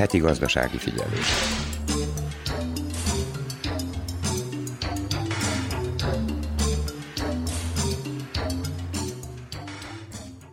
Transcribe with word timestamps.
Heti 0.00 0.18
gazdasági 0.18 0.78
figyelés. 0.78 1.26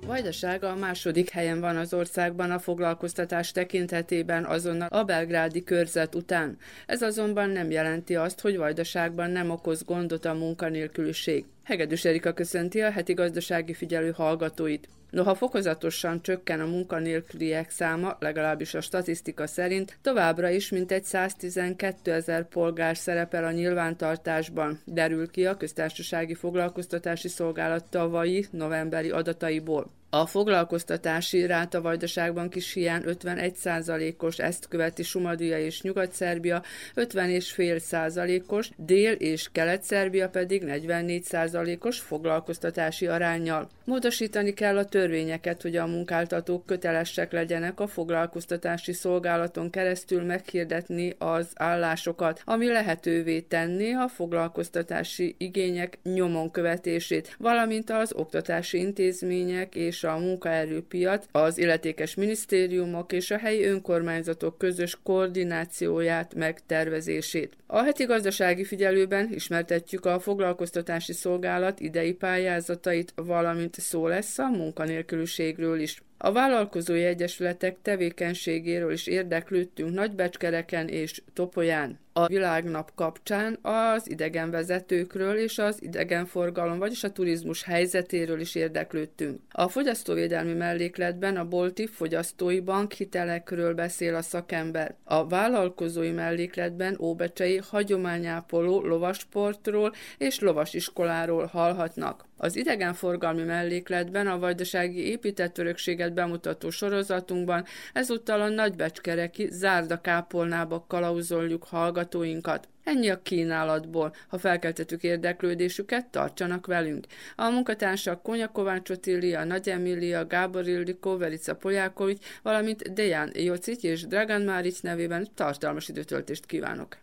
Vajdaság 0.06 0.64
a 0.64 0.76
második 0.76 1.30
helyen 1.30 1.60
van 1.60 1.78
az 1.78 1.94
országban 1.94 2.52
a 2.52 2.60
foglalkoztatás 2.60 3.52
tekintetében 3.52 4.46
azonnal 4.46 4.88
a 4.88 5.04
belgrádi 5.04 5.64
körzet 5.64 6.16
után. 6.16 6.58
Ez 6.86 7.02
azonban 7.02 7.50
nem 7.50 7.72
jelenti 7.72 8.16
azt, 8.16 8.42
hogy 8.42 8.58
Vajdaságban 8.58 9.30
nem 9.30 9.50
okoz 9.50 9.84
gondot 9.84 10.26
a 10.26 10.34
munkanélküliség. 10.34 11.46
Hegedűs 11.64 12.06
Erika 12.06 12.34
köszönti 12.34 12.82
a 12.82 12.92
heti 12.92 13.14
gazdasági 13.14 13.74
figyelő 13.74 14.12
hallgatóit. 14.12 14.88
Noha 15.10 15.36
fokozatosan 15.36 16.22
csökken 16.22 16.60
a 16.60 16.66
munkanélküliek 16.66 17.70
száma, 17.70 18.18
legalábbis 18.20 18.74
a 18.74 18.82
statisztika 18.82 19.48
szerint, 19.48 19.98
továbbra 20.02 20.50
is 20.50 20.70
mintegy 20.70 21.04
112 21.04 22.12
ezer 22.14 22.48
polgár 22.48 22.98
szerepel 22.98 23.44
a 23.44 23.52
nyilvántartásban, 23.52 24.82
derül 24.86 25.30
ki 25.30 25.46
a 25.46 25.58
köztársasági 25.58 26.34
foglalkoztatási 26.34 27.28
szolgálat 27.28 27.90
tavalyi 27.90 28.46
novemberi 28.52 29.10
adataiból. 29.10 29.96
A 30.10 30.26
foglalkoztatási 30.26 31.46
ráta 31.46 31.82
Vajdaságban 31.82 32.50
kis 32.50 32.74
hiány 32.74 33.04
51%-os, 33.06 34.38
ezt 34.38 34.68
követi 34.68 35.04
Sumadia 35.04 35.60
és 35.60 35.82
Nyugat-Szerbia 35.82 36.64
50,5%-os, 36.96 38.70
Dél- 38.76 39.22
és 39.22 39.50
Kelet-Szerbia 39.52 40.30
pedig 40.30 40.64
44%-os 40.66 42.00
foglalkoztatási 42.00 43.08
arányjal. 43.08 43.70
Módosítani 43.86 44.54
kell 44.54 44.78
a 44.78 44.86
törvényeket, 44.98 45.62
hogy 45.62 45.76
a 45.76 45.86
munkáltatók 45.86 46.66
kötelesek 46.66 47.32
legyenek 47.32 47.80
a 47.80 47.88
foglalkoztatási 47.88 48.94
szolgálaton 48.94 49.70
keresztül 49.70 50.24
meghirdetni 50.24 51.16
az 51.18 51.48
állásokat, 51.56 52.42
ami 52.46 52.68
lehetővé 52.68 53.40
tenni 53.40 53.94
a 53.94 54.08
foglalkoztatási 54.08 55.36
igények 55.38 56.00
nyomon 56.04 56.52
követését, 56.52 57.36
valamint 57.40 57.90
az 57.90 58.14
oktatási 58.14 58.78
intézmények 58.78 59.76
és 59.76 60.04
a 60.04 60.18
munkaerőpiac, 60.18 61.26
az 61.32 61.58
illetékes 61.58 62.16
minisztériumok 62.16 63.12
és 63.12 63.32
a 63.32 63.38
helyi 63.38 63.66
önkormányzatok 63.66 64.58
közös 64.58 64.98
koordinációját, 65.04 66.36
megtervezését. 66.36 67.54
A 67.70 67.84
heti 67.84 68.04
gazdasági 68.04 68.64
figyelőben 68.64 69.34
ismertetjük 69.34 70.06
a 70.06 70.20
foglalkoztatási 70.20 71.14
szolgálat 71.14 71.80
idei 71.80 72.14
pályázatait, 72.14 73.14
valamint 73.16 73.80
szó 73.80 74.08
lesz 74.08 74.38
a 74.38 74.50
munkanélküliségről 74.50 75.80
is. 75.80 76.02
A 76.20 76.32
vállalkozói 76.32 77.04
egyesületek 77.04 77.78
tevékenységéről 77.82 78.92
is 78.92 79.08
érdeklődtünk 79.08 79.94
Nagybecskereken 79.94 80.88
és 80.88 81.22
Topolyán. 81.34 82.00
A 82.14 82.28
világnap 82.28 82.92
kapcsán 82.96 83.60
az 83.62 84.10
idegenvezetőkről 84.10 85.36
és 85.36 85.58
az 85.58 85.84
idegenforgalom, 85.84 86.78
vagyis 86.78 87.04
a 87.04 87.12
turizmus 87.12 87.64
helyzetéről 87.64 88.40
is 88.40 88.56
érdeklődtünk. 88.56 89.40
A 89.52 89.68
fogyasztóvédelmi 89.68 90.54
mellékletben 90.54 91.38
a 91.38 91.48
Bolti 91.48 91.88
Fogyasztói 91.88 92.60
Bank 92.60 92.92
hitelekről 92.92 93.74
beszél 93.74 94.16
a 94.16 94.22
szakember. 94.22 94.96
A 95.04 95.28
vállalkozói 95.28 96.12
mellékletben 96.12 96.98
Óbecsei 97.00 97.58
hagyományápoló 97.70 98.86
lovasportról 98.86 99.94
és 100.18 100.40
lovasiskoláról 100.40 101.46
hallhatnak. 101.46 102.27
Az 102.38 102.56
idegenforgalmi 102.56 103.44
mellékletben 103.44 104.28
a 104.28 104.40
vajdasági 104.40 105.08
épített 105.08 105.58
örökséget 105.58 106.14
bemutató 106.14 106.70
sorozatunkban 106.70 107.66
ezúttal 107.94 108.42
a 108.42 108.50
nagybecskereki 108.50 109.48
zárdakápolnába 109.52 110.86
kalauzoljuk 110.88 111.64
hallgatóinkat. 111.64 112.68
Ennyi 112.84 113.10
a 113.10 113.22
kínálatból. 113.22 114.14
Ha 114.28 114.38
felkeltetük 114.38 115.04
érdeklődésüket, 115.04 116.06
tartsanak 116.06 116.66
velünk. 116.66 117.06
A 117.36 117.50
munkatársak 117.50 118.22
Konya 118.22 118.48
Kovács 118.48 118.90
Otília, 118.90 119.44
Nagy 119.44 119.70
Emília, 119.70 120.28
Gábor 120.28 120.68
Ildikó, 120.68 121.18
Verica 121.18 121.56
Polyákovics, 121.56 122.26
valamint 122.44 122.94
Deján 122.94 123.32
Jocic 123.34 123.84
és 123.84 124.08
Dragan 124.08 124.42
Máric 124.42 124.80
nevében 124.80 125.28
tartalmas 125.36 125.88
időtöltést 125.88 126.46
kívánok. 126.46 126.98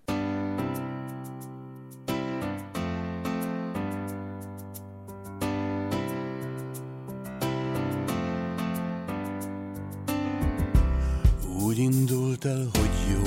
Úgy 11.74 11.82
indult 11.82 12.44
el, 12.44 12.68
hogy 12.72 12.90
jó. 13.10 13.22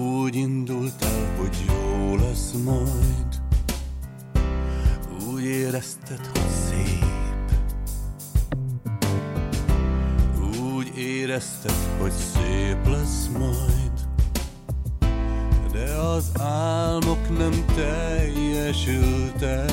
Úgy 0.00 0.34
indult 0.34 1.02
el, 1.02 1.36
hogy 1.38 1.64
jó 1.66 2.16
lesz 2.16 2.52
majd. 2.64 3.40
Úgy 5.32 5.44
érezted, 5.44 6.20
hogy 6.32 6.50
szép. 6.68 7.04
Úgy 10.74 10.98
érezted, 10.98 11.76
hogy 12.00 12.12
szép 12.12 12.86
lesz 12.86 13.28
majd. 13.38 13.92
De 15.72 15.94
az 15.94 16.30
álmok 16.40 17.38
nem 17.38 17.64
teljesültek 17.74 19.72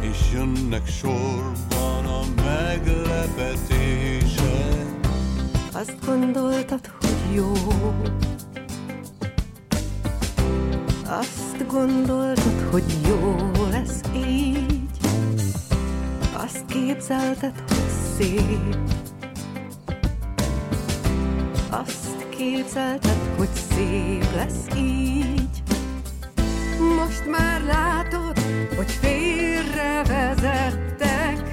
És 0.00 0.18
jönnek 0.32 0.86
sorban 0.86 1.53
Azt 5.86 6.06
gondoltad, 6.06 6.90
hogy 7.00 7.34
jó. 7.34 7.52
Azt 11.06 11.66
gondoltad, 11.66 12.68
hogy 12.70 12.84
jó 13.08 13.36
lesz 13.70 14.00
így. 14.16 14.80
Azt 16.44 16.64
képzelted, 16.66 17.62
hogy 17.68 17.88
szép. 18.16 18.76
Azt 21.70 22.28
képzelted, 22.28 23.18
hogy 23.36 23.48
szép 23.74 24.34
lesz 24.34 24.66
így. 24.76 25.62
Most 26.96 27.26
már 27.30 27.62
látod, 27.62 28.38
hogy 28.76 28.90
félrevezettek 28.90 31.52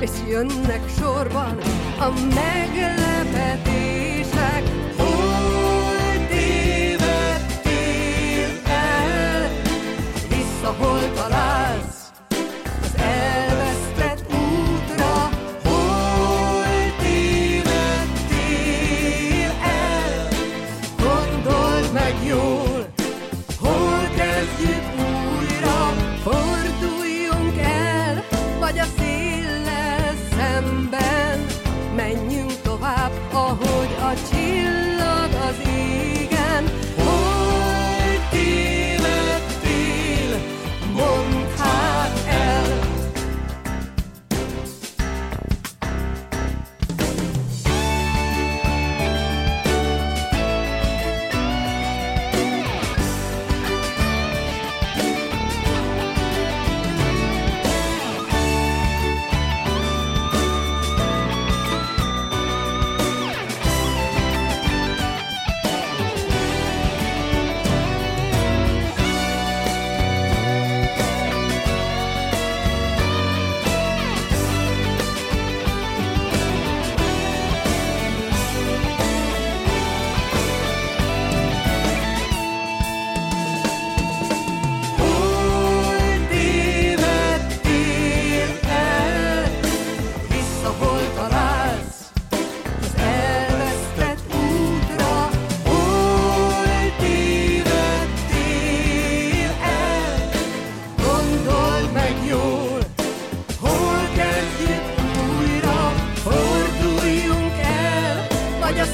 És 0.00 0.10
jönnek 0.28 0.88
sorban 0.98 1.58
a 1.98 2.08
meglepetések 2.34 2.97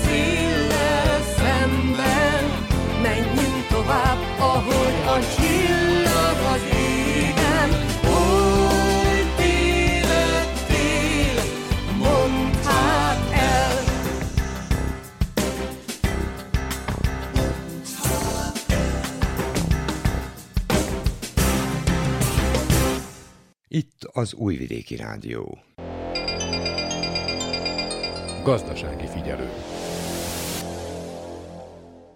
széllel 0.05 1.23
szemben 1.37 2.45
Menjünk 3.03 3.67
tovább, 3.69 4.19
ahogy 4.39 4.95
a 5.07 5.19
csillag 5.37 6.37
az 6.55 6.63
égen 6.77 7.05
Itt 23.75 24.09
az 24.13 24.35
Újvidéki 24.35 24.97
Rádió. 24.97 25.59
Gazdasági 28.45 29.07
figyelő. 29.07 29.51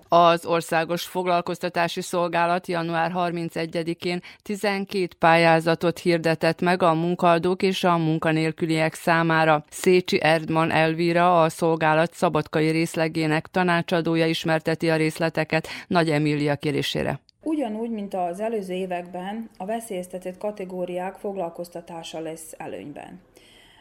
Az 0.09 0.47
Országos 0.47 1.03
Foglalkoztatási 1.03 2.01
Szolgálat 2.01 2.67
január 2.67 3.13
31-én 3.15 4.21
12 4.43 5.09
pályázatot 5.19 5.99
hirdetett 5.99 6.61
meg 6.61 6.83
a 6.83 6.95
munkaadók 6.95 7.63
és 7.63 7.85
a 7.85 7.97
munkanélküliek 7.97 8.95
számára. 8.95 9.65
Szécsi 9.71 10.23
Erdman 10.23 10.71
Elvira, 10.71 11.43
a 11.43 11.49
szolgálat 11.49 12.15
szabadkai 12.15 12.71
részlegének 12.71 13.47
tanácsadója 13.47 14.27
ismerteti 14.27 14.91
a 14.91 14.97
részleteket 14.97 15.69
Nagy 15.87 16.11
Emília 16.11 16.57
kérésére. 16.57 17.21
Ugyanúgy, 17.43 17.91
mint 17.91 18.15
az 18.15 18.41
előző 18.41 18.75
években, 18.75 19.51
a 19.57 19.65
veszélyeztetett 19.65 20.39
kategóriák 20.39 21.15
foglalkoztatása 21.15 22.21
lesz 22.21 22.55
előnyben. 22.57 23.21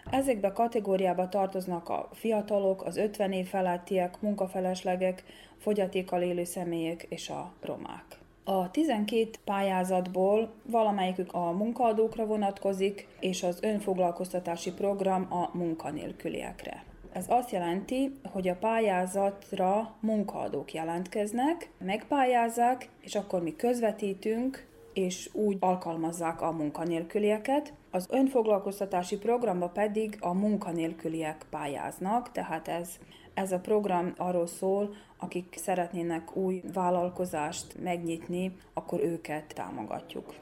Ezekbe 0.10 0.48
a 0.48 0.54
kategóriába 0.54 1.30
tartoznak 1.30 1.90
a 1.90 2.10
fiatalok, 2.14 2.86
az 2.86 2.98
50 2.98 3.32
év 3.32 3.48
felettiek, 3.48 4.22
munkafeleslegek, 4.22 5.24
fogyatékkal 5.58 6.22
élő 6.22 6.44
személyek 6.44 7.06
és 7.10 7.30
a 7.30 7.54
romák. 7.62 8.06
A 8.44 8.72
12 8.72 9.30
pályázatból 9.44 10.54
valamelyikük 10.66 11.34
a 11.34 11.52
munkaadókra 11.52 12.26
vonatkozik, 12.26 13.08
és 13.20 13.44
az 13.44 13.58
önfoglalkoztatási 13.62 14.74
program 14.74 15.28
a 15.30 15.58
munkanélküliekre. 15.58 16.84
Ez 17.14 17.26
azt 17.28 17.52
jelenti, 17.52 18.20
hogy 18.32 18.48
a 18.48 18.56
pályázatra 18.56 19.96
munkaadók 20.00 20.74
jelentkeznek, 20.74 21.70
megpályázzák, 21.78 22.90
és 23.02 23.16
akkor 23.16 23.44
mi 23.44 23.56
közvetítünk, 23.56 24.68
és 24.94 25.30
úgy 25.34 25.58
alkalmazzák 25.60 26.42
a 26.42 26.52
munkanélkülieket. 26.52 27.74
Az 27.98 28.08
önfoglalkoztatási 28.10 29.18
programba 29.18 29.68
pedig 29.68 30.18
a 30.20 30.34
munkanélküliek 30.34 31.46
pályáznak, 31.50 32.32
tehát 32.32 32.68
ez, 32.68 32.90
ez 33.34 33.52
a 33.52 33.60
program 33.60 34.14
arról 34.18 34.48
szól, 34.48 34.94
akik 35.18 35.56
szeretnének 35.58 36.36
új 36.36 36.64
vállalkozást 36.74 37.76
megnyitni, 37.84 38.58
akkor 38.74 39.00
őket 39.00 39.54
támogatjuk. 39.56 40.34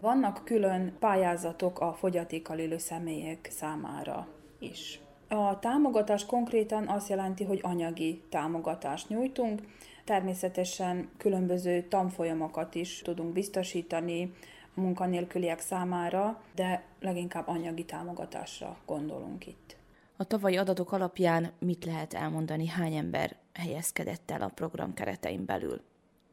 Vannak 0.00 0.44
külön 0.44 0.96
pályázatok 0.98 1.80
a 1.80 1.92
fogyatékkal 1.92 2.58
élő 2.58 2.78
személyek 2.78 3.48
számára 3.50 4.26
is. 4.58 5.00
A 5.28 5.58
támogatás 5.58 6.26
konkrétan 6.26 6.88
azt 6.88 7.08
jelenti, 7.08 7.44
hogy 7.44 7.60
anyagi 7.62 8.22
támogatást 8.28 9.08
nyújtunk, 9.08 9.60
természetesen 10.04 11.08
különböző 11.16 11.82
tanfolyamokat 11.82 12.74
is 12.74 13.02
tudunk 13.02 13.32
biztosítani 13.32 14.32
munkanélküliek 14.80 15.60
számára, 15.60 16.42
de 16.54 16.82
leginkább 17.00 17.48
anyagi 17.48 17.84
támogatásra 17.84 18.76
gondolunk 18.86 19.46
itt. 19.46 19.76
A 20.16 20.24
tavalyi 20.24 20.56
adatok 20.56 20.92
alapján 20.92 21.52
mit 21.58 21.84
lehet 21.84 22.14
elmondani, 22.14 22.66
hány 22.66 22.94
ember 22.94 23.36
helyezkedett 23.52 24.30
el 24.30 24.42
a 24.42 24.50
program 24.54 24.94
keretein 24.94 25.44
belül? 25.44 25.80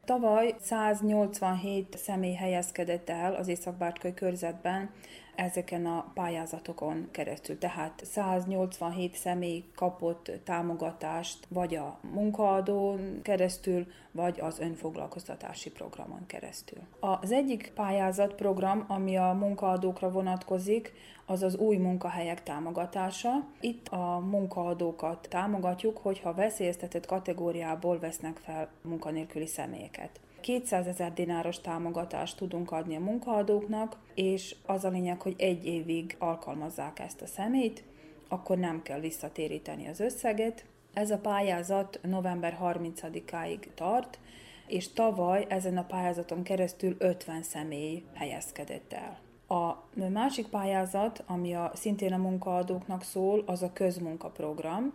Tavaly 0.04 0.54
187 0.60 1.96
személy 1.98 2.34
helyezkedett 2.34 3.08
el 3.08 3.34
az 3.34 3.48
Észak-Bártkai 3.48 4.14
körzetben 4.14 4.90
ezeken 5.38 5.86
a 5.86 6.10
pályázatokon 6.14 7.08
keresztül. 7.10 7.58
Tehát 7.58 8.00
187 8.04 9.14
személy 9.14 9.64
kapott 9.74 10.30
támogatást 10.44 11.46
vagy 11.48 11.74
a 11.74 11.98
munkaadón 12.12 13.22
keresztül, 13.22 13.86
vagy 14.12 14.40
az 14.40 14.58
önfoglalkoztatási 14.58 15.70
programon 15.70 16.26
keresztül. 16.26 16.78
Az 17.00 17.32
egyik 17.32 17.72
pályázatprogram, 17.74 18.84
ami 18.88 19.16
a 19.16 19.36
munkaadókra 19.38 20.10
vonatkozik, 20.10 20.92
az 21.26 21.42
az 21.42 21.56
új 21.56 21.76
munkahelyek 21.76 22.42
támogatása. 22.42 23.30
Itt 23.60 23.88
a 23.88 24.18
munkaadókat 24.18 25.26
támogatjuk, 25.30 25.98
hogyha 25.98 26.34
veszélyeztetett 26.34 27.06
kategóriából 27.06 27.98
vesznek 27.98 28.36
fel 28.36 28.68
munkanélküli 28.82 29.46
személyeket. 29.46 30.20
200 30.40 30.86
ezer 30.86 31.12
dináros 31.12 31.60
támogatást 31.60 32.36
tudunk 32.36 32.70
adni 32.70 32.96
a 32.96 33.00
munkaadóknak, 33.00 33.96
és 34.14 34.54
az 34.66 34.84
a 34.84 34.88
lényeg, 34.88 35.20
hogy 35.20 35.34
egy 35.38 35.66
évig 35.66 36.16
alkalmazzák 36.18 36.98
ezt 36.98 37.20
a 37.20 37.26
szemét, 37.26 37.82
akkor 38.28 38.58
nem 38.58 38.82
kell 38.82 39.00
visszatéríteni 39.00 39.88
az 39.88 40.00
összeget. 40.00 40.64
Ez 40.92 41.10
a 41.10 41.18
pályázat 41.18 42.00
november 42.02 42.58
30-áig 42.62 43.66
tart, 43.74 44.18
és 44.66 44.92
tavaly 44.92 45.46
ezen 45.48 45.76
a 45.76 45.84
pályázaton 45.84 46.42
keresztül 46.42 46.96
50 46.98 47.42
személy 47.42 48.04
helyezkedett 48.14 48.92
el. 48.92 49.18
A 49.58 49.76
másik 50.08 50.46
pályázat, 50.46 51.24
ami 51.26 51.54
a, 51.54 51.70
szintén 51.74 52.12
a 52.12 52.16
munkaadóknak 52.16 53.02
szól, 53.02 53.42
az 53.46 53.62
a 53.62 53.72
közmunkaprogram. 53.72 54.92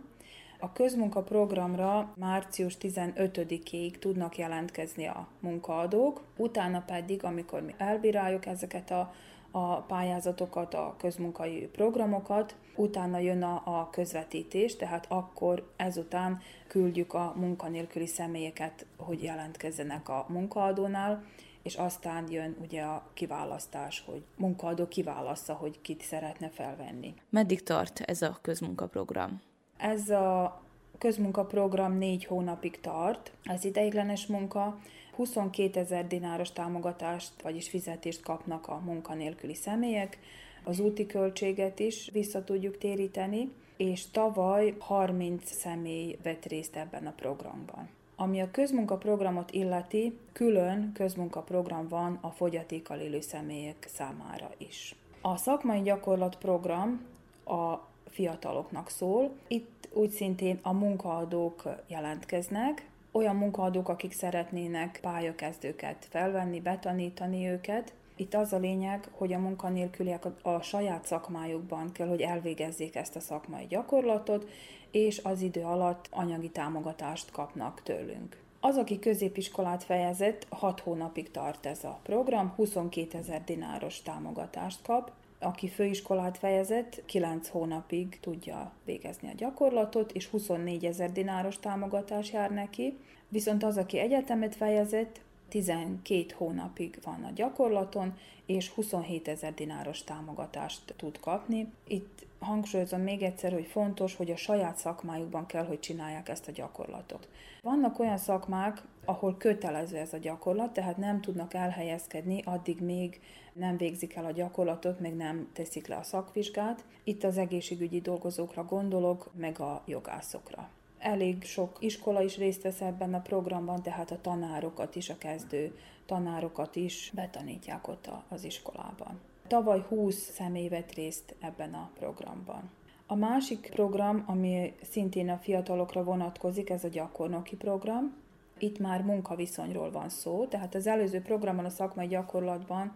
A 0.64 0.72
közmunkaprogramra 0.72 2.12
március 2.16 2.76
15-ig 2.80 3.98
tudnak 3.98 4.38
jelentkezni 4.38 5.06
a 5.06 5.28
munkaadók, 5.40 6.22
utána 6.36 6.82
pedig, 6.86 7.24
amikor 7.24 7.62
mi 7.62 7.74
elbíráljuk 7.78 8.46
ezeket 8.46 8.90
a, 8.90 9.14
a 9.50 9.76
pályázatokat, 9.76 10.74
a 10.74 10.94
közmunkai 10.98 11.68
programokat, 11.72 12.56
utána 12.76 13.18
jön 13.18 13.42
a, 13.42 13.62
a 13.64 13.90
közvetítés, 13.90 14.76
tehát 14.76 15.06
akkor 15.08 15.70
ezután 15.76 16.40
küldjük 16.68 17.14
a 17.14 17.32
munkanélküli 17.36 18.06
személyeket, 18.06 18.86
hogy 18.96 19.22
jelentkezzenek 19.22 20.08
a 20.08 20.26
munkaadónál, 20.28 21.24
és 21.62 21.74
aztán 21.74 22.30
jön 22.30 22.56
ugye 22.60 22.82
a 22.82 23.06
kiválasztás, 23.14 24.02
hogy 24.06 24.22
munkaadó 24.36 24.88
kiválassza, 24.88 25.54
hogy 25.54 25.80
kit 25.80 26.02
szeretne 26.02 26.48
felvenni. 26.48 27.14
Meddig 27.30 27.62
tart 27.62 28.00
ez 28.00 28.22
a 28.22 28.38
közmunkaprogram? 28.42 29.40
Ez 29.76 30.10
a 30.10 30.62
közmunkaprogram 31.04 31.98
négy 31.98 32.24
hónapig 32.24 32.80
tart, 32.80 33.32
ez 33.42 33.64
ideiglenes 33.64 34.26
munka, 34.26 34.78
22 35.14 35.80
ezer 35.80 36.06
dináros 36.06 36.52
támogatást, 36.52 37.42
vagyis 37.42 37.68
fizetést 37.68 38.22
kapnak 38.22 38.68
a 38.68 38.80
munkanélküli 38.84 39.54
személyek, 39.54 40.18
az 40.62 40.80
úti 40.80 41.06
költséget 41.06 41.78
is 41.78 42.10
vissza 42.12 42.44
tudjuk 42.44 42.78
téríteni, 42.78 43.52
és 43.76 44.10
tavaly 44.10 44.74
30 44.78 45.50
személy 45.50 46.18
vett 46.22 46.44
részt 46.44 46.76
ebben 46.76 47.06
a 47.06 47.12
programban. 47.16 47.88
Ami 48.16 48.40
a 48.40 48.50
közmunkaprogramot 48.50 49.50
illeti, 49.50 50.18
külön 50.32 50.92
közmunkaprogram 50.94 51.88
van 51.88 52.18
a 52.20 52.28
fogyatékkal 52.28 52.98
élő 52.98 53.20
személyek 53.20 53.88
számára 53.94 54.50
is. 54.58 54.94
A 55.20 55.36
szakmai 55.36 55.82
gyakorlatprogram 55.82 57.06
a 57.44 57.92
fiataloknak 58.14 58.90
szól. 58.90 59.30
Itt 59.48 59.88
úgy 59.92 60.10
szintén 60.10 60.58
a 60.62 60.72
munkaadók 60.72 61.68
jelentkeznek, 61.86 62.88
olyan 63.12 63.36
munkaadók, 63.36 63.88
akik 63.88 64.12
szeretnének 64.12 64.98
pályakezdőket 65.02 66.06
felvenni, 66.10 66.60
betanítani 66.60 67.48
őket. 67.48 67.92
Itt 68.16 68.34
az 68.34 68.52
a 68.52 68.58
lényeg, 68.58 69.08
hogy 69.12 69.32
a 69.32 69.38
munkanélküliek 69.38 70.24
a, 70.42 70.60
saját 70.60 71.06
szakmájukban 71.06 71.92
kell, 71.92 72.08
hogy 72.08 72.20
elvégezzék 72.20 72.94
ezt 72.94 73.16
a 73.16 73.20
szakmai 73.20 73.66
gyakorlatot, 73.66 74.48
és 74.90 75.20
az 75.22 75.40
idő 75.40 75.62
alatt 75.62 76.08
anyagi 76.10 76.50
támogatást 76.50 77.30
kapnak 77.30 77.82
tőlünk. 77.82 78.42
Az, 78.60 78.76
aki 78.76 78.98
középiskolát 78.98 79.84
fejezett, 79.84 80.46
6 80.50 80.80
hónapig 80.80 81.30
tart 81.30 81.66
ez 81.66 81.84
a 81.84 82.00
program, 82.02 82.52
22 82.56 83.18
ezer 83.18 83.44
dináros 83.44 84.02
támogatást 84.02 84.82
kap, 84.82 85.10
aki 85.44 85.68
főiskolát 85.68 86.38
fejezett, 86.38 87.02
9 87.06 87.48
hónapig 87.48 88.20
tudja 88.20 88.72
végezni 88.84 89.28
a 89.28 89.34
gyakorlatot, 89.36 90.12
és 90.12 90.26
24 90.26 90.84
ezer 90.84 91.12
dináros 91.12 91.58
támogatás 91.58 92.32
jár 92.32 92.50
neki, 92.50 92.98
viszont 93.28 93.62
az, 93.64 93.76
aki 93.76 93.98
egyetemet 93.98 94.54
fejezett, 94.54 95.20
12 95.48 96.26
hónapig 96.36 96.98
van 97.04 97.24
a 97.24 97.32
gyakorlaton, 97.34 98.14
és 98.46 98.68
27 98.68 99.28
ezer 99.28 99.54
dináros 99.54 100.04
támogatást 100.04 100.94
tud 100.96 101.20
kapni. 101.20 101.72
Itt 101.86 102.26
hangsúlyozom 102.38 103.00
még 103.00 103.22
egyszer, 103.22 103.52
hogy 103.52 103.66
fontos, 103.66 104.14
hogy 104.14 104.30
a 104.30 104.36
saját 104.36 104.76
szakmájukban 104.76 105.46
kell, 105.46 105.64
hogy 105.64 105.80
csinálják 105.80 106.28
ezt 106.28 106.48
a 106.48 106.52
gyakorlatot. 106.52 107.28
Vannak 107.60 107.98
olyan 107.98 108.18
szakmák, 108.18 108.82
ahol 109.04 109.36
kötelező 109.36 109.96
ez 109.96 110.12
a 110.12 110.18
gyakorlat, 110.18 110.72
tehát 110.72 110.96
nem 110.96 111.20
tudnak 111.20 111.54
elhelyezkedni, 111.54 112.42
addig 112.44 112.80
még 112.80 113.20
nem 113.52 113.76
végzik 113.76 114.14
el 114.14 114.24
a 114.24 114.30
gyakorlatot, 114.30 115.00
még 115.00 115.14
nem 115.14 115.48
teszik 115.52 115.86
le 115.86 115.96
a 115.96 116.02
szakvizsgát. 116.02 116.84
Itt 117.04 117.24
az 117.24 117.38
egészségügyi 117.38 118.00
dolgozókra 118.00 118.64
gondolok, 118.64 119.30
meg 119.34 119.60
a 119.60 119.82
jogászokra. 119.86 120.68
Elég 120.98 121.42
sok 121.42 121.76
iskola 121.80 122.22
is 122.22 122.36
részt 122.36 122.62
vesz 122.62 122.80
ebben 122.80 123.14
a 123.14 123.20
programban, 123.20 123.82
tehát 123.82 124.10
a 124.10 124.20
tanárokat 124.20 124.96
is, 124.96 125.10
a 125.10 125.18
kezdő 125.18 125.76
tanárokat 126.06 126.76
is 126.76 127.10
betanítják 127.14 127.88
ott 127.88 128.10
az 128.28 128.44
iskolában. 128.44 129.20
Tavaly 129.46 129.80
20 129.88 130.30
személy 130.30 130.68
vett 130.68 130.92
részt 130.92 131.34
ebben 131.40 131.74
a 131.74 131.90
programban. 131.98 132.70
A 133.06 133.14
másik 133.14 133.70
program, 133.74 134.24
ami 134.26 134.74
szintén 134.90 135.28
a 135.28 135.36
fiatalokra 135.36 136.04
vonatkozik, 136.04 136.70
ez 136.70 136.84
a 136.84 136.88
gyakornoki 136.88 137.56
program. 137.56 138.14
Itt 138.58 138.78
már 138.78 139.02
munkaviszonyról 139.02 139.90
van 139.90 140.08
szó, 140.08 140.46
tehát 140.46 140.74
az 140.74 140.86
előző 140.86 141.20
programban, 141.20 141.64
a 141.64 141.70
szakmai 141.70 142.06
gyakorlatban 142.06 142.92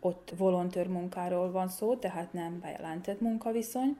ott 0.00 0.32
volontőr 0.36 0.86
munkáról 0.86 1.50
van 1.50 1.68
szó, 1.68 1.94
tehát 1.94 2.32
nem 2.32 2.60
bejelentett 2.60 3.20
munkaviszony. 3.20 3.96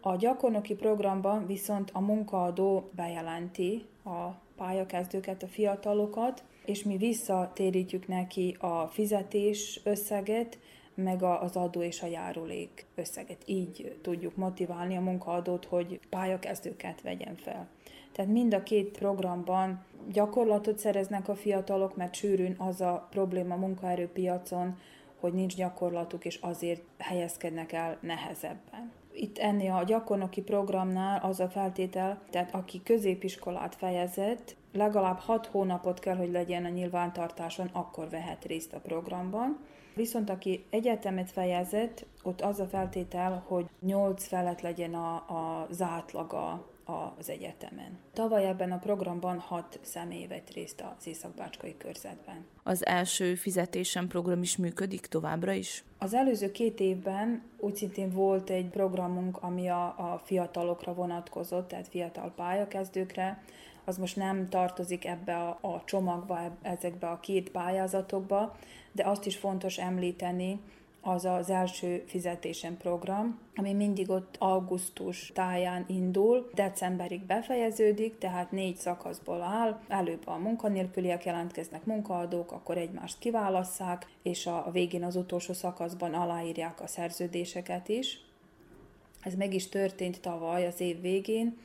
A 0.00 0.16
gyakornoki 0.16 0.74
programban 0.74 1.46
viszont 1.46 1.90
a 1.92 2.00
munkaadó 2.00 2.90
bejelenti 2.94 3.86
a 4.04 4.28
pályakezdőket, 4.56 5.42
a 5.42 5.46
fiatalokat, 5.46 6.44
és 6.64 6.82
mi 6.82 6.96
visszatérítjük 6.96 8.06
neki 8.08 8.56
a 8.58 8.86
fizetés 8.86 9.80
összeget, 9.84 10.58
meg 10.94 11.22
az 11.22 11.56
adó 11.56 11.82
és 11.82 12.02
a 12.02 12.06
járulék 12.06 12.86
összeget. 12.94 13.42
Így 13.46 13.98
tudjuk 14.02 14.36
motiválni 14.36 14.96
a 14.96 15.00
munkaadót, 15.00 15.64
hogy 15.64 16.00
pályakezdőket 16.08 17.02
vegyen 17.02 17.36
fel. 17.36 17.68
Tehát 18.18 18.32
mind 18.32 18.54
a 18.54 18.62
két 18.62 18.98
programban 18.98 19.84
gyakorlatot 20.12 20.78
szereznek 20.78 21.28
a 21.28 21.34
fiatalok, 21.34 21.96
mert 21.96 22.14
sűrűn 22.14 22.54
az 22.58 22.80
a 22.80 23.06
probléma 23.10 23.56
munkaerőpiacon, 23.56 24.78
hogy 25.20 25.32
nincs 25.32 25.56
gyakorlatuk, 25.56 26.24
és 26.24 26.38
azért 26.40 26.82
helyezkednek 26.98 27.72
el 27.72 27.98
nehezebben. 28.00 28.92
Itt 29.12 29.38
ennél 29.38 29.72
a 29.72 29.84
gyakornoki 29.84 30.42
programnál 30.42 31.20
az 31.22 31.40
a 31.40 31.48
feltétel, 31.48 32.20
tehát 32.30 32.54
aki 32.54 32.82
középiskolát 32.82 33.74
fejezett, 33.74 34.56
legalább 34.72 35.18
6 35.18 35.46
hónapot 35.46 35.98
kell, 35.98 36.16
hogy 36.16 36.30
legyen 36.30 36.64
a 36.64 36.68
nyilvántartáson, 36.68 37.68
akkor 37.72 38.08
vehet 38.10 38.44
részt 38.44 38.72
a 38.72 38.80
programban. 38.80 39.58
Viszont 39.94 40.30
aki 40.30 40.64
egyetemet 40.70 41.30
fejezett, 41.30 42.06
ott 42.22 42.40
az 42.40 42.60
a 42.60 42.66
feltétel, 42.66 43.44
hogy 43.46 43.66
8 43.80 44.26
felett 44.26 44.60
legyen 44.60 44.94
a, 44.94 45.14
a, 45.14 45.66
az 45.70 45.82
átlaga 45.82 46.66
az 46.88 47.30
egyetemen. 47.30 47.98
Tavaly 48.12 48.46
ebben 48.46 48.72
a 48.72 48.78
programban 48.78 49.38
hat 49.38 49.78
személy 49.82 50.26
vett 50.26 50.50
részt 50.50 50.84
az 50.98 51.06
Északbácskai 51.06 51.76
körzetben. 51.76 52.46
Az 52.62 52.86
első 52.86 53.34
fizetésen 53.34 54.08
program 54.08 54.42
is 54.42 54.56
működik 54.56 55.06
továbbra 55.06 55.52
is? 55.52 55.84
Az 55.98 56.14
előző 56.14 56.50
két 56.50 56.80
évben 56.80 57.42
úgy 57.56 57.76
szintén 57.76 58.10
volt 58.10 58.50
egy 58.50 58.66
programunk, 58.66 59.42
ami 59.42 59.68
a, 59.68 59.84
a 59.84 60.20
fiatalokra 60.24 60.94
vonatkozott, 60.94 61.68
tehát 61.68 61.88
fiatal 61.88 62.32
pályakezdőkre, 62.36 63.42
az 63.84 63.98
most 63.98 64.16
nem 64.16 64.48
tartozik 64.48 65.04
ebbe 65.04 65.36
a, 65.36 65.58
a 65.60 65.82
csomagba, 65.84 66.56
ezekbe 66.62 67.06
a 67.06 67.20
két 67.20 67.50
pályázatokba, 67.50 68.56
de 68.92 69.04
azt 69.04 69.26
is 69.26 69.36
fontos 69.36 69.78
említeni, 69.78 70.60
az 71.08 71.24
az 71.24 71.50
első 71.50 72.04
fizetésen 72.06 72.76
program, 72.76 73.38
ami 73.54 73.72
mindig 73.72 74.10
ott 74.10 74.36
augusztus 74.38 75.30
táján 75.34 75.84
indul, 75.88 76.50
decemberig 76.54 77.20
befejeződik, 77.20 78.18
tehát 78.18 78.52
négy 78.52 78.76
szakaszból 78.76 79.42
áll. 79.42 79.80
Előbb 79.88 80.26
a 80.26 80.36
munkanélküliek 80.36 81.24
jelentkeznek 81.24 81.84
munkaadók, 81.84 82.52
akkor 82.52 82.76
egymást 82.76 83.18
kiválasszák, 83.18 84.06
és 84.22 84.46
a 84.46 84.68
végén 84.72 85.04
az 85.04 85.16
utolsó 85.16 85.52
szakaszban 85.52 86.14
aláírják 86.14 86.80
a 86.80 86.86
szerződéseket 86.86 87.88
is. 87.88 88.20
Ez 89.22 89.34
meg 89.34 89.54
is 89.54 89.68
történt 89.68 90.20
tavaly 90.20 90.66
az 90.66 90.80
év 90.80 91.00
végén, 91.00 91.56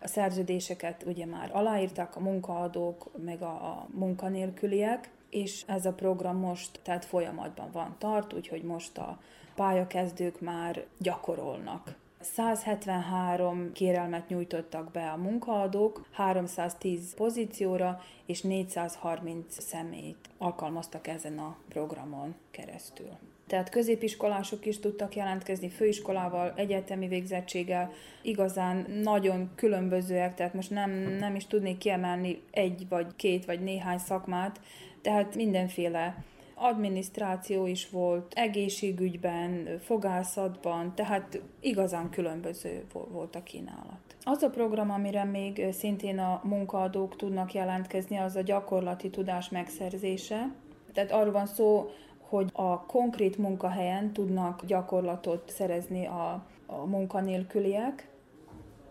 a 0.00 0.08
szerződéseket 0.08 1.02
ugye 1.06 1.26
már 1.26 1.50
aláírták 1.52 2.16
a 2.16 2.20
munkaadók, 2.20 3.10
meg 3.24 3.42
a, 3.42 3.54
a 3.54 3.88
munkanélküliek, 3.90 5.10
és 5.32 5.62
ez 5.66 5.86
a 5.86 5.92
program 5.92 6.36
most 6.36 6.80
tehát 6.82 7.04
folyamatban 7.04 7.68
van, 7.72 7.94
tart, 7.98 8.32
úgyhogy 8.32 8.62
most 8.62 8.98
a 8.98 9.18
pályakezdők 9.54 10.40
már 10.40 10.84
gyakorolnak. 10.98 11.94
173 12.20 13.72
kérelmet 13.72 14.28
nyújtottak 14.28 14.90
be 14.90 15.10
a 15.10 15.16
munkaadók, 15.16 16.06
310 16.12 17.14
pozícióra 17.14 18.00
és 18.26 18.40
430 18.40 19.62
személyt 19.62 20.28
alkalmaztak 20.38 21.06
ezen 21.06 21.38
a 21.38 21.56
programon 21.68 22.34
keresztül. 22.50 23.10
Tehát 23.46 23.68
középiskolások 23.68 24.66
is 24.66 24.78
tudtak 24.78 25.16
jelentkezni 25.16 25.68
főiskolával, 25.68 26.52
egyetemi 26.56 27.08
végzettséggel, 27.08 27.92
igazán 28.22 28.86
nagyon 29.02 29.50
különbözőek, 29.54 30.34
tehát 30.34 30.54
most 30.54 30.70
nem, 30.70 30.90
nem 31.18 31.34
is 31.34 31.46
tudnék 31.46 31.78
kiemelni 31.78 32.42
egy 32.50 32.86
vagy 32.88 33.06
két 33.16 33.44
vagy 33.44 33.60
néhány 33.60 33.98
szakmát, 33.98 34.60
tehát 35.02 35.34
mindenféle 35.34 36.24
adminisztráció 36.54 37.66
is 37.66 37.90
volt, 37.90 38.32
egészségügyben, 38.34 39.78
fogászatban, 39.80 40.94
tehát 40.94 41.40
igazán 41.60 42.10
különböző 42.10 42.84
volt 43.10 43.36
a 43.36 43.42
kínálat. 43.42 44.16
Az 44.24 44.42
a 44.42 44.50
program, 44.50 44.90
amire 44.90 45.24
még 45.24 45.66
szintén 45.72 46.18
a 46.18 46.40
munkaadók 46.44 47.16
tudnak 47.16 47.52
jelentkezni, 47.54 48.16
az 48.16 48.36
a 48.36 48.40
gyakorlati 48.42 49.10
tudás 49.10 49.48
megszerzése. 49.48 50.52
Tehát 50.92 51.12
arról 51.12 51.32
van 51.32 51.46
szó, 51.46 51.90
hogy 52.18 52.50
a 52.52 52.86
konkrét 52.86 53.38
munkahelyen 53.38 54.12
tudnak 54.12 54.64
gyakorlatot 54.64 55.50
szerezni 55.50 56.06
a, 56.06 56.46
a 56.66 56.84
munkanélküliek, 56.86 58.08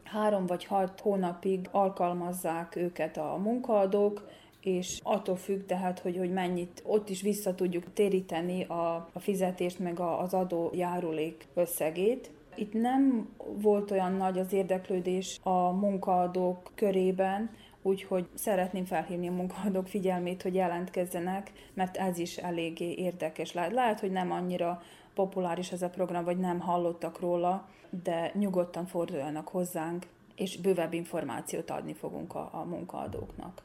három 0.03 0.46
vagy 0.46 0.65
hat 0.65 1.00
hónapig 1.00 1.68
alkalmazzák 1.72 2.75
őket 2.75 3.18
a 3.18 3.39
munkaadók, 3.44 4.30
és 4.62 5.00
attól 5.03 5.36
függ 5.36 5.65
tehát, 5.65 6.00
hogy, 6.00 6.18
hogy 6.18 6.32
mennyit 6.32 6.82
ott 6.86 7.10
is 7.10 7.22
vissza 7.22 7.56
tudjuk 7.56 7.94
téríteni 7.94 8.63
a, 8.63 9.10
a 9.13 9.20
fizetést, 9.20 9.80
meg 9.80 10.00
a, 10.00 10.22
az 10.22 10.34
adó 10.34 10.72
járulék 10.74 11.48
összegét. 11.53 12.32
Itt 12.56 12.74
nem 12.74 13.30
volt 13.62 13.91
olyan 13.91 14.13
nagy 14.13 14.39
az 14.39 14.53
érdeklődés 14.53 15.39
a 15.44 15.72
munkaadók 15.72 16.72
körében, 16.75 17.50
úgyhogy 17.82 18.27
szeretném 18.34 18.86
felhívni 18.86 19.27
a 19.27 19.32
munkaadók 19.32 19.88
figyelmét, 19.88 20.41
hogy 20.41 20.53
jelentkezzenek, 20.53 21.51
mert 21.74 21.98
ez 21.98 22.18
is 22.18 22.38
eléggé 22.38 22.94
érdekes 22.94 23.53
lehet. 23.53 23.72
Lehet, 23.72 24.00
hogy 24.00 24.12
nem 24.12 24.32
annyira 24.32 24.82
populáris 25.13 25.72
ez 25.72 25.82
a 25.82 25.89
program, 25.89 26.24
vagy 26.24 26.38
nem 26.38 26.60
hallottak 26.60 27.20
róla, 27.20 27.68
de 28.03 28.32
nyugodtan 28.34 28.86
forduljanak 28.86 29.48
hozzánk, 29.48 30.08
és 30.36 30.58
bővebb 30.58 30.94
információt 30.94 31.70
adni 31.70 31.94
fogunk 31.94 32.36
a, 32.36 32.50
a 32.51 32.63
munkaadóknak. 32.63 33.62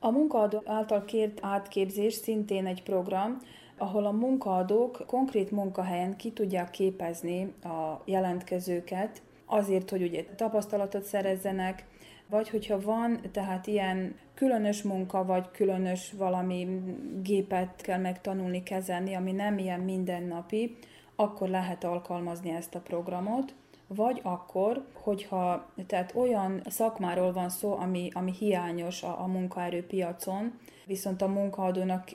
A 0.00 0.10
munkaadó 0.10 0.62
által 0.64 1.04
kért 1.04 1.38
átképzés 1.42 2.14
szintén 2.14 2.66
egy 2.66 2.82
program, 2.82 3.38
ahol 3.78 4.06
a 4.06 4.10
munkaadók 4.10 5.02
konkrét 5.06 5.50
munkahelyen 5.50 6.16
ki 6.16 6.32
tudják 6.32 6.70
képezni 6.70 7.54
a 7.62 8.02
jelentkezőket, 8.04 9.22
azért, 9.46 9.90
hogy 9.90 10.02
ugye 10.02 10.24
tapasztalatot 10.36 11.02
szerezzenek, 11.02 11.86
vagy 12.28 12.48
hogyha 12.48 12.80
van 12.80 13.20
tehát 13.32 13.66
ilyen 13.66 14.16
különös 14.34 14.82
munka, 14.82 15.24
vagy 15.24 15.50
különös 15.50 16.12
valami 16.12 16.82
gépet 17.22 17.80
kell 17.80 18.00
megtanulni 18.00 18.62
kezelni, 18.62 19.14
ami 19.14 19.32
nem 19.32 19.58
ilyen 19.58 19.80
mindennapi, 19.80 20.76
akkor 21.16 21.48
lehet 21.48 21.84
alkalmazni 21.84 22.50
ezt 22.50 22.74
a 22.74 22.80
programot 22.80 23.54
vagy 23.88 24.20
akkor, 24.22 24.84
hogyha 24.92 25.66
tehát 25.86 26.14
olyan 26.14 26.62
szakmáról 26.66 27.32
van 27.32 27.48
szó, 27.48 27.76
ami, 27.76 28.10
ami 28.12 28.32
hiányos 28.32 29.02
a, 29.02 29.20
a 29.22 29.26
munkaerőpiacon, 29.26 30.58
viszont 30.86 31.22
a 31.22 31.28
munkaadónak 31.28 32.08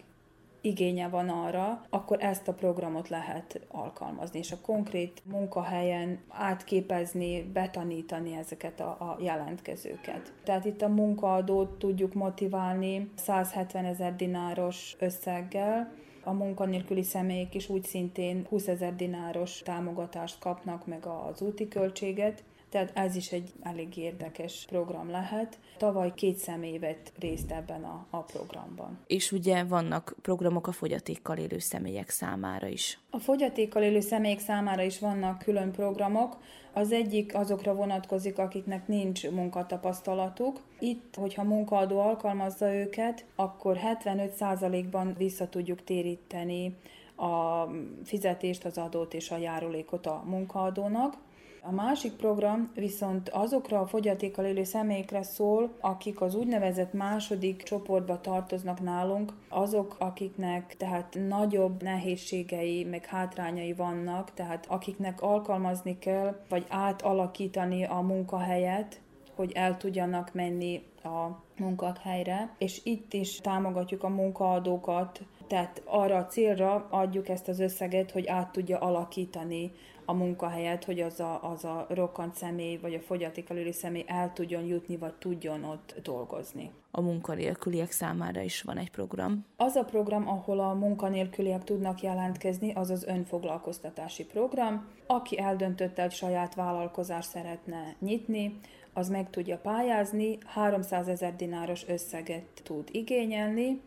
igénye 0.64 1.08
van 1.08 1.30
arra, 1.30 1.86
akkor 1.90 2.24
ezt 2.24 2.48
a 2.48 2.54
programot 2.54 3.10
lehet 3.10 3.60
alkalmazni, 3.72 4.40
és 4.40 4.52
a 4.52 4.62
konkrét 4.62 5.22
munkahelyen 5.26 6.20
átképezni, 6.30 7.44
betanítani 7.54 8.36
ezeket 8.36 8.80
a, 8.80 8.88
a 8.90 9.18
jelentkezőket. 9.20 10.34
Tehát 10.44 10.66
itt 10.66 10.82
a 10.82 10.88
munkaadót 10.88 11.70
tudjuk 11.70 12.14
motiválni 12.14 13.12
170 13.16 13.86
ezer 13.86 14.16
dináros 14.16 14.96
összeggel, 15.00 15.92
a 16.24 16.32
munkanélküli 16.32 17.04
személyek 17.04 17.56
is 17.56 17.70
úgy 17.70 17.84
szintén 17.84 18.46
20 18.50 18.68
ezer 18.68 18.96
dináros 18.96 19.62
támogatást 19.64 20.40
kapnak 20.40 20.88
meg 20.88 21.06
az 21.06 21.42
úti 21.42 21.68
költséget, 21.68 22.44
tehát 22.74 22.92
ez 22.94 23.16
is 23.16 23.32
egy 23.32 23.52
elég 23.62 23.98
érdekes 23.98 24.66
program 24.70 25.10
lehet. 25.10 25.60
Tavaly 25.78 26.14
két 26.16 26.38
személy 26.38 26.78
vett 26.78 27.12
részt 27.20 27.52
ebben 27.52 27.84
a, 27.84 28.06
a 28.10 28.18
programban. 28.18 29.00
És 29.08 29.32
ugye 29.32 29.64
vannak 29.64 30.16
programok 30.22 30.68
a 30.68 30.72
fogyatékkal 30.72 31.38
élő 31.38 31.60
személyek 31.60 32.10
számára 32.10 32.68
is. 32.68 33.00
A 33.10 33.20
fogyatékkal 33.20 33.84
élő 33.84 34.00
személyek 34.00 34.40
számára 34.40 34.82
is 34.82 35.00
vannak 35.00 35.38
külön 35.38 35.72
programok. 35.72 36.38
Az 36.74 36.92
egyik 36.92 37.36
azokra 37.36 37.74
vonatkozik, 37.74 38.38
akiknek 38.38 38.88
nincs 38.88 39.30
munkatapasztalatuk. 39.30 40.62
Itt, 40.80 41.16
hogyha 41.16 41.44
munkaadó 41.44 42.00
alkalmazza 42.00 42.74
őket, 42.74 43.26
akkor 43.36 43.80
75%-ban 44.04 45.16
vissza 45.18 45.50
tudjuk 45.50 45.84
téríteni 45.84 46.76
a 47.16 47.64
fizetést, 48.04 48.66
az 48.66 48.78
adót 48.78 49.14
és 49.14 49.32
a 49.32 49.38
járulékot 49.38 50.06
a 50.06 50.24
munkaadónak. 50.26 51.18
A 51.66 51.72
másik 51.72 52.14
program 52.14 52.72
viszont 52.76 53.30
azokra 53.30 53.80
a 53.80 53.86
fogyatékkal 53.86 54.46
élő 54.46 54.64
személyekre 54.64 55.24
szól, 55.24 55.78
akik 55.80 56.22
az 56.22 56.36
úgynevezett 56.36 56.94
második 56.94 57.64
csoportba 57.64 58.22
tartoznak 58.22 58.82
nálunk, 58.82 59.34
azok, 59.50 59.96
akiknek 60.00 60.78
tehát 60.78 61.18
nagyobb 61.28 61.84
nehézségei, 61.84 62.84
meg 62.84 63.06
hátrányai 63.06 63.74
vannak, 63.74 64.34
tehát 64.34 64.66
akiknek 64.70 65.22
alkalmazni 65.22 66.00
kell, 66.00 66.44
vagy 66.50 66.66
átalakítani 66.70 67.86
a 67.86 68.00
munkahelyet, 68.00 69.02
hogy 69.36 69.52
el 69.52 69.78
tudjanak 69.78 70.34
menni 70.34 70.84
a 71.04 71.28
munkahelyre, 71.58 72.56
és 72.58 72.82
itt 72.84 73.14
is 73.14 73.42
támogatjuk 73.42 74.04
a 74.04 74.10
munkaadókat 74.10 75.22
Tehát 75.48 75.82
arra 75.86 76.18
a 76.18 76.26
célra 76.26 76.88
adjuk 76.90 77.30
ezt 77.30 77.48
az 77.48 77.60
összeget, 77.60 78.12
hogy 78.12 78.28
át 78.28 78.52
tudja 78.52 78.78
alakítani 78.80 79.72
a 80.06 80.14
munkahelyet, 80.14 80.84
hogy 80.84 81.00
az 81.00 81.20
a, 81.20 81.52
az 81.52 81.66
a 81.66 81.86
rokkant 81.90 82.36
személy 82.36 82.78
vagy 82.78 82.94
a 82.94 83.00
fogyatékkal 83.00 83.72
személy 83.72 84.04
el 84.08 84.34
tudjon 84.34 84.64
jutni, 84.64 84.98
vagy 84.98 85.14
tudjon 85.14 85.64
ott 85.64 85.96
dolgozni. 86.04 86.72
A 86.92 87.02
munkanélküliek 87.02 87.92
számára 87.92 88.42
is 88.42 88.62
van 88.62 88.78
egy 88.78 88.92
program. 88.92 89.46
Az 89.58 89.76
a 89.76 89.84
program, 89.84 90.28
ahol 90.28 90.60
a 90.60 90.74
munkanélküliek 90.74 91.64
tudnak 91.64 92.02
jelentkezni, 92.02 92.74
az 92.74 92.90
az 92.90 93.06
önfoglalkoztatási 93.06 94.26
program. 94.26 94.88
Aki 95.08 95.40
eldöntötte, 95.40 96.02
hogy 96.02 96.12
saját 96.12 96.56
vállalkozást 96.56 97.30
szeretne 97.30 97.96
nyitni, 98.00 98.60
az 98.94 99.10
meg 99.10 99.30
tudja 99.30 99.58
pályázni, 99.58 100.38
300 100.46 101.08
ezer 101.08 101.36
dináros 101.36 101.88
összeget 101.88 102.44
tud 102.64 102.90
igényelni, 102.92 103.82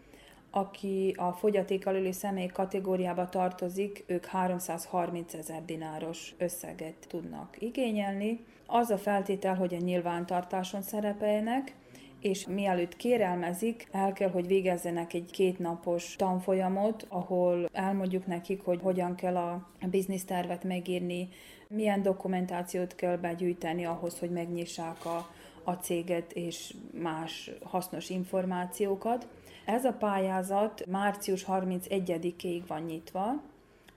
aki 0.50 1.14
a 1.16 1.32
fogyatékkal 1.32 1.94
élő 1.94 2.12
személy 2.12 2.46
kategóriába 2.46 3.28
tartozik, 3.28 4.04
ők 4.06 4.24
330 4.24 5.34
ezer 5.34 5.64
dináros 5.64 6.34
összeget 6.38 7.06
tudnak 7.08 7.56
igényelni. 7.58 8.44
Az 8.66 8.90
a 8.90 8.98
feltétel, 8.98 9.54
hogy 9.54 9.74
a 9.74 9.78
nyilvántartáson 9.78 10.82
szerepeljenek, 10.82 11.74
és 12.20 12.46
mielőtt 12.46 12.96
kérelmezik, 12.96 13.88
el 13.92 14.12
kell, 14.12 14.30
hogy 14.30 14.46
végezzenek 14.46 15.12
egy 15.12 15.30
kétnapos 15.30 16.16
tanfolyamot, 16.16 17.06
ahol 17.08 17.68
elmondjuk 17.72 18.26
nekik, 18.26 18.62
hogy 18.64 18.80
hogyan 18.82 19.14
kell 19.14 19.36
a 19.36 19.68
biznisztervet 19.90 20.64
megírni, 20.64 21.28
milyen 21.68 22.02
dokumentációt 22.02 22.94
kell 22.94 23.16
begyűjteni 23.16 23.84
ahhoz, 23.84 24.18
hogy 24.18 24.30
megnyissák 24.30 25.04
a, 25.04 25.30
a 25.64 25.72
céget 25.72 26.32
és 26.32 26.74
más 27.00 27.50
hasznos 27.62 28.10
információkat. 28.10 29.26
Ez 29.66 29.84
a 29.84 29.92
pályázat 29.92 30.86
március 30.86 31.44
31-ig 31.48 32.62
van 32.66 32.82
nyitva, 32.82 33.42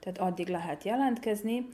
tehát 0.00 0.18
addig 0.18 0.48
lehet 0.48 0.84
jelentkezni, 0.84 1.68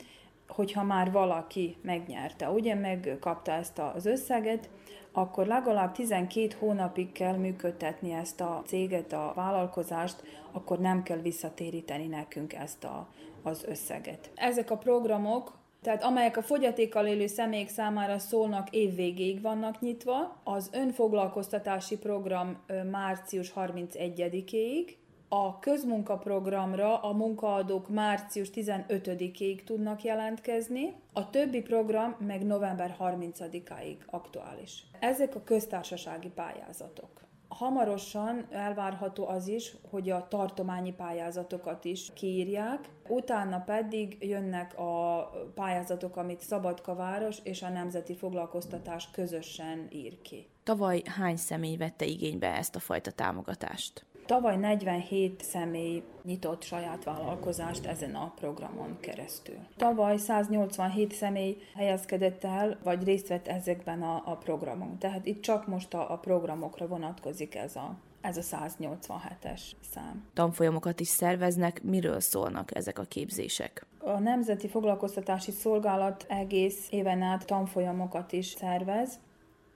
hogyha 0.49 0.83
már 0.83 1.13
valaki 1.13 1.77
megnyerte, 1.83 2.51
ugye 2.51 2.75
megkapta 2.75 3.53
ezt 3.53 3.79
az 3.79 4.07
összeget, 4.07 4.69
akkor 5.13 5.47
legalább 5.47 5.93
12 5.93 6.57
hónapig 6.59 7.13
kell 7.13 7.37
működtetni 7.37 8.13
ezt 8.13 8.41
a 8.41 8.63
céget, 8.67 9.13
a 9.13 9.33
vállalkozást, 9.35 10.23
akkor 10.53 10.79
nem 10.79 11.03
kell 11.03 11.19
visszatéríteni 11.19 12.07
nekünk 12.07 12.53
ezt 12.53 12.85
a, 12.85 13.09
az 13.43 13.65
összeget. 13.65 14.31
Ezek 14.35 14.71
a 14.71 14.77
programok 14.77 15.53
tehát 15.87 16.03
amelyek 16.03 16.37
a 16.37 16.43
fogyatékkal 16.43 17.07
élő 17.07 17.27
személyek 17.27 17.69
számára 17.69 18.19
szólnak, 18.19 18.71
évvégéig 18.71 19.43
vannak 19.43 19.81
nyitva. 19.81 20.41
Az 20.45 20.71
önfoglalkoztatási 20.73 21.99
program 21.99 22.65
március 22.91 23.53
31-ig, 23.57 24.95
a 25.29 25.59
közmunkaprogramra 25.59 27.01
a 27.01 27.13
munkaadók 27.13 27.89
március 27.89 28.49
15-ig 28.55 29.65
tudnak 29.65 30.03
jelentkezni, 30.03 30.95
a 31.13 31.31
többi 31.31 31.61
program 31.61 32.17
meg 32.27 32.47
november 32.47 32.97
30-áig 33.01 33.97
aktuális. 34.07 34.85
Ezek 35.01 35.35
a 35.35 35.43
köztársasági 35.45 36.29
pályázatok. 36.29 37.26
Hamarosan 37.59 38.47
elvárható 38.51 39.29
az 39.29 39.49
is, 39.49 39.75
hogy 39.91 40.11
a 40.11 40.29
tartományi 40.29 40.93
pályázatokat 40.93 41.85
is 41.85 42.11
kiírják, 42.15 42.89
utána 43.09 43.59
pedig 43.59 44.17
jönnek 44.21 44.79
a 44.79 45.31
pályázatok, 45.55 46.17
amit 46.17 46.41
Szabadka 46.41 46.95
város 46.95 47.39
és 47.43 47.63
a 47.63 47.69
Nemzeti 47.69 48.15
Foglalkoztatás 48.15 49.11
közösen 49.11 49.87
ír 49.91 50.23
ki. 50.23 50.47
Tavaly 50.63 51.03
hány 51.05 51.37
személy 51.37 51.77
vette 51.77 52.05
igénybe 52.05 52.57
ezt 52.57 52.77
a 52.77 52.79
fajta 52.79 53.11
támogatást? 53.11 54.05
Tavaly 54.27 54.57
47 54.57 55.45
személy 55.45 56.03
nyitott 56.25 56.63
saját 56.63 57.05
vállalkozást 57.05 57.87
ezen 57.87 58.15
a 58.15 58.33
programon 58.37 58.97
keresztül. 59.01 59.57
Tavaly 59.77 60.17
187 60.17 61.13
személy 61.13 61.57
helyezkedett 61.75 62.45
el, 62.45 62.79
vagy 62.83 63.05
részt 63.05 63.29
vett 63.29 63.47
ezekben 63.47 64.03
a, 64.03 64.23
a 64.25 64.37
programon. 64.37 64.99
Tehát 64.99 65.27
itt 65.27 65.43
csak 65.43 65.67
most 65.67 65.95
a, 65.95 66.13
a 66.13 66.17
programokra 66.19 66.87
vonatkozik 66.87 67.55
ez 67.55 67.77
a, 67.77 67.95
ez 68.21 68.37
a 68.37 68.57
187-es 68.57 69.61
szám. 69.93 70.25
Tanfolyamokat 70.35 71.01
is 71.01 71.09
szerveznek, 71.09 71.83
miről 71.83 72.21
szólnak 72.21 72.77
ezek 72.77 72.99
a 72.99 73.03
képzések? 73.03 73.87
A 73.99 74.19
Nemzeti 74.19 74.69
Foglalkoztatási 74.69 75.51
Szolgálat 75.51 76.25
egész 76.29 76.87
éven 76.91 77.23
át 77.23 77.47
tanfolyamokat 77.47 78.33
is 78.33 78.47
szervez, 78.47 79.19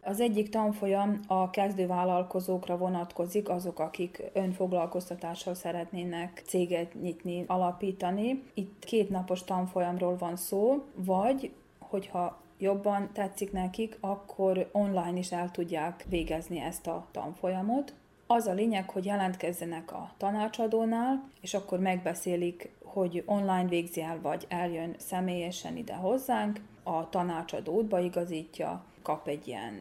az 0.02 0.20
egyik 0.20 0.48
tanfolyam 0.48 1.20
a 1.26 1.50
kezdővállalkozókra 1.50 2.76
vonatkozik, 2.76 3.48
azok, 3.48 3.78
akik 3.78 4.22
önfoglalkoztatással 4.32 5.54
szeretnének 5.54 6.42
céget 6.46 7.00
nyitni, 7.00 7.44
alapítani. 7.46 8.42
Itt 8.54 8.84
két 8.84 9.10
napos 9.10 9.44
tanfolyamról 9.44 10.16
van 10.16 10.36
szó, 10.36 10.84
vagy 10.94 11.52
hogyha 11.78 12.40
jobban 12.58 13.10
tetszik 13.12 13.52
nekik, 13.52 13.96
akkor 14.00 14.68
online 14.72 15.18
is 15.18 15.32
el 15.32 15.50
tudják 15.50 16.04
végezni 16.08 16.60
ezt 16.60 16.86
a 16.86 17.06
tanfolyamot. 17.10 17.94
Az 18.26 18.46
a 18.46 18.52
lényeg, 18.52 18.90
hogy 18.90 19.04
jelentkezzenek 19.04 19.92
a 19.92 20.12
tanácsadónál, 20.16 21.28
és 21.40 21.54
akkor 21.54 21.78
megbeszélik, 21.78 22.72
hogy 22.84 23.22
online 23.26 23.68
végzi 23.68 24.02
el, 24.02 24.20
vagy 24.22 24.46
eljön 24.48 24.94
személyesen 24.98 25.76
ide 25.76 25.94
hozzánk, 25.94 26.60
a 26.82 27.08
tanácsadó 27.08 27.72
útbaigazítja, 27.72 28.84
kap 29.02 29.28
egy 29.28 29.48
ilyen 29.48 29.74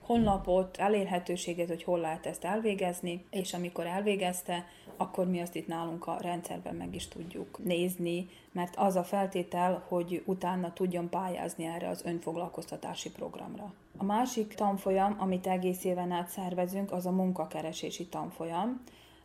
honlapot, 0.00 0.76
elérhetőséget, 0.76 1.68
hogy 1.68 1.82
hol 1.82 1.98
lehet 1.98 2.26
ezt 2.26 2.44
elvégezni, 2.44 3.24
és 3.30 3.54
amikor 3.54 3.86
elvégezte, 3.86 4.66
akkor 4.96 5.26
mi 5.26 5.40
azt 5.40 5.54
itt 5.54 5.66
nálunk 5.66 6.06
a 6.06 6.18
rendszerben 6.20 6.74
meg 6.74 6.94
is 6.94 7.08
tudjuk 7.08 7.64
nézni, 7.64 8.28
mert 8.52 8.76
az 8.76 8.96
a 8.96 9.04
feltétel, 9.04 9.84
hogy 9.88 10.22
utána 10.24 10.72
tudjon 10.72 11.08
pályázni 11.08 11.64
erre 11.64 11.88
az 11.88 12.04
önfoglalkoztatási 12.04 13.10
programra. 13.10 13.72
A 13.96 14.04
másik 14.04 14.54
tanfolyam, 14.54 15.16
amit 15.18 15.46
egész 15.46 15.84
éven 15.84 16.10
át 16.10 16.28
szervezünk, 16.28 16.92
az 16.92 17.06
a 17.06 17.10
munkakeresési 17.10 18.06
tanfolyam. 18.06 18.80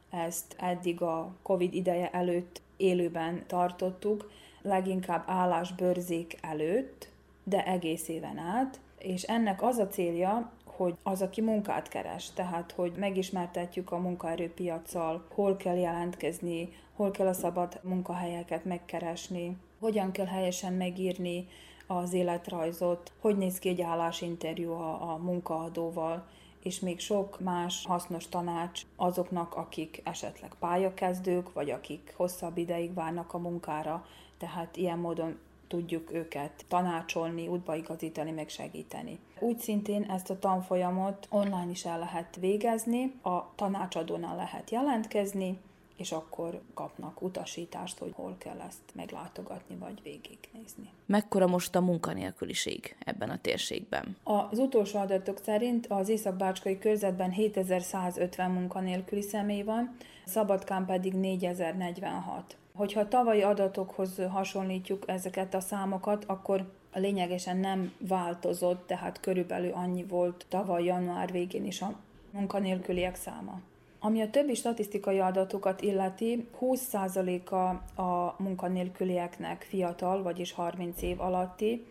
Ezt 0.10 0.56
eddig 0.60 1.02
a 1.02 1.36
COVID 1.42 1.74
ideje 1.74 2.10
előtt 2.10 2.62
élőben 2.78 3.44
tartottuk, 3.48 4.32
leginkább 4.62 5.24
állásbőrzék 5.28 6.38
előtt, 6.42 7.10
de 7.44 7.66
egész 7.66 8.08
éven 8.08 8.38
át, 8.38 8.80
és 9.06 9.24
ennek 9.24 9.64
az 9.64 9.78
a 9.78 9.88
célja, 9.88 10.52
hogy 10.66 10.96
az, 11.04 11.22
aki 11.22 11.42
munkát 11.42 11.88
keres, 11.88 12.30
tehát 12.34 12.72
hogy 12.72 12.94
megismertetjük 12.98 13.92
a 13.92 13.98
munkaerőpiacsal, 13.98 15.26
hol 15.34 15.56
kell 15.56 15.78
jelentkezni, 15.78 16.70
hol 16.96 17.12
kell 17.12 17.28
a 17.28 17.34
szabad 17.34 17.80
munkahelyeket 17.84 18.66
megkeresni, 18.66 19.58
hogyan 19.80 20.12
kell 20.12 20.26
helyesen 20.26 20.74
megírni 20.74 21.48
az 21.88 22.14
életrajzot, 22.14 23.12
hogy 23.22 23.38
néz 23.38 23.60
ki 23.60 23.70
egy 23.70 23.82
állásinterjú 23.82 24.72
a, 24.72 25.14
a 25.14 25.18
munkaadóval, 25.18 26.28
és 26.64 26.80
még 26.80 27.00
sok 27.00 27.40
más 27.40 27.86
hasznos 27.86 28.30
tanács 28.30 28.82
azoknak, 28.96 29.56
akik 29.56 30.02
esetleg 30.04 30.52
pályakezdők, 30.60 31.54
vagy 31.54 31.70
akik 31.70 32.14
hosszabb 32.16 32.58
ideig 32.58 32.94
várnak 32.94 33.34
a 33.34 33.38
munkára, 33.38 34.06
tehát 34.38 34.78
ilyen 34.78 35.00
módon 35.00 35.40
tudjuk 35.68 36.14
őket 36.14 36.66
tanácsolni, 36.68 37.48
útbaigazítani, 37.48 38.32
meg 38.32 38.50
segíteni. 38.50 39.20
Úgy 39.40 39.60
szintén 39.60 40.04
ezt 40.04 40.30
a 40.30 40.40
tanfolyamot 40.40 41.28
online 41.30 41.70
is 41.70 41.86
el 41.86 42.00
lehet 42.00 42.36
végezni, 42.40 43.14
a 43.22 43.56
tanácsadónál 43.56 44.36
lehet 44.36 44.70
jelentkezni, 44.70 45.60
és 45.98 46.12
akkor 46.12 46.62
kapnak 46.74 47.22
utasítást, 47.22 47.98
hogy 47.98 48.12
hol 48.16 48.36
kell 48.38 48.60
ezt 48.68 48.82
meglátogatni 48.94 49.76
vagy 49.76 50.02
végignézni. 50.04 50.90
Mekkora 51.06 51.48
most 51.48 51.76
a 51.76 51.82
munkanélküliség 51.82 52.96
ebben 53.00 53.30
a 53.30 53.40
térségben? 53.42 54.18
Az 54.24 54.60
utolsó 54.60 55.00
adatok 55.00 55.40
szerint 55.44 55.88
az 55.88 56.10
Észak-Bácskai 56.10 56.80
körzetben 56.80 57.32
7150 57.32 58.52
munkanélküli 58.52 59.22
személy 59.22 59.64
van, 59.64 59.96
Szabadkán 60.26 60.86
pedig 60.86 61.14
4046. 61.14 62.58
Hogyha 62.76 63.08
tavalyi 63.08 63.42
adatokhoz 63.42 64.22
hasonlítjuk 64.30 65.04
ezeket 65.08 65.54
a 65.54 65.60
számokat, 65.60 66.24
akkor 66.28 66.72
lényegesen 66.94 67.58
nem 67.58 67.94
változott, 68.00 68.88
tehát 68.88 69.20
körülbelül 69.20 69.72
annyi 69.72 70.04
volt 70.04 70.46
tavaly 70.50 70.84
január 70.84 71.32
végén 71.32 71.66
is 71.66 71.82
a 71.82 71.96
munkanélküliek 72.32 73.16
száma. 73.16 73.60
Ami 74.00 74.22
a 74.22 74.30
többi 74.30 74.54
statisztikai 74.54 75.20
adatokat 75.20 75.82
illeti, 75.82 76.48
20%-a 76.62 77.56
a 78.02 78.36
munkanélkülieknek 78.38 79.66
fiatal, 79.70 80.22
vagyis 80.24 80.52
30 80.52 81.02
év 81.02 81.22
alatti, 81.22 81.86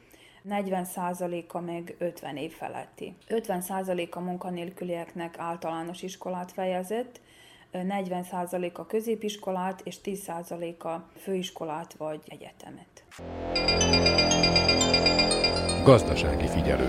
40%-a 0.49 1.61
meg 1.61 1.95
50 1.99 2.37
év 2.37 2.53
feletti. 2.53 3.15
50% 3.29 4.11
a 4.11 4.21
munkanélkülieknek 4.21 5.39
általános 5.39 6.03
iskolát 6.03 6.53
fejezett, 6.53 7.21
40% 7.79 8.73
a 8.73 8.87
középiskolát 8.87 9.81
és 9.85 9.97
10% 10.05 10.79
a 10.79 11.09
főiskolát 11.17 11.95
vagy 11.95 12.21
egyetemet. 12.27 13.05
Gazdasági 15.85 16.47
figyelő. 16.47 16.89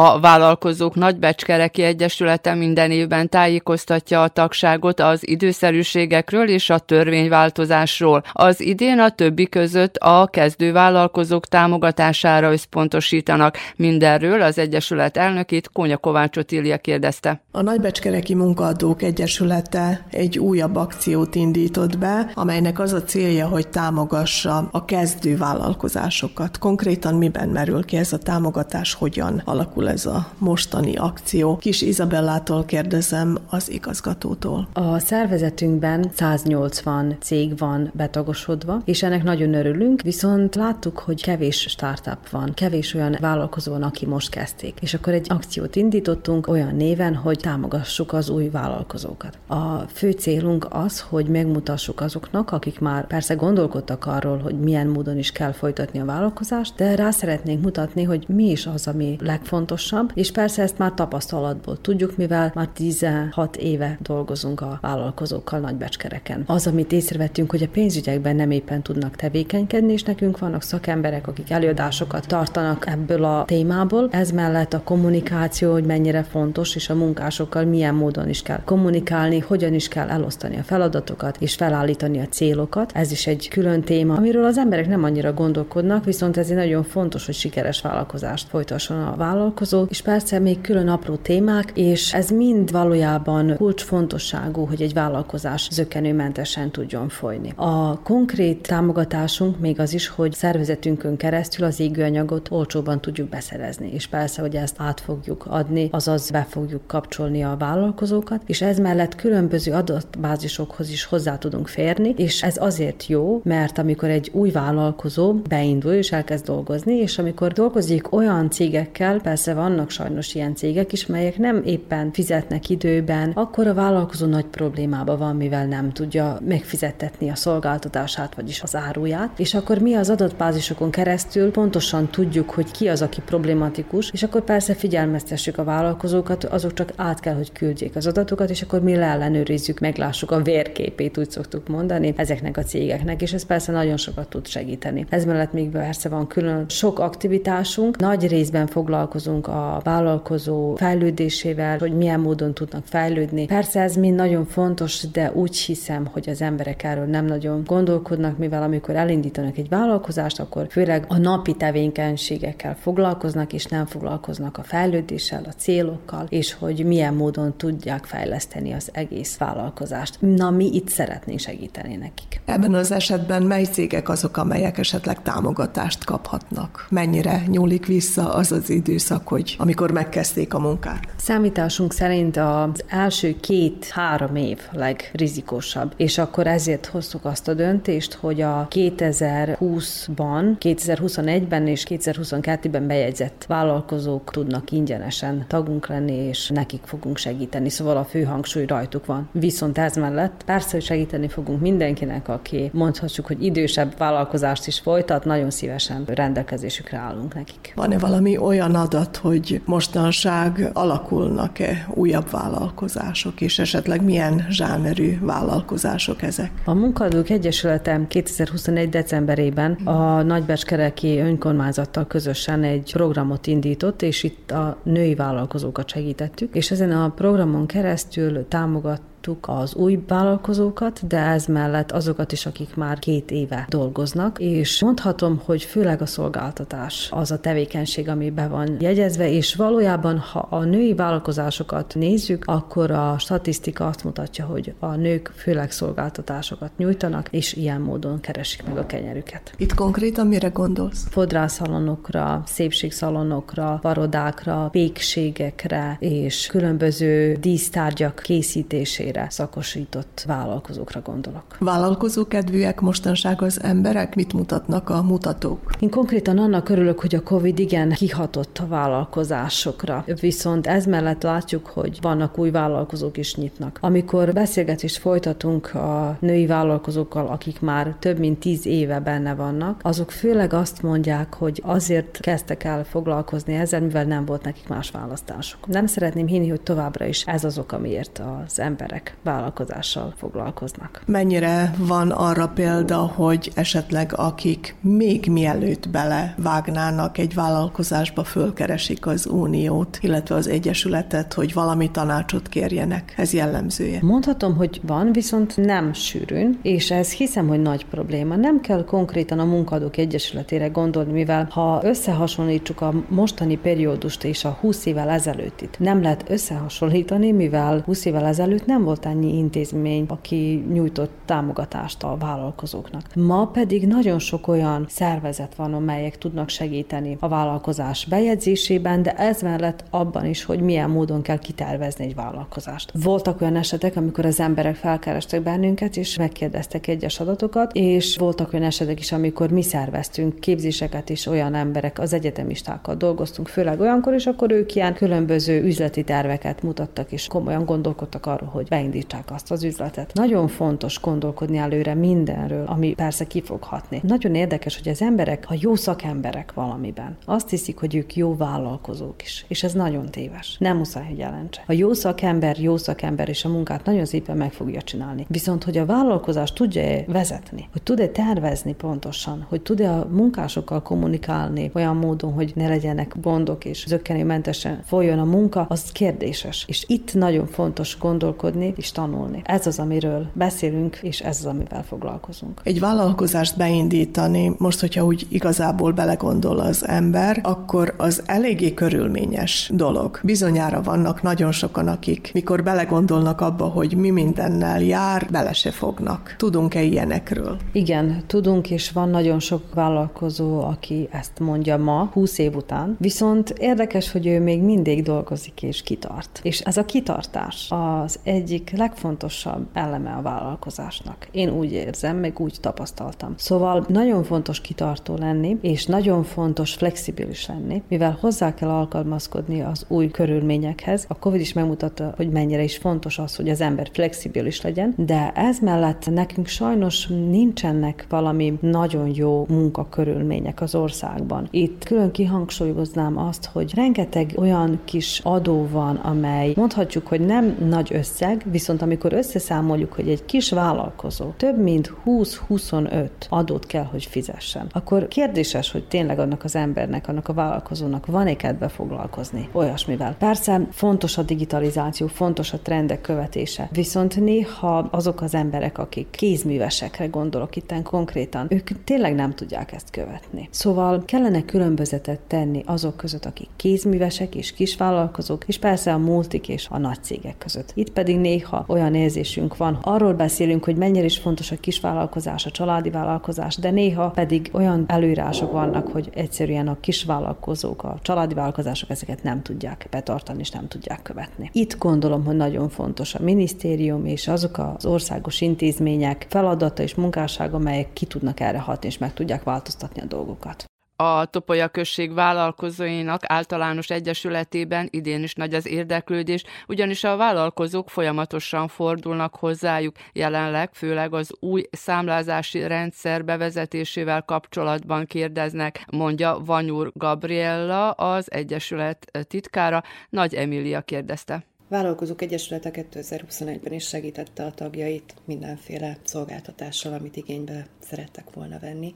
A 0.00 0.20
Vállalkozók 0.20 0.94
Nagybecskereki 0.94 1.82
Egyesülete 1.82 2.54
minden 2.54 2.90
évben 2.90 3.28
tájékoztatja 3.28 4.22
a 4.22 4.28
tagságot 4.28 5.00
az 5.00 5.28
időszerűségekről 5.28 6.48
és 6.48 6.70
a 6.70 6.78
törvényváltozásról. 6.78 8.22
Az 8.32 8.60
idén 8.60 8.98
a 8.98 9.10
többi 9.10 9.48
között 9.48 9.96
a 9.96 10.28
kezdővállalkozók 10.32 11.46
támogatására 11.46 12.52
összpontosítanak. 12.52 13.56
Mindenről 13.76 14.42
az 14.42 14.58
Egyesület 14.58 15.16
elnökét 15.16 15.70
Kónya 15.72 15.96
Kovács 15.96 16.36
Otília 16.36 16.78
kérdezte. 16.78 17.42
A 17.50 17.62
Nagybecskereki 17.62 18.34
Munkaadók 18.34 19.02
Egyesülete 19.02 20.06
egy 20.10 20.38
újabb 20.38 20.76
akciót 20.76 21.34
indított 21.34 21.98
be, 21.98 22.30
amelynek 22.34 22.78
az 22.78 22.92
a 22.92 23.02
célja, 23.02 23.48
hogy 23.48 23.68
támogassa 23.68 24.68
a 24.72 24.84
kezdővállalkozásokat. 24.84 26.58
Konkrétan 26.58 27.14
miben 27.14 27.48
merül 27.48 27.84
ki 27.84 27.96
ez 27.96 28.12
a 28.12 28.18
támogatás, 28.18 28.94
hogyan 28.94 29.42
alakul 29.44 29.86
ez 29.88 30.06
a 30.06 30.26
mostani 30.38 30.96
akció? 30.96 31.56
Kis 31.56 31.82
Izabellától 31.82 32.64
kérdezem 32.64 33.38
az 33.50 33.70
igazgatótól. 33.70 34.68
A 34.72 34.98
szervezetünkben 34.98 36.10
180 36.14 37.16
cég 37.20 37.58
van 37.58 37.90
betagosodva, 37.94 38.82
és 38.84 39.02
ennek 39.02 39.22
nagyon 39.22 39.54
örülünk, 39.54 40.02
viszont 40.02 40.54
láttuk, 40.54 40.98
hogy 40.98 41.22
kevés 41.22 41.60
startup 41.68 42.28
van, 42.30 42.54
kevés 42.54 42.94
olyan 42.94 43.16
vállalkozó 43.20 43.72
van, 43.72 43.82
aki 43.82 44.06
most 44.06 44.30
kezdték. 44.30 44.78
És 44.80 44.94
akkor 44.94 45.12
egy 45.12 45.26
akciót 45.30 45.76
indítottunk 45.76 46.48
olyan 46.48 46.74
néven, 46.74 47.14
hogy 47.14 47.38
támogassuk 47.38 48.12
az 48.12 48.28
új 48.28 48.48
vállalkozókat. 48.48 49.38
A 49.46 49.78
fő 49.78 50.10
célunk 50.10 50.66
az, 50.70 51.00
hogy 51.00 51.26
megmutassuk 51.26 52.00
azoknak, 52.00 52.50
akik 52.50 52.80
már 52.80 53.06
persze 53.06 53.34
gondolkodtak 53.34 54.06
arról, 54.06 54.38
hogy 54.38 54.58
milyen 54.60 54.86
módon 54.86 55.18
is 55.18 55.32
kell 55.32 55.52
folytatni 55.52 56.00
a 56.00 56.04
vállalkozást, 56.04 56.74
de 56.76 56.94
rá 56.94 57.10
szeretnénk 57.10 57.62
mutatni, 57.62 58.02
hogy 58.02 58.24
mi 58.28 58.50
is 58.50 58.66
az, 58.66 58.86
ami 58.86 59.16
legfontosabb, 59.20 59.67
és 60.14 60.32
persze 60.32 60.62
ezt 60.62 60.78
már 60.78 60.92
tapasztalatból 60.94 61.80
tudjuk, 61.80 62.16
mivel 62.16 62.52
már 62.54 62.68
16 62.68 63.56
éve 63.56 63.98
dolgozunk 64.02 64.60
a 64.60 64.78
vállalkozókkal 64.80 65.58
nagybecskereken. 65.58 66.42
Az, 66.46 66.66
amit 66.66 66.92
észrevettünk, 66.92 67.50
hogy 67.50 67.62
a 67.62 67.68
pénzügyekben 67.68 68.36
nem 68.36 68.50
éppen 68.50 68.82
tudnak 68.82 69.16
tevékenykedni, 69.16 69.92
és 69.92 70.02
nekünk 70.02 70.38
vannak 70.38 70.62
szakemberek, 70.62 71.26
akik 71.26 71.50
előadásokat 71.50 72.26
tartanak 72.26 72.86
ebből 72.86 73.24
a 73.24 73.44
témából. 73.44 74.08
Ez 74.10 74.30
mellett 74.30 74.72
a 74.72 74.82
kommunikáció, 74.82 75.72
hogy 75.72 75.84
mennyire 75.84 76.22
fontos, 76.22 76.74
és 76.74 76.88
a 76.88 76.94
munkásokkal 76.94 77.64
milyen 77.64 77.94
módon 77.94 78.28
is 78.28 78.42
kell 78.42 78.60
kommunikálni, 78.64 79.38
hogyan 79.38 79.74
is 79.74 79.88
kell 79.88 80.08
elosztani 80.08 80.58
a 80.58 80.62
feladatokat, 80.62 81.36
és 81.40 81.54
felállítani 81.54 82.20
a 82.20 82.26
célokat. 82.26 82.92
Ez 82.94 83.10
is 83.10 83.26
egy 83.26 83.48
külön 83.48 83.80
téma, 83.80 84.14
amiről 84.14 84.44
az 84.44 84.58
emberek 84.58 84.88
nem 84.88 85.04
annyira 85.04 85.32
gondolkodnak, 85.32 86.04
viszont 86.04 86.36
ez 86.36 86.50
egy 86.50 86.56
nagyon 86.56 86.82
fontos, 86.82 87.26
hogy 87.26 87.34
sikeres 87.34 87.80
vállalkozást 87.80 88.48
folytasson 88.48 89.02
a 89.02 89.16
vállalkozó, 89.16 89.56
és 89.88 90.02
persze 90.02 90.38
még 90.38 90.60
külön 90.60 90.88
apró 90.88 91.16
témák, 91.16 91.70
és 91.74 92.14
ez 92.14 92.30
mind 92.30 92.70
valójában 92.70 93.56
kulcsfontosságú, 93.56 94.64
hogy 94.64 94.82
egy 94.82 94.92
vállalkozás 94.92 95.68
zökenőmentesen 95.70 96.70
tudjon 96.70 97.08
folyni. 97.08 97.52
A 97.56 98.00
konkrét 98.02 98.66
támogatásunk 98.66 99.58
még 99.60 99.80
az 99.80 99.94
is, 99.94 100.08
hogy 100.08 100.32
szervezetünkön 100.32 101.16
keresztül 101.16 101.64
az 101.64 101.80
égőanyagot 101.80 102.50
olcsóban 102.50 103.00
tudjuk 103.00 103.28
beszerezni, 103.28 103.90
és 103.92 104.06
persze, 104.06 104.40
hogy 104.40 104.56
ezt 104.56 104.76
át 104.78 105.00
fogjuk 105.00 105.46
adni, 105.48 105.88
azaz 105.92 106.30
be 106.30 106.46
fogjuk 106.48 106.86
kapcsolni 106.86 107.44
a 107.44 107.56
vállalkozókat, 107.58 108.42
és 108.46 108.62
ez 108.62 108.78
mellett 108.78 109.14
különböző 109.14 109.72
adatbázisokhoz 109.72 110.90
is 110.90 111.04
hozzá 111.04 111.38
tudunk 111.38 111.68
férni, 111.68 112.14
és 112.16 112.42
ez 112.42 112.56
azért 112.60 113.06
jó, 113.06 113.40
mert 113.44 113.78
amikor 113.78 114.08
egy 114.08 114.30
új 114.32 114.50
vállalkozó 114.50 115.34
beindul 115.34 115.92
és 115.92 116.12
elkezd 116.12 116.44
dolgozni, 116.44 116.94
és 116.94 117.18
amikor 117.18 117.52
dolgozik 117.52 118.12
olyan 118.12 118.50
cégekkel, 118.50 119.20
persze 119.20 119.47
vannak 119.54 119.90
sajnos 119.90 120.34
ilyen 120.34 120.54
cégek 120.54 120.92
is, 120.92 121.06
melyek 121.06 121.38
nem 121.38 121.62
éppen 121.64 122.12
fizetnek 122.12 122.68
időben, 122.68 123.30
akkor 123.30 123.66
a 123.66 123.74
vállalkozó 123.74 124.26
nagy 124.26 124.44
problémába 124.44 125.16
van, 125.16 125.36
mivel 125.36 125.66
nem 125.66 125.92
tudja 125.92 126.38
megfizettetni 126.46 127.30
a 127.30 127.34
szolgáltatását, 127.34 128.34
vagyis 128.34 128.62
az 128.62 128.76
áruját, 128.76 129.38
és 129.38 129.54
akkor 129.54 129.78
mi 129.78 129.94
az 129.94 130.10
adatbázisokon 130.10 130.90
keresztül 130.90 131.50
pontosan 131.50 132.08
tudjuk, 132.10 132.50
hogy 132.50 132.70
ki 132.70 132.88
az, 132.88 133.02
aki 133.02 133.20
problematikus, 133.20 134.10
és 134.12 134.22
akkor 134.22 134.42
persze 134.44 134.74
figyelmeztessük 134.74 135.58
a 135.58 135.64
vállalkozókat, 135.64 136.44
azok 136.44 136.72
csak 136.72 136.92
át 136.96 137.20
kell, 137.20 137.34
hogy 137.34 137.52
küldjék 137.52 137.96
az 137.96 138.06
adatokat, 138.06 138.50
és 138.50 138.62
akkor 138.62 138.82
mi 138.82 138.96
leellenőrizzük, 138.96 139.78
meglássuk 139.78 140.30
a 140.30 140.42
vérképét, 140.42 141.18
úgy 141.18 141.30
szoktuk 141.30 141.68
mondani, 141.68 142.14
ezeknek 142.16 142.56
a 142.56 142.62
cégeknek, 142.62 143.22
és 143.22 143.32
ez 143.32 143.46
persze 143.46 143.72
nagyon 143.72 143.96
sokat 143.96 144.28
tud 144.28 144.46
segíteni. 144.46 145.06
Ez 145.08 145.24
mellett 145.24 145.52
még 145.52 145.70
persze 145.70 146.08
van 146.08 146.26
külön 146.26 146.64
sok 146.68 146.98
aktivitásunk, 146.98 147.96
nagy 147.98 148.26
részben 148.26 148.66
foglalkozunk 148.66 149.37
a 149.46 149.80
vállalkozó 149.84 150.74
fejlődésével, 150.74 151.78
hogy 151.78 151.96
milyen 151.96 152.20
módon 152.20 152.54
tudnak 152.54 152.82
fejlődni. 152.84 153.46
Persze 153.46 153.80
ez 153.80 153.96
mind 153.96 154.14
nagyon 154.14 154.46
fontos, 154.46 155.10
de 155.12 155.32
úgy 155.32 155.56
hiszem, 155.56 156.06
hogy 156.12 156.28
az 156.28 156.42
emberek 156.42 156.82
erről 156.82 157.04
nem 157.04 157.24
nagyon 157.24 157.62
gondolkodnak, 157.66 158.38
mivel 158.38 158.62
amikor 158.62 158.96
elindítanak 158.96 159.56
egy 159.56 159.68
vállalkozást, 159.68 160.40
akkor 160.40 160.66
főleg 160.70 161.04
a 161.08 161.18
napi 161.18 161.52
tevékenységekkel 161.52 162.76
foglalkoznak, 162.80 163.52
és 163.52 163.64
nem 163.64 163.86
foglalkoznak 163.86 164.58
a 164.58 164.62
fejlődéssel, 164.62 165.42
a 165.46 165.52
célokkal, 165.52 166.26
és 166.28 166.54
hogy 166.54 166.84
milyen 166.84 167.14
módon 167.14 167.56
tudják 167.56 168.04
fejleszteni 168.04 168.72
az 168.72 168.88
egész 168.92 169.36
vállalkozást. 169.36 170.16
Na, 170.20 170.50
mi 170.50 170.74
itt 170.74 170.88
szeretnénk 170.88 171.38
segíteni 171.38 171.96
nekik. 171.96 172.40
Ebben 172.44 172.74
az 172.74 172.92
esetben 172.92 173.42
mely 173.42 173.64
cégek 173.64 174.08
azok, 174.08 174.36
amelyek 174.36 174.78
esetleg 174.78 175.22
támogatást 175.22 176.04
kaphatnak? 176.04 176.86
Mennyire 176.90 177.42
nyúlik 177.46 177.86
vissza 177.86 178.34
az 178.34 178.52
az 178.52 178.70
időszak, 178.70 179.27
hogy 179.28 179.56
amikor 179.58 179.90
megkezdték 179.90 180.54
a 180.54 180.58
munkát? 180.58 181.08
Számításunk 181.16 181.92
szerint 181.92 182.36
az 182.36 182.84
első 182.86 183.36
két-három 183.40 184.36
év 184.36 184.60
legrizikósabb, 184.72 185.92
és 185.96 186.18
akkor 186.18 186.46
ezért 186.46 186.86
hoztuk 186.86 187.24
azt 187.24 187.48
a 187.48 187.54
döntést, 187.54 188.14
hogy 188.14 188.40
a 188.40 188.68
2020-ban, 188.70 190.56
2021-ben 190.60 191.66
és 191.66 191.86
2022-ben 191.88 192.86
bejegyzett 192.86 193.44
vállalkozók 193.48 194.30
tudnak 194.30 194.70
ingyenesen 194.70 195.44
tagunk 195.48 195.86
lenni, 195.86 196.12
és 196.12 196.48
nekik 196.48 196.82
fogunk 196.84 197.16
segíteni. 197.16 197.68
Szóval 197.68 197.96
a 197.96 198.04
fő 198.04 198.22
hangsúly 198.22 198.66
rajtuk 198.66 199.06
van. 199.06 199.28
Viszont 199.32 199.78
ez 199.78 199.96
mellett 199.96 200.42
persze, 200.44 200.70
hogy 200.70 200.82
segíteni 200.82 201.28
fogunk 201.28 201.60
mindenkinek, 201.60 202.28
aki 202.28 202.70
mondhatjuk, 202.72 203.26
hogy 203.26 203.44
idősebb 203.44 203.94
vállalkozást 203.98 204.66
is 204.66 204.78
folytat, 204.78 205.24
nagyon 205.24 205.50
szívesen 205.50 206.04
rendelkezésükre 206.06 206.96
állunk 206.96 207.34
nekik. 207.34 207.72
Van-e 207.76 207.98
valami 207.98 208.38
olyan 208.38 208.74
adat, 208.74 209.17
hogy 209.18 209.60
mostanság 209.64 210.70
alakulnak-e 210.72 211.88
újabb 211.94 212.30
vállalkozások, 212.30 213.40
és 213.40 213.58
esetleg 213.58 214.04
milyen 214.04 214.46
zsánerű 214.50 215.18
vállalkozások 215.20 216.22
ezek? 216.22 216.50
A 216.64 216.74
Munkadók 216.74 217.30
Egyesülete 217.30 218.00
2021. 218.08 218.88
decemberében 218.88 219.72
a 219.72 220.22
Nagybecskereki 220.22 221.18
önkormányzattal 221.18 222.06
közösen 222.06 222.62
egy 222.62 222.90
programot 222.92 223.46
indított, 223.46 224.02
és 224.02 224.22
itt 224.22 224.50
a 224.50 224.76
női 224.82 225.14
vállalkozókat 225.14 225.88
segítettük, 225.88 226.54
és 226.54 226.70
ezen 226.70 226.92
a 226.92 227.08
programon 227.08 227.66
keresztül 227.66 228.48
támogat 228.48 229.00
támogattuk 229.28 229.48
az 229.48 229.74
új 229.74 229.98
vállalkozókat, 230.06 231.06
de 231.06 231.18
ez 231.18 231.46
mellett 231.46 231.92
azokat 231.92 232.32
is, 232.32 232.46
akik 232.46 232.76
már 232.76 232.98
két 232.98 233.30
éve 233.30 233.66
dolgoznak, 233.68 234.38
és 234.38 234.82
mondhatom, 234.82 235.40
hogy 235.44 235.62
főleg 235.62 236.02
a 236.02 236.06
szolgáltatás 236.06 237.08
az 237.10 237.30
a 237.30 237.40
tevékenység, 237.40 238.08
ami 238.08 238.30
be 238.30 238.48
van 238.48 238.76
jegyezve, 238.80 239.30
és 239.30 239.54
valójában, 239.54 240.18
ha 240.18 240.38
a 240.38 240.64
női 240.64 240.94
vállalkozásokat 240.94 241.94
nézzük, 241.94 242.42
akkor 242.46 242.90
a 242.90 243.16
statisztika 243.18 243.86
azt 243.86 244.04
mutatja, 244.04 244.44
hogy 244.46 244.74
a 244.78 244.94
nők 244.94 245.32
főleg 245.36 245.70
szolgáltatásokat 245.70 246.70
nyújtanak, 246.76 247.28
és 247.30 247.52
ilyen 247.52 247.80
módon 247.80 248.20
keresik 248.20 248.64
meg 248.64 248.78
a 248.78 248.86
kenyerüket. 248.86 249.52
Itt 249.56 249.74
konkrétan 249.74 250.26
mire 250.26 250.48
gondolsz? 250.48 251.06
Fodrászalonokra, 251.10 252.42
szépségszalonokra, 252.46 253.78
varodákra, 253.82 254.68
pékségekre 254.70 255.96
és 256.00 256.46
különböző 256.46 257.36
dísztárgyak 257.40 258.20
készítésére 258.22 259.17
területére 259.18 259.30
szakosított 259.30 260.24
vállalkozókra 260.26 261.00
gondolok. 261.00 261.44
Vállalkozó 261.58 262.26
kedvűek 262.26 262.80
mostanság 262.80 263.42
az 263.42 263.62
emberek? 263.62 264.14
Mit 264.14 264.32
mutatnak 264.32 264.90
a 264.90 265.02
mutatók? 265.02 265.60
Én 265.78 265.90
konkrétan 265.90 266.38
annak 266.38 266.68
örülök, 266.68 267.00
hogy 267.00 267.14
a 267.14 267.22
COVID 267.22 267.58
igen 267.58 267.90
kihatott 267.90 268.58
a 268.58 268.66
vállalkozásokra. 268.66 270.04
Viszont 270.20 270.66
ez 270.66 270.86
mellett 270.86 271.22
látjuk, 271.22 271.66
hogy 271.66 271.98
vannak 272.00 272.38
új 272.38 272.50
vállalkozók 272.50 273.16
is 273.16 273.34
nyitnak. 273.34 273.78
Amikor 273.80 274.32
beszélgetést 274.32 274.96
folytatunk 274.96 275.74
a 275.74 276.16
női 276.20 276.46
vállalkozókkal, 276.46 277.26
akik 277.26 277.60
már 277.60 277.94
több 277.98 278.18
mint 278.18 278.38
tíz 278.38 278.66
éve 278.66 279.00
benne 279.00 279.34
vannak, 279.34 279.80
azok 279.82 280.10
főleg 280.10 280.52
azt 280.52 280.82
mondják, 280.82 281.34
hogy 281.34 281.62
azért 281.64 282.20
kezdtek 282.20 282.64
el 282.64 282.84
foglalkozni 282.84 283.54
ezzel, 283.54 283.80
mivel 283.80 284.04
nem 284.04 284.24
volt 284.24 284.44
nekik 284.44 284.68
más 284.68 284.90
választásuk. 284.90 285.66
Nem 285.66 285.86
szeretném 285.86 286.26
hinni, 286.26 286.48
hogy 286.48 286.60
továbbra 286.60 287.04
is 287.04 287.24
ez 287.26 287.44
az 287.44 287.58
ok, 287.58 287.72
amiért 287.72 288.22
az 288.46 288.60
emberek 288.60 289.07
emberek 289.08 289.16
vállalkozással 289.22 290.14
foglalkoznak. 290.16 291.02
Mennyire 291.06 291.74
van 291.78 292.10
arra 292.10 292.48
példa, 292.48 292.96
hogy 292.96 293.50
esetleg 293.54 294.12
akik 294.16 294.74
még 294.80 295.26
mielőtt 295.30 295.88
belevágnának 295.88 297.18
egy 297.18 297.34
vállalkozásba, 297.34 298.24
fölkeresik 298.24 299.06
az 299.06 299.26
uniót, 299.26 299.98
illetve 300.00 300.34
az 300.34 300.48
egyesületet, 300.48 301.32
hogy 301.32 301.52
valami 301.52 301.90
tanácsot 301.90 302.48
kérjenek. 302.48 303.14
Ez 303.16 303.32
jellemzője. 303.32 303.98
Mondhatom, 304.02 304.56
hogy 304.56 304.80
van, 304.86 305.12
viszont 305.12 305.56
nem 305.56 305.92
sűrűn, 305.92 306.58
és 306.62 306.90
ez 306.90 307.12
hiszem, 307.12 307.48
hogy 307.48 307.62
nagy 307.62 307.86
probléma. 307.86 308.36
Nem 308.36 308.60
kell 308.60 308.84
konkrétan 308.84 309.38
a 309.38 309.44
munkadók 309.44 309.96
egyesületére 309.96 310.68
gondolni, 310.68 311.12
mivel 311.12 311.48
ha 311.50 311.80
összehasonlítsuk 311.84 312.80
a 312.80 312.94
mostani 313.08 313.56
periódust 313.56 314.24
és 314.24 314.44
a 314.44 314.58
20 314.60 314.86
évvel 314.86 315.08
ezelőttit, 315.08 315.78
nem 315.78 316.02
lehet 316.02 316.24
összehasonlítani, 316.28 317.32
mivel 317.32 317.82
20 317.84 318.04
évvel 318.04 318.26
ezelőtt 318.26 318.66
nem 318.66 318.84
volt 318.88 319.04
annyi 319.04 319.36
intézmény, 319.36 320.04
aki 320.08 320.64
nyújtott 320.72 321.10
támogatást 321.24 322.02
a 322.02 322.16
vállalkozóknak. 322.18 323.02
Ma 323.14 323.46
pedig 323.46 323.86
nagyon 323.86 324.18
sok 324.18 324.48
olyan 324.48 324.86
szervezet 324.88 325.54
van, 325.54 325.74
amelyek 325.74 326.18
tudnak 326.18 326.48
segíteni 326.48 327.16
a 327.20 327.28
vállalkozás 327.28 328.06
bejegyzésében, 328.06 329.02
de 329.02 329.12
ez 329.12 329.42
mellett 329.42 329.84
abban 329.90 330.24
is, 330.26 330.44
hogy 330.44 330.60
milyen 330.60 330.90
módon 330.90 331.22
kell 331.22 331.38
kitervezni 331.38 332.04
egy 332.04 332.14
vállalkozást. 332.14 332.92
Voltak 333.02 333.40
olyan 333.40 333.56
esetek, 333.56 333.96
amikor 333.96 334.24
az 334.24 334.40
emberek 334.40 334.74
felkerestek 334.74 335.42
bennünket, 335.42 335.96
és 335.96 336.16
megkérdeztek 336.16 336.86
egyes 336.86 337.20
adatokat, 337.20 337.72
és 337.74 338.16
voltak 338.16 338.52
olyan 338.52 338.64
esetek 338.64 338.98
is, 338.98 339.12
amikor 339.12 339.50
mi 339.50 339.62
szerveztünk 339.62 340.40
képzéseket, 340.40 341.10
és 341.10 341.26
olyan 341.26 341.54
emberek, 341.54 341.98
az 341.98 342.12
egyetemistákkal 342.12 342.94
dolgoztunk, 342.94 343.48
főleg 343.48 343.80
olyankor, 343.80 344.14
és 344.14 344.26
akkor 344.26 344.52
ők 344.52 344.74
ilyen 344.74 344.94
különböző 344.94 345.62
üzleti 345.62 346.04
terveket 346.04 346.62
mutattak, 346.62 347.12
és 347.12 347.26
komolyan 347.26 347.64
gondolkodtak 347.64 348.26
arról, 348.26 348.48
hogy 348.48 348.66
beindítsák 348.78 349.30
azt 349.30 349.50
az 349.50 349.64
üzletet. 349.64 350.10
Nagyon 350.14 350.48
fontos 350.48 351.00
gondolkodni 351.00 351.56
előre 351.56 351.94
mindenről, 351.94 352.66
ami 352.66 352.94
persze 352.94 353.26
kifoghatni. 353.26 354.00
Nagyon 354.02 354.34
érdekes, 354.34 354.78
hogy 354.78 354.88
az 354.88 355.02
emberek, 355.02 355.44
ha 355.44 355.54
jó 355.60 355.74
szakemberek 355.74 356.52
valamiben, 356.52 357.16
azt 357.24 357.50
hiszik, 357.50 357.78
hogy 357.78 357.94
ők 357.94 358.16
jó 358.16 358.36
vállalkozók 358.36 359.22
is, 359.22 359.44
és 359.48 359.62
ez 359.62 359.72
nagyon 359.72 360.10
téves. 360.10 360.56
Nem 360.58 360.76
muszáj, 360.76 361.06
hogy 361.06 361.18
jelentse. 361.18 361.62
A 361.66 361.72
jó 361.72 361.92
szakember, 361.92 362.60
jó 362.60 362.76
szakember, 362.76 363.28
és 363.28 363.44
a 363.44 363.48
munkát 363.48 363.84
nagyon 363.84 364.04
szépen 364.04 364.36
meg 364.36 364.52
fogja 364.52 364.82
csinálni. 364.82 365.26
Viszont, 365.28 365.64
hogy 365.64 365.78
a 365.78 365.86
vállalkozást 365.86 366.54
tudja 366.54 367.04
vezetni, 367.06 367.68
hogy 367.72 367.82
tud-e 367.82 368.08
tervezni 368.08 368.74
pontosan, 368.74 369.46
hogy 369.48 369.62
tud-e 369.62 369.90
a 369.90 370.06
munkásokkal 370.10 370.82
kommunikálni 370.82 371.70
olyan 371.74 371.96
módon, 371.96 372.32
hogy 372.32 372.52
ne 372.54 372.68
legyenek 372.68 373.14
gondok 373.20 373.64
és 373.64 373.84
zöggenőmentesen 373.86 374.82
folyjon 374.84 375.18
a 375.18 375.24
munka, 375.24 375.66
az 375.68 375.92
kérdéses. 375.92 376.64
És 376.68 376.84
itt 376.88 377.14
nagyon 377.14 377.46
fontos 377.46 377.98
gondolkodni 377.98 378.67
és 378.76 378.92
tanulni. 378.92 379.42
Ez 379.44 379.66
az, 379.66 379.78
amiről 379.78 380.26
beszélünk, 380.32 380.98
és 381.02 381.20
ez 381.20 381.38
az, 381.38 381.46
amivel 381.46 381.84
foglalkozunk. 381.84 382.60
Egy 382.64 382.80
vállalkozást 382.80 383.56
beindítani, 383.56 384.54
most, 384.58 384.80
hogyha 384.80 385.04
úgy 385.04 385.26
igazából 385.28 385.92
belegondol 385.92 386.58
az 386.58 386.88
ember, 386.88 387.40
akkor 387.42 387.94
az 387.96 388.22
eléggé 388.26 388.74
körülményes 388.74 389.70
dolog. 389.74 390.20
Bizonyára 390.22 390.82
vannak 390.82 391.22
nagyon 391.22 391.52
sokan, 391.52 391.88
akik 391.88 392.30
mikor 392.34 392.62
belegondolnak 392.62 393.40
abba, 393.40 393.64
hogy 393.64 393.96
mi 393.96 394.10
mindennel 394.10 394.82
jár, 394.82 395.28
bele 395.30 395.52
se 395.52 395.70
fognak. 395.70 396.34
Tudunk-e 396.38 396.82
ilyenekről? 396.82 397.56
Igen, 397.72 398.22
tudunk, 398.26 398.70
és 398.70 398.90
van 398.90 399.08
nagyon 399.08 399.40
sok 399.40 399.74
vállalkozó, 399.74 400.60
aki 400.60 401.08
ezt 401.12 401.38
mondja 401.38 401.76
ma, 401.76 402.10
20 402.12 402.38
év 402.38 402.54
után. 402.54 402.96
Viszont 402.98 403.54
érdekes, 403.58 404.12
hogy 404.12 404.26
ő 404.26 404.40
még 404.40 404.62
mindig 404.62 405.02
dolgozik 405.02 405.62
és 405.62 405.82
kitart. 405.82 406.40
És 406.42 406.60
ez 406.60 406.76
a 406.76 406.84
kitartás 406.84 407.66
az 408.04 408.18
egyik 408.22 408.57
legfontosabb 408.76 409.66
eleme 409.72 410.10
a 410.10 410.22
vállalkozásnak. 410.22 411.28
Én 411.30 411.50
úgy 411.50 411.72
érzem, 411.72 412.16
meg 412.16 412.40
úgy 412.40 412.56
tapasztaltam. 412.60 413.34
Szóval 413.36 413.84
nagyon 413.88 414.24
fontos 414.24 414.60
kitartó 414.60 415.16
lenni, 415.16 415.56
és 415.60 415.86
nagyon 415.86 416.22
fontos 416.22 416.74
flexibilis 416.74 417.46
lenni, 417.46 417.82
mivel 417.88 418.18
hozzá 418.20 418.54
kell 418.54 418.68
alkalmazkodni 418.68 419.60
az 419.62 419.84
új 419.88 420.10
körülményekhez. 420.10 421.04
A 421.08 421.18
COVID 421.18 421.40
is 421.40 421.52
megmutatta, 421.52 422.12
hogy 422.16 422.30
mennyire 422.30 422.62
is 422.62 422.76
fontos 422.76 423.18
az, 423.18 423.36
hogy 423.36 423.48
az 423.48 423.60
ember 423.60 423.88
flexibilis 423.92 424.60
legyen, 424.60 424.94
de 424.96 425.32
ez 425.32 425.58
mellett 425.58 426.10
nekünk 426.10 426.46
sajnos 426.46 427.06
nincsenek 427.06 428.06
valami 428.08 428.58
nagyon 428.60 429.10
jó 429.14 429.46
munkakörülmények 429.48 430.60
az 430.60 430.74
országban. 430.74 431.48
Itt 431.50 431.84
külön 431.84 432.10
kihangsúlyoznám 432.10 433.18
azt, 433.18 433.44
hogy 433.52 433.74
rengeteg 433.74 434.32
olyan 434.36 434.80
kis 434.84 435.20
adó 435.24 435.68
van, 435.70 435.96
amely 435.96 436.52
mondhatjuk, 436.56 437.06
hogy 437.06 437.20
nem 437.20 437.56
nagy 437.68 437.90
összeg, 437.94 438.44
viszont 438.50 438.82
amikor 438.82 439.12
összeszámoljuk, 439.12 439.92
hogy 439.92 440.08
egy 440.08 440.24
kis 440.24 440.50
vállalkozó 440.50 441.30
több 441.36 441.58
mint 441.58 441.92
20-25 442.06 443.08
adót 443.28 443.66
kell, 443.66 443.84
hogy 443.84 444.04
fizessen, 444.04 444.66
akkor 444.72 445.08
kérdéses, 445.08 445.70
hogy 445.70 445.88
tényleg 445.88 446.18
annak 446.18 446.44
az 446.44 446.56
embernek, 446.56 447.08
annak 447.08 447.28
a 447.28 447.32
vállalkozónak 447.32 448.06
van-e 448.06 448.36
kedve 448.36 448.68
foglalkozni 448.68 449.48
olyasmivel. 449.52 450.14
Persze 450.18 450.66
fontos 450.70 451.18
a 451.18 451.22
digitalizáció, 451.22 452.06
fontos 452.06 452.52
a 452.52 452.58
trendek 452.58 453.00
követése, 453.00 453.68
viszont 453.72 454.20
néha 454.20 454.88
azok 454.90 455.20
az 455.20 455.34
emberek, 455.34 455.78
akik 455.78 456.10
kézművesekre 456.10 457.06
gondolok 457.06 457.56
itten 457.56 457.82
konkrétan, 457.82 458.46
ők 458.48 458.84
tényleg 458.84 459.14
nem 459.14 459.34
tudják 459.34 459.72
ezt 459.72 459.90
követni. 459.90 460.48
Szóval 460.50 461.02
kellene 461.04 461.44
különbözetet 461.44 462.20
tenni 462.20 462.62
azok 462.66 462.96
között, 462.96 463.24
akik 463.24 463.48
kézművesek 463.56 464.34
és 464.34 464.52
kisvállalkozók, 464.52 465.44
és 465.46 465.58
persze 465.58 465.92
a 465.92 465.98
multik 465.98 466.48
és 466.48 466.66
a 466.70 466.78
nagy 466.78 467.02
cégek 467.02 467.38
között. 467.38 467.70
Itt 467.74 467.90
pedig 467.90 468.18
néha 468.18 468.37
olyan 468.66 468.94
érzésünk 468.94 469.56
van, 469.56 469.78
arról 469.82 470.12
beszélünk, 470.12 470.64
hogy 470.64 470.76
mennyire 470.76 471.04
is 471.04 471.18
fontos 471.18 471.50
a 471.50 471.56
kisvállalkozás, 471.56 472.46
a 472.46 472.50
családi 472.50 472.90
vállalkozás, 472.90 473.56
de 473.56 473.70
néha 473.70 474.10
pedig 474.10 474.50
olyan 474.52 474.84
előírások 474.86 475.52
vannak, 475.52 475.88
hogy 475.88 476.10
egyszerűen 476.14 476.68
a 476.68 476.80
kisvállalkozók, 476.80 477.84
a 477.84 477.98
családi 478.02 478.34
vállalkozások 478.34 478.90
ezeket 478.90 479.22
nem 479.22 479.42
tudják 479.42 479.86
betartani 479.90 480.40
és 480.40 480.50
nem 480.50 480.68
tudják 480.68 481.02
követni. 481.02 481.50
Itt 481.52 481.78
gondolom, 481.78 482.24
hogy 482.24 482.36
nagyon 482.36 482.68
fontos 482.68 483.14
a 483.14 483.22
minisztérium 483.22 484.06
és 484.06 484.28
azok 484.28 484.58
az 484.58 484.86
országos 484.86 485.40
intézmények 485.40 486.26
feladata 486.28 486.82
és 486.82 486.94
munkássága, 486.94 487.56
amelyek 487.56 487.92
ki 487.92 488.06
tudnak 488.06 488.40
erre 488.40 488.58
hatni 488.58 488.88
és 488.88 488.98
meg 488.98 489.12
tudják 489.12 489.42
változtatni 489.42 490.00
a 490.00 490.06
dolgokat. 490.06 490.64
A 491.00 491.24
Topolya 491.24 491.68
község 491.68 492.14
vállalkozóinak 492.14 493.22
általános 493.26 493.90
egyesületében 493.90 494.88
idén 494.90 495.22
is 495.22 495.34
nagy 495.34 495.54
az 495.54 495.66
érdeklődés, 495.66 496.44
ugyanis 496.68 497.04
a 497.04 497.16
vállalkozók 497.16 497.90
folyamatosan 497.90 498.68
fordulnak 498.68 499.34
hozzájuk, 499.34 499.96
jelenleg 500.12 500.74
főleg 500.74 501.14
az 501.14 501.34
új 501.40 501.62
számlázási 501.70 502.66
rendszer 502.66 503.24
bevezetésével 503.24 504.22
kapcsolatban 504.22 505.06
kérdeznek, 505.06 505.84
mondja 505.90 506.38
Vanyur 506.44 506.90
Gabriella, 506.94 507.90
az 507.90 508.32
egyesület 508.32 509.10
titkára. 509.28 509.82
Nagy 510.10 510.34
Emília 510.34 510.80
kérdezte. 510.80 511.44
Vállalkozók 511.68 512.22
Egyesülete 512.22 512.70
2021-ben 512.72 513.72
is 513.72 513.86
segítette 513.86 514.44
a 514.44 514.52
tagjait 514.52 515.14
mindenféle 515.24 515.96
szolgáltatással, 516.04 516.92
amit 516.92 517.16
igénybe 517.16 517.66
szerettek 517.80 518.34
volna 518.34 518.58
venni 518.58 518.92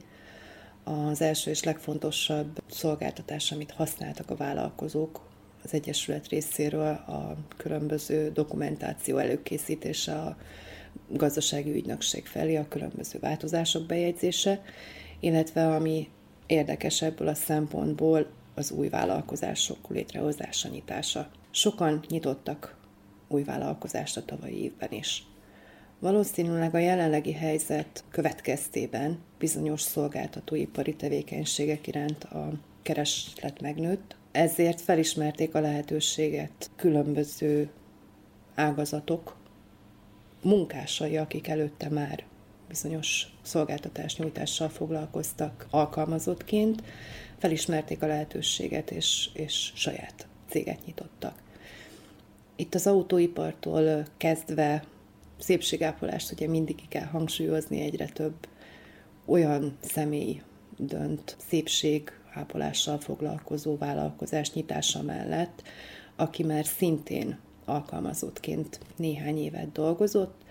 az 0.83 1.21
első 1.21 1.51
és 1.51 1.63
legfontosabb 1.63 2.63
szolgáltatás, 2.69 3.51
amit 3.51 3.71
használtak 3.71 4.29
a 4.29 4.35
vállalkozók 4.35 5.21
az 5.63 5.73
Egyesület 5.73 6.27
részéről, 6.27 6.91
a 6.91 7.35
különböző 7.57 8.31
dokumentáció 8.31 9.17
előkészítése 9.17 10.13
a 10.13 10.37
gazdasági 11.09 11.71
ügynökség 11.71 12.25
felé, 12.25 12.55
a 12.55 12.67
különböző 12.67 13.19
változások 13.19 13.85
bejegyzése, 13.85 14.63
illetve 15.19 15.75
ami 15.75 16.09
érdekes 16.45 17.01
ebből 17.01 17.27
a 17.27 17.33
szempontból 17.33 18.27
az 18.55 18.71
új 18.71 18.89
vállalkozások 18.89 19.89
létrehozása, 19.89 20.69
nyitása. 20.69 21.29
Sokan 21.51 22.03
nyitottak 22.07 22.77
új 23.27 23.43
vállalkozást 23.43 24.17
a 24.17 24.25
tavalyi 24.25 24.63
évben 24.63 24.91
is. 24.91 25.23
Valószínűleg 26.03 26.75
a 26.75 26.77
jelenlegi 26.77 27.33
helyzet 27.33 28.03
következtében 28.09 29.19
bizonyos 29.37 29.81
szolgáltatóipari 29.81 30.95
tevékenységek 30.95 31.87
iránt 31.87 32.23
a 32.23 32.53
kereslet 32.81 33.61
megnőtt, 33.61 34.15
ezért 34.31 34.81
felismerték 34.81 35.55
a 35.55 35.59
lehetőséget 35.59 36.69
különböző 36.75 37.69
ágazatok 38.55 39.35
munkásai, 40.41 41.17
akik 41.17 41.47
előtte 41.47 41.89
már 41.89 42.23
bizonyos 42.67 43.27
szolgáltatás 43.41 44.17
nyújtással 44.17 44.69
foglalkoztak 44.69 45.67
alkalmazottként, 45.69 46.83
felismerték 47.37 48.01
a 48.01 48.07
lehetőséget, 48.07 48.91
és, 48.91 49.29
és 49.33 49.71
saját 49.75 50.27
céget 50.49 50.85
nyitottak. 50.85 51.41
Itt 52.55 52.75
az 52.75 52.87
autóipartól 52.87 54.05
kezdve 54.17 54.83
szépségápolást 55.43 56.31
ugye 56.31 56.47
mindig 56.47 56.75
ki 56.75 56.85
kell 56.87 57.05
hangsúlyozni, 57.05 57.81
egyre 57.81 58.05
több 58.05 58.47
olyan 59.25 59.77
személy 59.81 60.41
dönt 60.77 61.35
szépségápolással 61.47 62.99
foglalkozó 62.99 63.77
vállalkozás 63.77 64.53
nyitása 64.53 65.01
mellett, 65.01 65.63
aki 66.15 66.43
már 66.43 66.65
szintén 66.65 67.39
alkalmazottként 67.65 68.79
néhány 68.95 69.37
évet 69.37 69.71
dolgozott, 69.71 70.41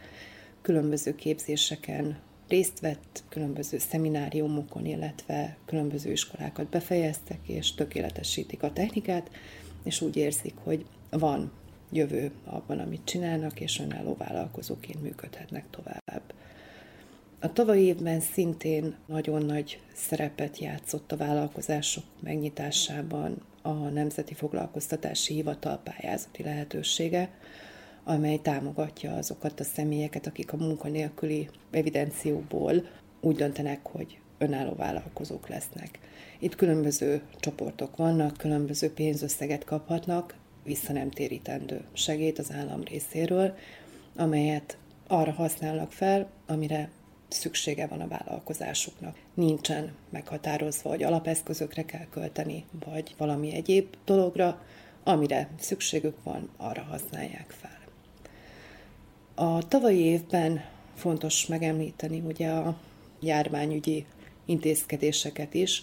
különböző 0.62 1.14
képzéseken 1.14 2.18
részt 2.48 2.80
vett, 2.80 3.24
különböző 3.28 3.78
szemináriumokon, 3.78 4.86
illetve 4.86 5.56
különböző 5.66 6.10
iskolákat 6.10 6.68
befejeztek, 6.68 7.48
és 7.48 7.74
tökéletesítik 7.74 8.62
a 8.62 8.72
technikát, 8.72 9.30
és 9.84 10.00
úgy 10.00 10.16
érzik, 10.16 10.54
hogy 10.64 10.86
van 11.10 11.52
jövő 11.92 12.30
abban, 12.44 12.78
amit 12.78 13.04
csinálnak, 13.04 13.60
és 13.60 13.80
önálló 13.80 14.16
vállalkozóként 14.18 15.02
működhetnek 15.02 15.64
tovább. 15.70 16.34
A 17.40 17.52
tavalyi 17.52 17.82
évben 17.82 18.20
szintén 18.20 18.94
nagyon 19.06 19.44
nagy 19.44 19.80
szerepet 19.94 20.58
játszott 20.58 21.12
a 21.12 21.16
vállalkozások 21.16 22.04
megnyitásában 22.20 23.42
a 23.62 23.72
Nemzeti 23.72 24.34
Foglalkoztatási 24.34 25.34
Hivatal 25.34 25.80
pályázati 25.84 26.42
lehetősége, 26.42 27.30
amely 28.04 28.38
támogatja 28.38 29.14
azokat 29.14 29.60
a 29.60 29.64
személyeket, 29.64 30.26
akik 30.26 30.52
a 30.52 30.56
munkanélküli 30.56 31.48
evidencióból 31.70 32.86
úgy 33.20 33.36
döntenek, 33.36 33.86
hogy 33.86 34.18
önálló 34.38 34.74
vállalkozók 34.74 35.48
lesznek. 35.48 35.98
Itt 36.38 36.54
különböző 36.54 37.22
csoportok 37.40 37.96
vannak, 37.96 38.36
különböző 38.36 38.92
pénzösszeget 38.92 39.64
kaphatnak, 39.64 40.34
vissza 40.64 40.92
nem 40.92 41.10
térítendő 41.10 41.84
segét 41.92 42.38
az 42.38 42.52
állam 42.52 42.82
részéről, 42.84 43.54
amelyet 44.16 44.76
arra 45.06 45.32
használnak 45.32 45.92
fel, 45.92 46.30
amire 46.46 46.90
szüksége 47.28 47.86
van 47.86 48.00
a 48.00 48.08
vállalkozásuknak. 48.08 49.16
Nincsen 49.34 49.94
meghatározva, 50.10 50.88
hogy 50.88 51.02
alapeszközökre 51.02 51.84
kell 51.84 52.06
költeni, 52.10 52.64
vagy 52.84 53.14
valami 53.18 53.54
egyéb 53.54 53.94
dologra, 54.04 54.62
amire 55.04 55.50
szükségük 55.58 56.22
van, 56.22 56.50
arra 56.56 56.82
használják 56.82 57.50
fel. 57.50 57.80
A 59.34 59.68
tavalyi 59.68 60.00
évben 60.00 60.64
fontos 60.94 61.46
megemlíteni 61.46 62.20
ugye 62.20 62.50
a 62.50 62.76
járványügyi 63.20 64.06
intézkedéseket 64.44 65.54
is. 65.54 65.82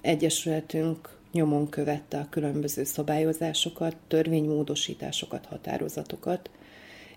Egyesületünk 0.00 1.18
nyomon 1.32 1.68
követte 1.68 2.18
a 2.18 2.28
különböző 2.30 2.84
szabályozásokat, 2.84 3.96
törvénymódosításokat, 4.08 5.46
határozatokat, 5.46 6.50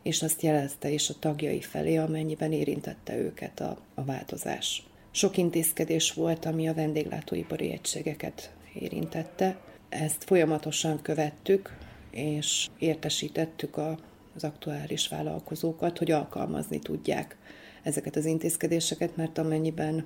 és 0.01 0.21
azt 0.21 0.41
jelezte 0.41 0.89
is 0.89 1.09
a 1.09 1.19
tagjai 1.19 1.61
felé, 1.61 1.95
amennyiben 1.97 2.51
érintette 2.51 3.17
őket 3.17 3.59
a, 3.59 3.77
a 3.93 4.03
változás. 4.03 4.83
Sok 5.11 5.37
intézkedés 5.37 6.13
volt, 6.13 6.45
ami 6.45 6.67
a 6.67 6.73
vendéglátóipari 6.73 7.71
egységeket 7.71 8.53
érintette. 8.73 9.57
Ezt 9.89 10.23
folyamatosan 10.23 11.01
követtük, 11.01 11.77
és 12.11 12.67
értesítettük 12.79 13.77
a, 13.77 13.97
az 14.35 14.43
aktuális 14.43 15.07
vállalkozókat, 15.07 15.97
hogy 15.97 16.11
alkalmazni 16.11 16.79
tudják 16.79 17.37
ezeket 17.83 18.15
az 18.15 18.25
intézkedéseket, 18.25 19.15
mert 19.15 19.37
amennyiben 19.37 20.05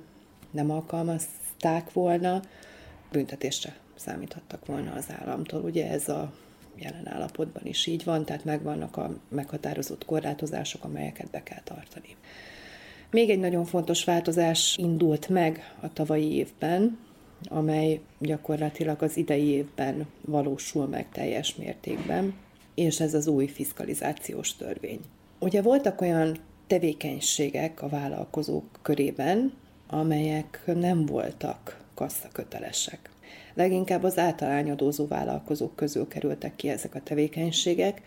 nem 0.50 0.70
alkalmazták 0.70 1.92
volna, 1.92 2.42
büntetésre 3.10 3.76
számíthattak 4.00 4.66
volna 4.66 4.92
az 4.92 5.06
államtól. 5.20 5.60
Ugye 5.60 5.90
ez 5.90 6.08
a 6.08 6.32
jelen 6.76 7.08
állapotban 7.08 7.66
is 7.66 7.86
így 7.86 8.04
van, 8.04 8.24
tehát 8.24 8.44
megvannak 8.44 8.96
a 8.96 9.16
meghatározott 9.28 10.04
korlátozások, 10.04 10.84
amelyeket 10.84 11.30
be 11.30 11.42
kell 11.42 11.62
tartani. 11.64 12.16
Még 13.10 13.30
egy 13.30 13.38
nagyon 13.38 13.64
fontos 13.64 14.04
változás 14.04 14.76
indult 14.76 15.28
meg 15.28 15.74
a 15.80 15.92
tavalyi 15.92 16.32
évben, 16.32 16.98
amely 17.48 18.00
gyakorlatilag 18.18 19.02
az 19.02 19.16
idei 19.16 19.46
évben 19.46 20.06
valósul 20.20 20.86
meg 20.86 21.08
teljes 21.12 21.56
mértékben, 21.56 22.34
és 22.74 23.00
ez 23.00 23.14
az 23.14 23.26
új 23.26 23.46
fiskalizációs 23.46 24.56
törvény. 24.56 25.00
Ugye 25.38 25.62
voltak 25.62 26.00
olyan 26.00 26.36
tevékenységek 26.66 27.82
a 27.82 27.88
vállalkozók 27.88 28.64
körében, 28.82 29.52
amelyek 29.86 30.62
nem 30.66 31.06
voltak 31.06 31.84
kasszakötelesek. 31.94 33.10
Leginkább 33.60 34.02
az 34.02 34.18
általányadózó 34.18 35.06
vállalkozók 35.06 35.76
közül 35.76 36.08
kerültek 36.08 36.56
ki 36.56 36.68
ezek 36.68 36.94
a 36.94 37.00
tevékenységek, 37.00 38.02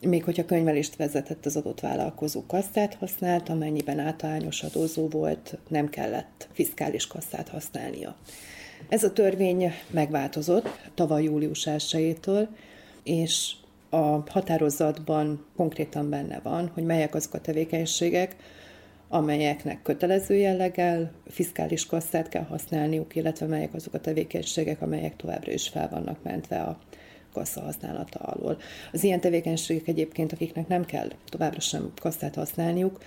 még 0.00 0.24
hogyha 0.24 0.44
könyvelést 0.44 0.96
vezetett 0.96 1.46
az 1.46 1.56
adott 1.56 1.80
vállalkozó 1.80 2.42
kasszát 2.46 2.94
használt, 2.94 3.48
amennyiben 3.48 3.98
általányos 3.98 4.62
adózó 4.62 5.08
volt, 5.08 5.58
nem 5.68 5.88
kellett 5.88 6.48
fiskális 6.52 7.06
kasszát 7.06 7.48
használnia. 7.48 8.16
Ez 8.88 9.04
a 9.04 9.12
törvény 9.12 9.72
megváltozott 9.90 10.68
tavaly 10.94 11.22
július 11.22 11.66
1 11.66 12.18
és 13.02 13.52
a 13.90 14.30
határozatban 14.30 15.46
konkrétan 15.56 16.10
benne 16.10 16.40
van, 16.42 16.70
hogy 16.74 16.84
melyek 16.84 17.14
azok 17.14 17.34
a 17.34 17.40
tevékenységek, 17.40 18.36
amelyeknek 19.08 19.82
kötelező 19.82 20.34
jelleggel 20.34 21.12
fiskális 21.26 21.86
kasszát 21.86 22.28
kell 22.28 22.44
használniuk, 22.44 23.14
illetve 23.14 23.46
melyek 23.46 23.74
azok 23.74 23.94
a 23.94 24.00
tevékenységek, 24.00 24.82
amelyek 24.82 25.16
továbbra 25.16 25.52
is 25.52 25.68
fel 25.68 25.88
vannak 25.88 26.22
mentve 26.22 26.60
a 26.60 26.78
kassa 27.32 27.60
használata 27.60 28.18
alól. 28.18 28.58
Az 28.92 29.04
ilyen 29.04 29.20
tevékenységek 29.20 29.88
egyébként, 29.88 30.32
akiknek 30.32 30.68
nem 30.68 30.84
kell 30.84 31.08
továbbra 31.28 31.60
sem 31.60 31.92
kasszát 32.00 32.34
használniuk, 32.34 32.98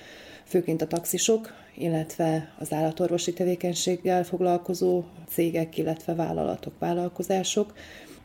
főként 0.44 0.82
a 0.82 0.88
taxisok, 0.88 1.54
illetve 1.76 2.54
az 2.60 2.74
állatorvosi 2.74 3.34
tevékenységgel 3.34 4.24
foglalkozó 4.24 5.04
cégek, 5.28 5.78
illetve 5.78 6.16
vállalatok, 6.16 6.74
vállalkozások, 6.80 7.74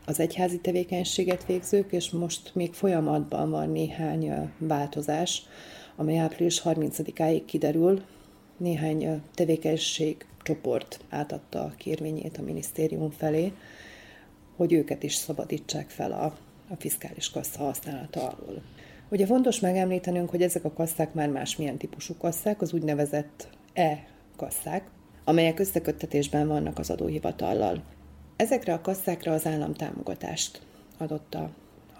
az 0.06 0.20
egyházi 0.20 0.58
tevékenységet 0.60 1.46
végzők, 1.46 1.92
és 1.92 2.10
most 2.10 2.50
még 2.54 2.72
folyamatban 2.72 3.50
van 3.50 3.70
néhány 3.70 4.50
változás, 4.58 5.42
amely 5.96 6.18
április 6.18 6.62
30-áig 6.64 7.42
kiderül. 7.46 8.02
Néhány 8.56 9.22
tevékenység 9.34 10.26
csoport 10.42 11.00
átadta 11.08 11.60
a 11.60 11.74
kérvényét 11.76 12.38
a 12.38 12.42
minisztérium 12.42 13.10
felé, 13.10 13.52
hogy 14.56 14.72
őket 14.72 15.02
is 15.02 15.14
szabadítsák 15.14 15.88
fel 15.88 16.12
a, 16.12 16.24
a 16.68 16.76
fiskális 16.78 17.30
kassa 17.30 17.62
használata 17.62 18.20
alól. 18.20 18.62
Ugye 19.08 19.26
fontos 19.26 19.60
megemlítenünk, 19.60 20.30
hogy 20.30 20.42
ezek 20.42 20.64
a 20.64 20.72
kasszák 20.72 21.14
már 21.14 21.28
másmilyen 21.28 21.76
típusú 21.76 22.14
kasszák, 22.18 22.62
az 22.62 22.72
úgynevezett 22.72 23.48
E-kasszák, 23.72 24.90
amelyek 25.24 25.58
összeköttetésben 25.58 26.48
vannak 26.48 26.78
az 26.78 26.90
adóhivatallal. 26.90 27.82
Ezekre 28.36 28.72
a 28.72 28.80
kasszákra 28.80 29.32
az 29.32 29.46
állam 29.46 29.72
támogatást 29.72 30.62
adott 30.98 31.34
a, 31.34 31.50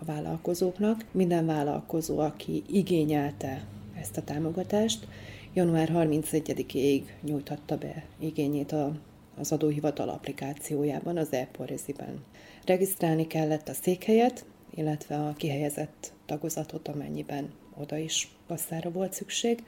a 0.01 0.05
vállalkozóknak. 0.05 1.05
Minden 1.13 1.47
vállalkozó, 1.47 2.19
aki 2.19 2.63
igényelte 2.67 3.63
ezt 4.05 4.17
a 4.17 4.23
támogatást. 4.23 5.07
Január 5.55 5.91
31-ig 5.93 7.03
nyújthatta 7.23 7.77
be 7.77 8.05
igényét 8.19 8.73
a, 8.73 8.93
az 9.37 9.53
adóhivatal 9.53 10.09
applikációjában, 10.09 11.17
az 11.17 11.33
e 11.33 11.49
ben 11.97 12.25
Regisztrálni 12.65 13.27
kellett 13.27 13.69
a 13.69 13.73
székhelyet, 13.73 14.45
illetve 14.75 15.17
a 15.17 15.33
kihelyezett 15.33 16.13
tagozatot, 16.27 16.89
amennyiben 16.89 17.53
oda 17.77 17.97
is 17.97 18.37
kasszára 18.47 18.91
volt 18.91 19.13
szükség, 19.13 19.63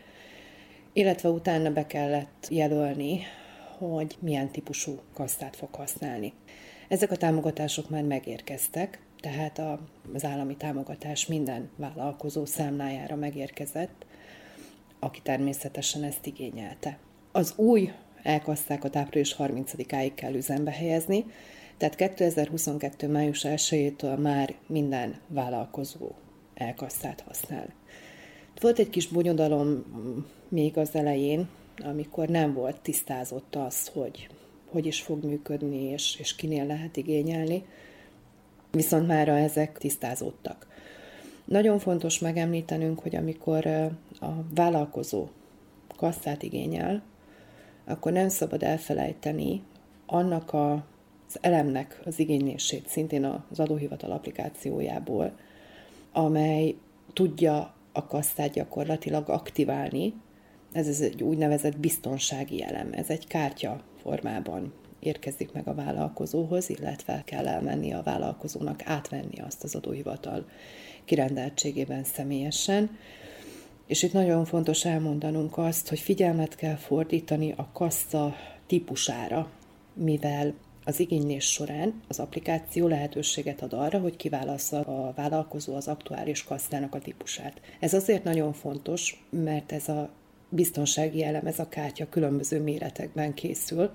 illetve 0.93 1.29
utána 1.29 1.73
be 1.73 1.87
kellett 1.87 2.47
jelölni, 2.51 3.21
hogy 3.79 4.17
milyen 4.21 4.51
típusú 4.51 4.99
kasszát 5.15 5.57
fog 5.57 5.75
használni. 5.75 6.33
Ezek 6.89 7.11
a 7.11 7.17
támogatások 7.17 7.91
már 7.91 8.03
megérkeztek, 8.03 9.01
tehát 9.21 9.63
az 10.15 10.25
állami 10.25 10.57
támogatás 10.57 11.27
minden 11.27 11.71
vállalkozó 11.77 12.45
számlájára 12.45 13.17
megérkezett, 13.17 14.06
aki 15.07 15.21
természetesen 15.23 16.03
ezt 16.03 16.27
igényelte. 16.27 16.99
Az 17.33 17.53
új 17.57 17.93
elkassztákat 18.23 18.97
április 18.97 19.37
30-áig 19.39 20.13
kell 20.15 20.35
üzembe 20.35 20.71
helyezni, 20.71 21.25
tehát 21.77 21.95
2022. 21.95 23.09
május 23.09 23.41
1-től 23.45 24.23
már 24.23 24.55
minden 24.67 25.21
vállalkozó 25.29 26.11
elkasszát 26.55 27.21
használ. 27.21 27.75
Volt 28.61 28.79
egy 28.79 28.91
kis 28.91 29.07
bonyodalom 29.07 29.85
még 30.49 30.77
az 30.77 30.95
elején, 30.95 31.49
amikor 31.79 32.29
nem 32.29 32.53
volt 32.53 32.81
tisztázott 32.81 33.55
az, 33.55 33.89
hogy 33.89 34.29
hogy 34.71 34.87
is 34.87 35.01
fog 35.01 35.25
működni, 35.25 35.83
és, 35.83 36.17
és 36.19 36.35
kinél 36.35 36.67
lehet 36.67 36.97
igényelni, 36.97 37.65
viszont 38.71 39.07
már 39.07 39.29
ezek 39.29 39.79
tisztázódtak. 39.79 40.67
Nagyon 41.47 41.79
fontos 41.79 42.19
megemlítenünk, 42.19 42.99
hogy 42.99 43.17
amikor 43.17 43.67
a 44.21 44.29
vállalkozó 44.55 45.29
kasszát 45.97 46.43
igényel, 46.43 47.03
akkor 47.85 48.13
nem 48.13 48.29
szabad 48.29 48.63
elfelejteni 48.63 49.63
annak 50.07 50.53
az 50.55 51.39
elemnek 51.41 52.01
az 52.05 52.19
igénylését, 52.19 52.89
szintén 52.89 53.25
az 53.51 53.61
adóhivatal 53.61 54.11
applikációjából, 54.11 55.33
amely 56.13 56.75
tudja 57.13 57.75
a 57.93 58.07
kasszát 58.07 58.53
gyakorlatilag 58.53 59.29
aktiválni. 59.29 60.15
Ez, 60.73 60.89
ez 60.89 61.01
egy 61.01 61.23
úgynevezett 61.23 61.79
biztonsági 61.79 62.63
elem, 62.63 62.89
ez 62.93 63.11
egy 63.11 63.27
kártya 63.27 63.83
formában 64.03 64.73
érkezik 64.99 65.53
meg 65.53 65.69
a 65.69 65.75
vállalkozóhoz, 65.75 66.69
illetve 66.69 67.23
kell 67.25 67.47
elmenni 67.47 67.93
a 67.93 68.03
vállalkozónak 68.03 68.81
átvenni 68.85 69.41
azt 69.41 69.65
az 69.65 69.75
adóhivatal 69.75 70.47
kirendeltségében 71.07 72.05
személyesen. 72.05 72.99
És 73.87 74.03
itt 74.03 74.13
nagyon 74.13 74.45
fontos 74.45 74.85
elmondanunk 74.85 75.59
azt, 75.59 75.89
hogy 75.89 75.99
figyelmet 75.99 76.55
kell 76.55 76.77
fordítani 76.77 77.55
a 77.57 77.69
kassa 77.73 78.37
típusára, 78.67 79.51
mivel 79.95 80.55
az 80.85 81.01
igénylés 81.01 81.45
során 81.45 82.03
az 82.09 82.19
applikáció 82.19 82.87
lehetőséget 82.87 83.63
ad 83.63 83.73
arra, 83.73 83.99
hogy 83.99 84.17
kiválassza 84.17 84.81
a 84.81 85.13
vállalkozó 85.17 85.75
az 85.75 85.89
aktuális 85.89 86.45
kasztának 86.45 86.95
a 86.95 86.99
típusát. 86.99 87.61
Ez 87.81 87.95
azért 87.95 88.25
nagyon 88.25 88.53
fontos, 88.53 89.27
mert 89.31 89.73
ez 89.73 89.89
a 89.89 90.11
biztonsági 90.49 91.25
elem, 91.25 91.47
ez 91.47 91.59
a 91.59 91.69
kártya 91.69 92.09
különböző 92.09 92.61
méretekben 92.61 93.35
készül, 93.35 93.91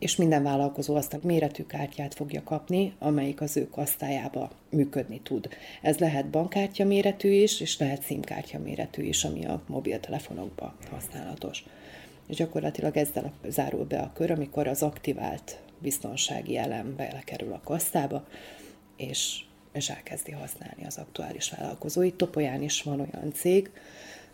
és 0.00 0.16
minden 0.16 0.42
vállalkozó 0.42 0.94
azt 0.94 1.14
a 1.14 1.18
méretű 1.22 1.64
kártyát 1.64 2.14
fogja 2.14 2.42
kapni, 2.42 2.94
amelyik 2.98 3.40
az 3.40 3.56
ő 3.56 3.68
kasztájába 3.68 4.50
működni 4.70 5.20
tud. 5.20 5.48
Ez 5.82 5.98
lehet 5.98 6.30
bankkártya 6.30 6.84
méretű 6.84 7.30
is, 7.30 7.60
és 7.60 7.78
lehet 7.78 8.04
SIM-kártya 8.04 8.58
méretű 8.58 9.02
is, 9.02 9.24
ami 9.24 9.46
a 9.46 9.62
mobiltelefonokban 9.66 10.74
használatos. 10.90 11.64
És 12.28 12.36
gyakorlatilag 12.36 12.96
ezzel 12.96 13.32
zárul 13.48 13.84
be 13.84 13.98
a 13.98 14.12
kör, 14.14 14.30
amikor 14.30 14.66
az 14.66 14.82
aktivált 14.82 15.60
biztonsági 15.78 16.56
elem 16.56 16.96
belekerül 16.96 17.52
a 17.52 17.60
kasztába, 17.64 18.26
és, 18.96 19.44
és 19.72 19.90
elkezdi 19.90 20.32
használni 20.32 20.86
az 20.86 20.98
aktuális 20.98 21.50
vállalkozóit. 21.50 22.14
Topolyán 22.14 22.62
is 22.62 22.82
van 22.82 23.00
olyan 23.00 23.32
cég, 23.32 23.70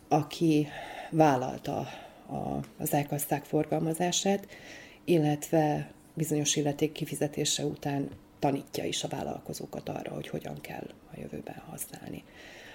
aki 0.09 0.69
vállalta 1.11 1.79
a, 2.29 2.61
az 2.79 2.93
elkaszták 2.93 3.45
forgalmazását, 3.45 4.47
illetve 5.07 5.91
bizonyos 6.15 6.57
illeték 6.57 6.93
kifizetése 6.93 7.65
után 7.65 8.09
tanítja 8.39 8.85
is 8.85 9.05
a 9.05 9.09
vállalkozókat 9.09 9.89
arra, 9.89 10.15
hogy 10.15 10.29
hogyan 10.29 10.61
kell 10.61 10.87
a 11.13 11.21
jövőben 11.21 11.63
használni. 11.71 12.25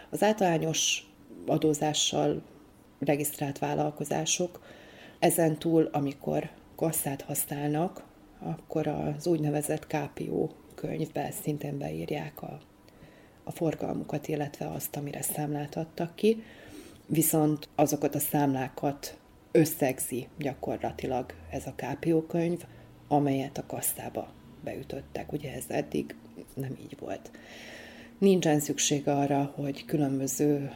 Az 0.10 0.24
általános 0.24 1.10
adózással 1.46 2.42
regisztrált 3.00 3.60
vállalkozások 3.60 4.64
ezen 5.20 5.58
túl, 5.58 5.90
amikor 5.92 6.50
kasszát 6.76 7.22
használnak, 7.22 8.04
akkor 8.40 8.88
az 8.88 9.28
úgynevezett 9.28 9.88
KPO 9.88 10.50
könyvbe 10.76 11.32
szintén 11.42 11.78
beírják 11.78 12.42
a, 12.42 12.60
a 13.44 13.52
forgalmukat, 13.52 14.28
illetve 14.28 14.68
azt, 14.68 14.96
amire 14.96 15.22
számlát 15.22 15.76
adtak 15.76 16.16
ki, 16.16 16.44
viszont 17.06 17.70
azokat 17.76 18.16
a 18.16 18.20
számlákat 18.20 19.18
összegzi 19.52 20.28
gyakorlatilag 20.38 21.34
ez 21.50 21.66
a 21.66 21.74
KPO 21.76 22.26
könyv, 22.26 22.64
amelyet 23.08 23.58
a 23.58 23.66
kasztába 23.66 24.32
beütöttek. 24.64 25.32
Ugye 25.32 25.54
ez 25.54 25.64
eddig 25.68 26.16
nem 26.54 26.78
így 26.82 26.96
volt. 27.00 27.32
Nincsen 28.18 28.60
szükség 28.60 29.08
arra, 29.08 29.54
hogy 29.56 29.86
különböző 29.86 30.72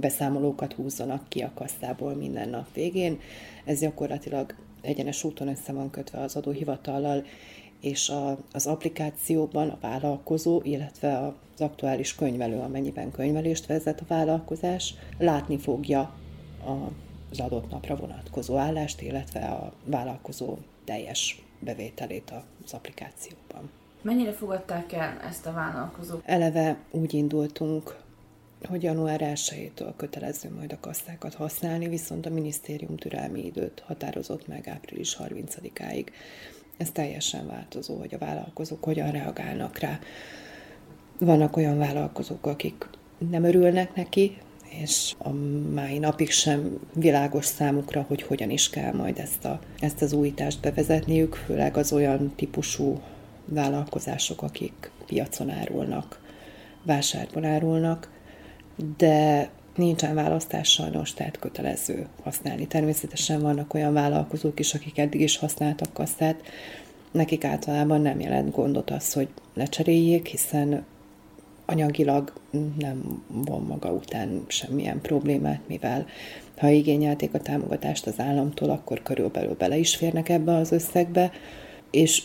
beszámolókat 0.00 0.72
húzzanak 0.72 1.28
ki 1.28 1.42
a 1.42 1.52
kasztából 1.54 2.14
minden 2.14 2.48
nap 2.48 2.74
végén. 2.74 3.20
Ez 3.64 3.80
gyakorlatilag 3.80 4.54
egyenes 4.80 5.24
úton 5.24 5.48
össze 5.48 5.72
van 5.72 5.90
kötve 5.90 6.20
az 6.20 6.36
adóhivatallal, 6.36 7.24
és 7.80 8.08
a, 8.08 8.38
az 8.52 8.66
applikációban 8.66 9.68
a 9.68 9.78
vállalkozó, 9.80 10.60
illetve 10.64 11.18
az 11.54 11.60
aktuális 11.60 12.14
könyvelő, 12.14 12.58
amennyiben 12.58 13.10
könyvelést 13.10 13.66
vezet 13.66 14.00
a 14.00 14.04
vállalkozás, 14.08 14.94
látni 15.18 15.58
fogja 15.58 16.00
a, 16.64 16.90
az 17.30 17.40
adott 17.40 17.70
napra 17.70 17.96
vonatkozó 17.96 18.56
állást, 18.56 19.00
illetve 19.00 19.46
a 19.46 19.72
vállalkozó 19.84 20.56
teljes 20.84 21.42
bevételét 21.60 22.32
az 22.64 22.72
applikációban. 22.72 23.70
Mennyire 24.02 24.32
fogadták 24.32 24.92
el 24.92 25.20
ezt 25.28 25.46
a 25.46 25.52
vállalkozók? 25.52 26.22
Eleve 26.24 26.78
úgy 26.90 27.14
indultunk 27.14 28.04
hogy 28.68 28.82
január 28.82 29.20
1-től 29.24 29.92
kötelező 29.96 30.50
majd 30.54 30.72
a 30.72 30.80
kasztákat 30.80 31.34
használni, 31.34 31.88
viszont 31.88 32.26
a 32.26 32.30
minisztérium 32.30 32.96
türelmi 32.96 33.44
időt 33.44 33.82
határozott 33.86 34.46
meg 34.46 34.68
április 34.68 35.16
30-áig. 35.20 36.06
Ez 36.76 36.90
teljesen 36.90 37.46
változó, 37.46 37.98
hogy 37.98 38.14
a 38.14 38.18
vállalkozók 38.18 38.84
hogyan 38.84 39.10
reagálnak 39.10 39.78
rá. 39.78 39.98
Vannak 41.18 41.56
olyan 41.56 41.78
vállalkozók, 41.78 42.46
akik 42.46 42.88
nem 43.30 43.44
örülnek 43.44 43.94
neki, 43.94 44.38
és 44.68 45.14
a 45.18 45.30
mai 45.74 45.98
napig 45.98 46.30
sem 46.30 46.78
világos 46.94 47.44
számukra, 47.44 48.04
hogy 48.08 48.22
hogyan 48.22 48.50
is 48.50 48.70
kell 48.70 48.92
majd 48.92 49.18
ezt, 49.18 49.44
a, 49.44 49.60
ezt 49.80 50.02
az 50.02 50.12
újítást 50.12 50.60
bevezetniük, 50.60 51.34
főleg 51.34 51.76
az 51.76 51.92
olyan 51.92 52.32
típusú 52.36 53.00
vállalkozások, 53.44 54.42
akik 54.42 54.90
piacon 55.06 55.50
árulnak, 55.50 56.20
vásárban 56.82 57.44
árulnak, 57.44 58.10
de 58.96 59.50
nincsen 59.76 60.14
választás 60.14 60.70
sajnos, 60.70 61.14
tehát 61.14 61.38
kötelező 61.38 62.06
használni. 62.22 62.66
Természetesen 62.66 63.40
vannak 63.40 63.74
olyan 63.74 63.92
vállalkozók 63.92 64.60
is, 64.60 64.74
akik 64.74 64.98
eddig 64.98 65.20
is 65.20 65.36
használtak 65.36 65.92
kasszát, 65.92 66.42
nekik 67.10 67.44
általában 67.44 68.00
nem 68.00 68.20
jelent 68.20 68.54
gondot 68.54 68.90
az, 68.90 69.12
hogy 69.12 69.28
lecseréljék, 69.54 70.26
hiszen 70.26 70.84
anyagilag 71.66 72.32
nem 72.78 73.24
von 73.28 73.62
maga 73.62 73.92
után 73.92 74.44
semmilyen 74.46 75.00
problémát, 75.00 75.60
mivel 75.66 76.06
ha 76.56 76.68
igényelték 76.68 77.34
a 77.34 77.40
támogatást 77.40 78.06
az 78.06 78.14
államtól, 78.18 78.70
akkor 78.70 79.02
körülbelül 79.02 79.54
bele 79.58 79.76
is 79.76 79.96
férnek 79.96 80.28
ebbe 80.28 80.54
az 80.54 80.72
összegbe, 80.72 81.32
és 81.90 82.22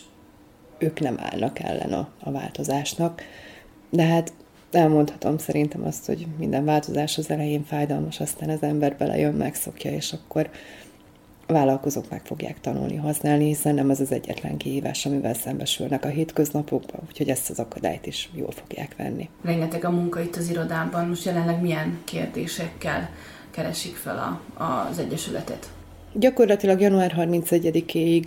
ők 0.78 1.00
nem 1.00 1.16
állnak 1.18 1.58
ellen 1.58 1.92
a, 1.92 2.08
a 2.20 2.30
változásnak. 2.30 3.22
De 3.90 4.02
hát 4.02 4.32
elmondhatom 4.70 5.38
szerintem 5.38 5.84
azt, 5.84 6.06
hogy 6.06 6.26
minden 6.38 6.64
változás 6.64 7.18
az 7.18 7.30
elején 7.30 7.64
fájdalmas, 7.64 8.20
aztán 8.20 8.48
az 8.48 8.62
ember 8.62 8.96
belejön, 8.96 9.34
megszokja, 9.34 9.90
és 9.90 10.12
akkor 10.12 10.50
vállalkozók 11.52 12.10
meg 12.10 12.20
fogják 12.24 12.60
tanulni 12.60 12.96
használni, 12.96 13.44
hiszen 13.44 13.74
nem 13.74 13.90
ez 13.90 14.00
az 14.00 14.12
egyetlen 14.12 14.56
kihívás, 14.56 15.06
amivel 15.06 15.34
szembesülnek 15.34 16.04
a 16.04 16.08
hétköznapokban, 16.08 17.00
úgyhogy 17.08 17.28
ezt 17.28 17.50
az 17.50 17.58
akadályt 17.58 18.06
is 18.06 18.30
jól 18.34 18.50
fogják 18.50 18.96
venni. 18.96 19.28
Rengeteg 19.44 19.84
a 19.84 19.90
munka 19.90 20.20
itt 20.20 20.36
az 20.36 20.50
irodában, 20.50 21.08
most 21.08 21.24
jelenleg 21.24 21.60
milyen 21.60 21.98
kérdésekkel 22.04 23.10
keresik 23.50 23.94
fel 23.96 24.40
a, 24.56 24.62
az 24.90 24.98
Egyesületet? 24.98 25.68
Gyakorlatilag 26.12 26.80
január 26.80 27.14
31-ig 27.18 28.26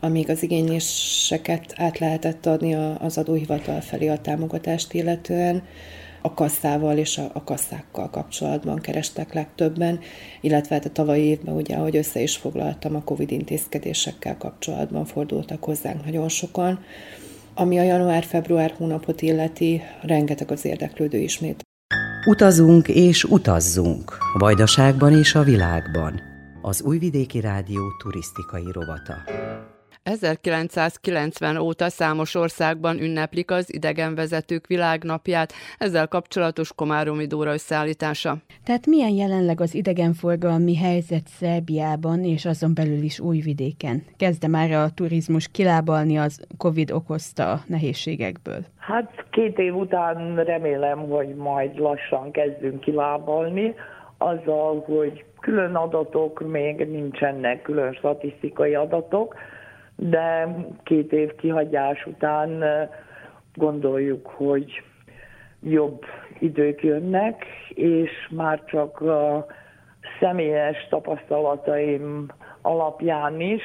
amíg 0.00 0.30
az 0.30 0.42
igényléseket 0.42 1.72
át 1.76 1.98
lehetett 1.98 2.46
adni 2.46 2.74
az 2.98 3.18
adóhivatal 3.18 3.80
felé 3.80 4.08
a 4.08 4.20
támogatást 4.20 4.92
illetően, 4.92 5.62
a 6.26 6.34
kasszával 6.34 6.96
és 6.96 7.18
a, 7.18 7.30
a 7.32 7.44
kasszákkal 7.44 8.10
kapcsolatban 8.10 8.80
kerestek 8.80 9.32
legtöbben, 9.32 10.00
illetve 10.40 10.74
hát 10.74 10.84
a 10.84 10.90
tavalyi 10.92 11.22
évben, 11.22 11.54
ugye, 11.54 11.76
ahogy 11.76 11.96
össze 11.96 12.20
is 12.20 12.36
foglaltam, 12.36 12.94
a 12.94 13.04
COVID 13.04 13.30
intézkedésekkel 13.30 14.36
kapcsolatban 14.36 15.04
fordultak 15.04 15.64
hozzánk 15.64 16.04
nagyon 16.04 16.28
sokan. 16.28 16.84
Ami 17.54 17.78
a 17.78 17.82
január-február 17.82 18.74
hónapot 18.76 19.22
illeti, 19.22 19.82
rengeteg 20.02 20.50
az 20.50 20.64
érdeklődő 20.64 21.18
ismét. 21.18 21.62
Utazunk 22.26 22.88
és 22.88 23.24
utazzunk, 23.24 24.16
Vajdaságban 24.38 25.18
és 25.18 25.34
a 25.34 25.42
világban. 25.42 26.20
Az 26.62 26.82
Újvidéki 26.82 27.40
Rádió 27.40 27.82
turisztikai 28.02 28.72
rovata. 28.72 29.14
1990 30.04 31.56
óta 31.56 31.88
számos 31.88 32.34
országban 32.34 33.00
ünneplik 33.00 33.50
az 33.50 33.74
idegenvezetők 33.74 34.66
világnapját, 34.66 35.52
ezzel 35.78 36.08
kapcsolatos 36.08 36.72
Komáromi 36.74 37.26
Dóra 37.26 37.52
összeállítása. 37.52 38.36
Tehát 38.64 38.86
milyen 38.86 39.10
jelenleg 39.10 39.60
az 39.60 39.74
idegenforgalmi 39.74 40.76
helyzet 40.76 41.26
Szerbiában 41.26 42.24
és 42.24 42.44
azon 42.44 42.74
belül 42.74 43.02
is 43.02 43.20
Újvidéken? 43.20 44.02
Kezdte 44.16 44.48
már 44.48 44.70
a 44.70 44.90
turizmus 44.94 45.48
kilábalni 45.50 46.18
az 46.18 46.46
Covid 46.58 46.90
okozta 46.90 47.58
nehézségekből? 47.66 48.60
Hát 48.78 49.24
két 49.30 49.58
év 49.58 49.74
után 49.74 50.44
remélem, 50.44 50.98
hogy 50.98 51.34
majd 51.34 51.78
lassan 51.78 52.30
kezdünk 52.30 52.80
kilábalni, 52.80 53.74
azzal, 54.18 54.84
hogy 54.86 55.24
külön 55.40 55.74
adatok 55.74 56.50
még 56.50 56.88
nincsenek, 56.88 57.62
külön 57.62 57.92
statisztikai 57.92 58.74
adatok, 58.74 59.34
de 59.96 60.56
két 60.82 61.12
év 61.12 61.34
kihagyás 61.34 62.06
után 62.06 62.64
gondoljuk, 63.54 64.26
hogy 64.26 64.82
jobb 65.62 66.02
idők 66.38 66.82
jönnek, 66.82 67.44
és 67.68 68.10
már 68.30 68.64
csak 68.64 69.00
a 69.00 69.46
személyes 70.20 70.86
tapasztalataim 70.88 72.26
alapján 72.62 73.40
is 73.40 73.62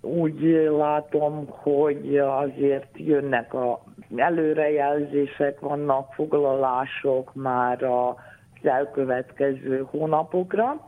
úgy 0.00 0.40
látom, 0.78 1.46
hogy 1.48 2.18
azért 2.18 2.88
jönnek 2.94 3.54
a 3.54 3.80
előrejelzések, 4.16 5.60
vannak 5.60 6.12
foglalások 6.12 7.34
már 7.34 7.82
az 7.82 8.14
elkövetkező 8.62 9.86
hónapokra. 9.90 10.86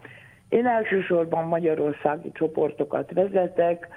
Én 0.49 0.67
elsősorban 0.67 1.45
magyarországi 1.45 2.33
csoportokat 2.33 3.13
vezetek, 3.13 3.89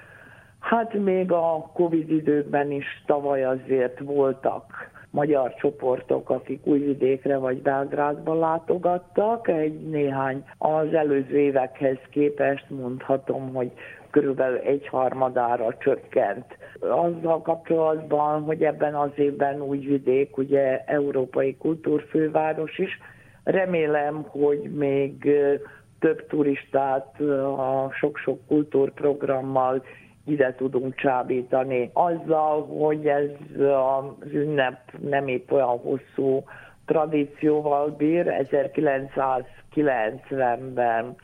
Hát 0.62 0.94
még 0.94 1.32
a 1.32 1.70
Covid 1.72 2.10
időkben 2.10 2.70
is 2.70 3.02
tavaly 3.06 3.44
azért 3.44 3.98
voltak 3.98 4.90
magyar 5.10 5.54
csoportok, 5.54 6.30
akik 6.30 6.66
Újvidékre 6.66 7.36
vagy 7.36 7.62
Belgrádba 7.62 8.34
látogattak. 8.34 9.48
Egy 9.48 9.80
néhány 9.80 10.44
az 10.58 10.94
előző 10.94 11.38
évekhez 11.38 11.98
képest 12.10 12.70
mondhatom, 12.70 13.54
hogy 13.54 13.72
körülbelül 14.10 14.58
egy 14.58 14.88
harmadára 14.88 15.76
csökkent. 15.78 16.44
Azzal 16.80 17.42
kapcsolatban, 17.42 18.42
hogy 18.42 18.62
ebben 18.62 18.94
az 18.94 19.10
évben 19.14 19.60
Újvidék 19.60 20.36
ugye 20.36 20.84
európai 20.86 21.56
kultúrfőváros 21.56 22.78
is, 22.78 22.98
remélem, 23.44 24.24
hogy 24.28 24.60
még 24.74 25.30
több 25.98 26.26
turistát 26.26 27.20
a 27.56 27.90
sok-sok 27.92 28.46
kultúrprogrammal 28.46 29.82
ide 30.24 30.54
tudunk 30.54 30.94
csábítani. 30.94 31.90
Azzal, 31.92 32.66
hogy 32.66 33.06
ez 33.06 33.28
az 33.58 34.32
ünnep 34.32 34.78
nem 35.00 35.28
épp 35.28 35.50
olyan 35.50 35.78
hosszú 35.78 36.44
tradícióval 36.86 37.88
bír, 37.88 38.46
1990-ben 39.74 41.14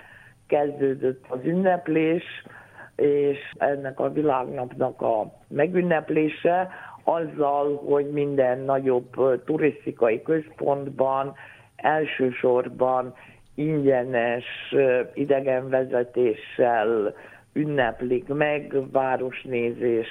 kezdődött 0.47 1.25
az 1.29 1.39
ünneplés, 1.45 2.25
és 2.97 3.39
ennek 3.59 4.01
a 4.01 4.11
világnapnak 4.11 5.03
a 5.03 5.33
megünneplése 5.49 6.69
azzal, 7.05 7.77
hogy 7.77 8.11
minden 8.11 8.59
nagyobb 8.59 9.43
turisztikai 9.45 10.23
központban 10.23 11.35
elsősorban 11.77 13.15
ingyenes 13.55 14.45
idegenvezetéssel 15.15 17.15
ünneplik 17.59 18.29
meg, 18.29 18.75
városnézés, 18.93 20.09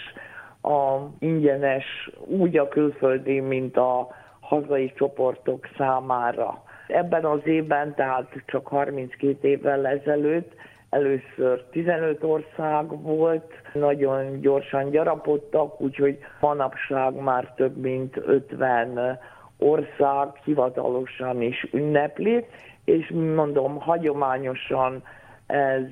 a 0.62 0.98
ingyenes 1.20 2.10
úgy 2.26 2.58
a 2.58 2.68
külföldi, 2.68 3.40
mint 3.40 3.78
a 3.78 4.08
hazai 4.40 4.94
csoportok 4.96 5.68
számára. 5.78 6.64
Ebben 6.88 7.26
az 7.26 7.40
évben, 7.44 7.96
tehát 7.96 8.28
csak 8.46 8.68
32 8.68 9.48
évvel 9.48 9.88
ezelőtt 9.88 10.54
először 10.90 11.64
15 11.72 12.24
ország 12.24 13.02
volt, 13.02 13.54
nagyon 13.74 14.40
gyorsan 14.40 14.90
gyarapodtak, 14.90 15.82
úgyhogy 15.82 16.18
manapság 16.40 17.14
már 17.14 17.54
több 17.56 17.78
mint 17.78 18.18
50 18.18 19.20
ország 19.58 20.28
hivatalosan 20.44 21.42
is 21.42 21.68
ünnepli, 21.72 22.46
és 22.86 23.12
mondom, 23.36 23.80
hagyományosan 23.80 25.04
ez 25.46 25.84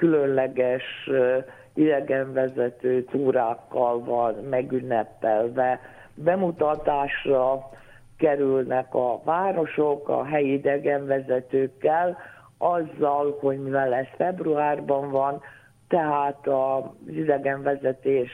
különleges 0.00 1.10
idegenvezető 1.74 3.04
túrákkal 3.04 4.04
van 4.04 4.34
megünnepelve. 4.34 5.80
Bemutatásra 6.14 7.70
kerülnek 8.18 8.94
a 8.94 9.20
városok 9.24 10.08
a 10.08 10.24
helyi 10.24 10.52
idegenvezetőkkel, 10.52 12.18
azzal, 12.58 13.36
hogy 13.40 13.62
mivel 13.62 13.94
ez 13.94 14.06
februárban 14.16 15.10
van, 15.10 15.40
tehát 15.88 16.46
az 16.46 16.84
idegenvezetés 17.06 18.30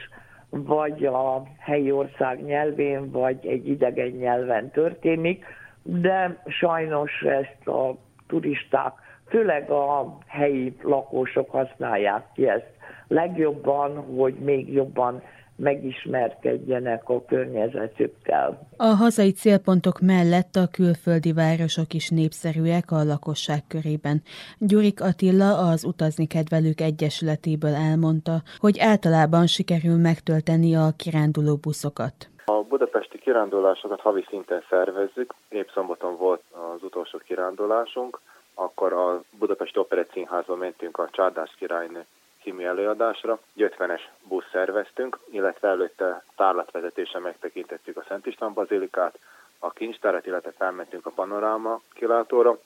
vagy 0.49 1.05
a 1.05 1.43
helyi 1.59 1.91
ország 1.91 2.43
nyelvén, 2.43 3.11
vagy 3.11 3.47
egy 3.47 3.67
idegen 3.67 4.07
nyelven 4.07 4.71
történik, 4.71 5.45
de 5.83 6.41
sajnos 6.45 7.21
ezt 7.21 7.67
a 7.67 7.95
turisták 8.27 8.93
főleg 9.29 9.69
a 9.69 10.17
helyi 10.27 10.75
lakósok 10.81 11.49
használják 11.49 12.25
ki 12.33 12.47
ezt 12.47 12.71
legjobban, 13.07 13.95
hogy 14.17 14.33
még 14.33 14.73
jobban 14.73 15.21
megismerkedjenek 15.57 17.09
a 17.09 17.25
környezetükkel. 17.25 18.67
A 18.77 18.85
hazai 18.85 19.31
célpontok 19.31 19.99
mellett 19.99 20.55
a 20.55 20.67
külföldi 20.71 21.33
városok 21.33 21.93
is 21.93 22.09
népszerűek 22.09 22.91
a 22.91 23.03
lakosság 23.03 23.61
körében. 23.67 24.21
Gyurik 24.57 25.01
Attila 25.01 25.69
az 25.71 25.85
Utazni 25.85 26.27
Kedvelők 26.27 26.81
Egyesületéből 26.81 27.73
elmondta, 27.73 28.35
hogy 28.57 28.79
általában 28.79 29.47
sikerül 29.47 29.97
megtölteni 29.97 30.75
a 30.75 30.87
kiránduló 30.97 31.55
buszokat. 31.61 32.15
A 32.45 32.63
budapesti 32.69 33.17
kirándulásokat 33.19 33.99
havi 33.99 34.25
szinten 34.29 34.63
szervezzük. 34.69 35.33
Épp 35.49 35.67
szombaton 35.73 36.17
volt 36.17 36.41
az 36.51 36.83
utolsó 36.83 37.17
kirándulásunk 37.17 38.19
akkor 38.59 38.93
a 38.93 39.23
Budapesti 39.29 39.79
Operett 39.79 40.11
Színházban 40.11 40.57
mentünk 40.57 40.97
a 40.97 41.09
Csárdás 41.11 41.55
királynő 41.57 42.05
című 42.41 42.65
előadásra. 42.65 43.39
50-es 43.57 44.01
busz 44.27 44.49
szerveztünk, 44.51 45.19
illetve 45.29 45.67
előtte 45.67 46.23
tárlatvezetésen 46.35 47.21
megtekintettük 47.21 47.97
a 47.97 48.03
Szent 48.07 48.25
István 48.25 48.53
bazilikát, 48.53 49.19
a 49.59 49.71
kincstárat, 49.71 50.25
illetve 50.25 50.51
felmentünk 50.57 51.05
a 51.05 51.09
panoráma 51.15 51.81
kilátóra. 51.93 52.57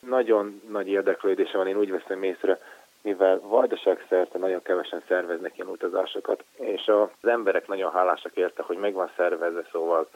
Nagyon 0.00 0.62
nagy 0.68 0.88
érdeklődése 0.88 1.56
van, 1.56 1.66
én 1.66 1.78
úgy 1.78 1.90
veszem 1.90 2.22
észre, 2.22 2.60
mivel 3.02 3.40
vajdaság 3.40 4.06
szerte 4.08 4.38
nagyon 4.38 4.62
kevesen 4.62 5.02
szerveznek 5.08 5.56
ilyen 5.56 5.68
utazásokat, 5.68 6.44
és 6.56 6.86
az 6.86 7.28
emberek 7.28 7.66
nagyon 7.66 7.92
hálásak 7.92 8.36
érte, 8.36 8.62
hogy 8.62 8.76
meg 8.76 8.92
van 8.92 9.10
szervezve, 9.16 9.64
szóval 9.72 10.08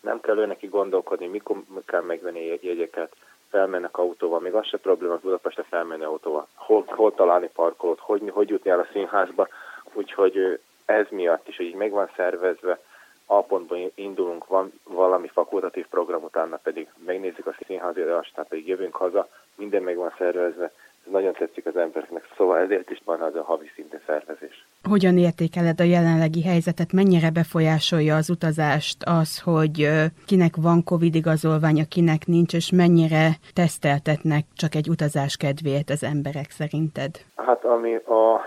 nem 0.00 0.20
kell 0.20 0.38
ő 0.38 0.46
neki 0.46 0.66
gondolkodni, 0.66 1.26
mikor 1.26 1.56
kell 1.86 2.02
megvenni 2.02 2.58
jegyeket, 2.60 3.16
felmennek 3.56 3.98
autóval, 3.98 4.40
még 4.40 4.54
az 4.54 4.66
se 4.66 4.78
probléma, 4.78 5.18
Budapestre 5.22 5.62
felmenni 5.62 6.04
autóval, 6.04 6.46
hol, 6.54 6.84
hol 6.86 7.14
találni 7.14 7.50
parkolót, 7.54 8.00
hogy, 8.00 8.30
hogy 8.30 8.48
jutni 8.48 8.70
el 8.70 8.80
a 8.80 8.88
színházba, 8.92 9.48
úgyhogy 9.92 10.60
ez 10.84 11.06
miatt 11.10 11.48
is, 11.48 11.56
hogy 11.56 11.66
így 11.66 11.74
meg 11.74 11.92
szervezve, 12.16 12.78
a 13.26 13.42
pontban 13.42 13.92
indulunk, 13.94 14.46
van 14.46 14.72
valami 14.84 15.28
fakultatív 15.28 15.86
program, 15.86 16.22
utána 16.22 16.56
pedig 16.56 16.88
megnézzük 17.04 17.46
a 17.46 17.56
színházi 17.66 18.00
adást, 18.00 18.34
tehát 18.34 18.50
pedig 18.50 18.68
jövünk 18.68 18.96
haza, 18.96 19.28
minden 19.56 19.82
meg 19.82 19.96
van 19.96 20.14
szervezve, 20.18 20.64
ez 20.64 20.85
nagyon 21.10 21.32
tetszik 21.32 21.66
az 21.66 21.76
embereknek, 21.76 22.28
szóval 22.36 22.58
ezért 22.58 22.90
is 22.90 23.00
van 23.04 23.20
az 23.20 23.34
a 23.34 23.42
havi 23.42 23.70
szintű 23.74 23.96
szervezés. 24.06 24.66
Hogyan 24.88 25.18
értékeled 25.18 25.80
a 25.80 25.84
jelenlegi 25.84 26.42
helyzetet, 26.42 26.92
mennyire 26.92 27.30
befolyásolja 27.30 28.16
az 28.16 28.30
utazást 28.30 28.96
az, 29.04 29.42
hogy 29.42 29.88
kinek 30.26 30.54
van 30.62 30.84
Covid 30.84 31.14
igazolványa, 31.14 31.84
kinek 31.88 32.26
nincs, 32.26 32.54
és 32.54 32.72
mennyire 32.72 33.26
teszteltetnek 33.54 34.44
csak 34.56 34.74
egy 34.74 34.88
utazás 34.88 35.36
kedvéért 35.36 35.90
az 35.90 36.02
emberek 36.02 36.50
szerinted? 36.50 37.12
Hát 37.36 37.64
ami 37.64 37.94
a 37.94 38.40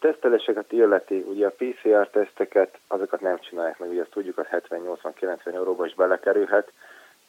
teszteléseket 0.00 0.72
illeti, 0.72 1.24
ugye 1.28 1.46
a 1.46 1.54
PCR-teszteket, 1.58 2.78
azokat 2.88 3.20
nem 3.20 3.38
csinálják 3.40 3.78
meg, 3.78 3.90
ugye 3.90 4.00
azt 4.00 4.10
tudjuk, 4.10 4.36
hogy 4.36 4.46
70-80-90 4.50 5.54
euróba 5.54 5.86
is 5.86 5.94
belekerülhet. 5.94 6.72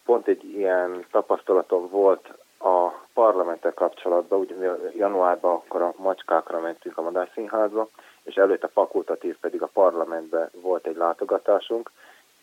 Pont 0.05 0.27
egy 0.27 0.43
ilyen 0.43 1.05
tapasztalatom 1.11 1.89
volt 1.89 2.33
a 2.59 2.89
parlamenttel 3.13 3.73
kapcsolatban, 3.73 4.39
ugye 4.39 4.71
januárban 4.95 5.53
akkor 5.53 5.81
a 5.81 5.93
macskákra 5.97 6.59
mentünk 6.59 6.97
a 6.97 7.01
Madárszínházba, 7.01 7.89
és 8.23 8.35
előtte 8.35 8.67
fakultatív 8.67 9.37
pedig 9.37 9.61
a 9.61 9.69
parlamentbe 9.73 10.49
volt 10.61 10.87
egy 10.87 10.95
látogatásunk, 10.95 11.91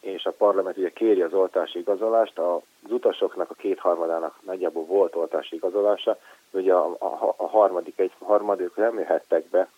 és 0.00 0.24
a 0.24 0.30
parlament 0.30 0.76
ugye 0.76 0.90
kéri 0.90 1.22
az 1.22 1.32
oltási 1.32 1.78
igazolást, 1.78 2.38
az 2.38 2.60
utasoknak 2.88 3.50
a 3.50 3.54
kétharmadának 3.54 4.38
nagyjából 4.42 4.84
volt 4.84 5.14
oltási 5.14 5.56
igazolása, 5.56 6.18
ugye 6.50 6.72
a, 6.74 6.96
a, 6.98 7.34
a 7.36 7.46
harmadik, 7.48 7.98
egy 7.98 8.12
harmadik 8.18 8.74
nem 8.74 8.98
jöhettek 8.98 9.44
be, 9.44 9.68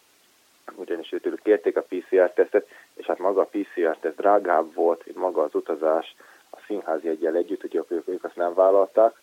ugyanis 0.75 1.13
őtőlük 1.13 1.43
kérték 1.43 1.77
a 1.77 1.87
PCR-tesztet, 1.89 2.69
és 2.95 3.07
hát 3.07 3.19
maga 3.19 3.41
a 3.41 3.49
PCR-teszt 3.51 4.17
drágább 4.17 4.75
volt, 4.75 5.07
mint 5.07 5.19
maga 5.19 5.43
az 5.43 5.55
utazás 5.55 6.15
a 6.51 6.59
színházi 6.67 7.09
egyel 7.09 7.35
együtt, 7.35 7.61
hogy 7.61 7.75
ők, 7.75 8.09
ők 8.09 8.25
azt 8.25 8.37
nem 8.37 8.55
vállalták, 8.55 9.17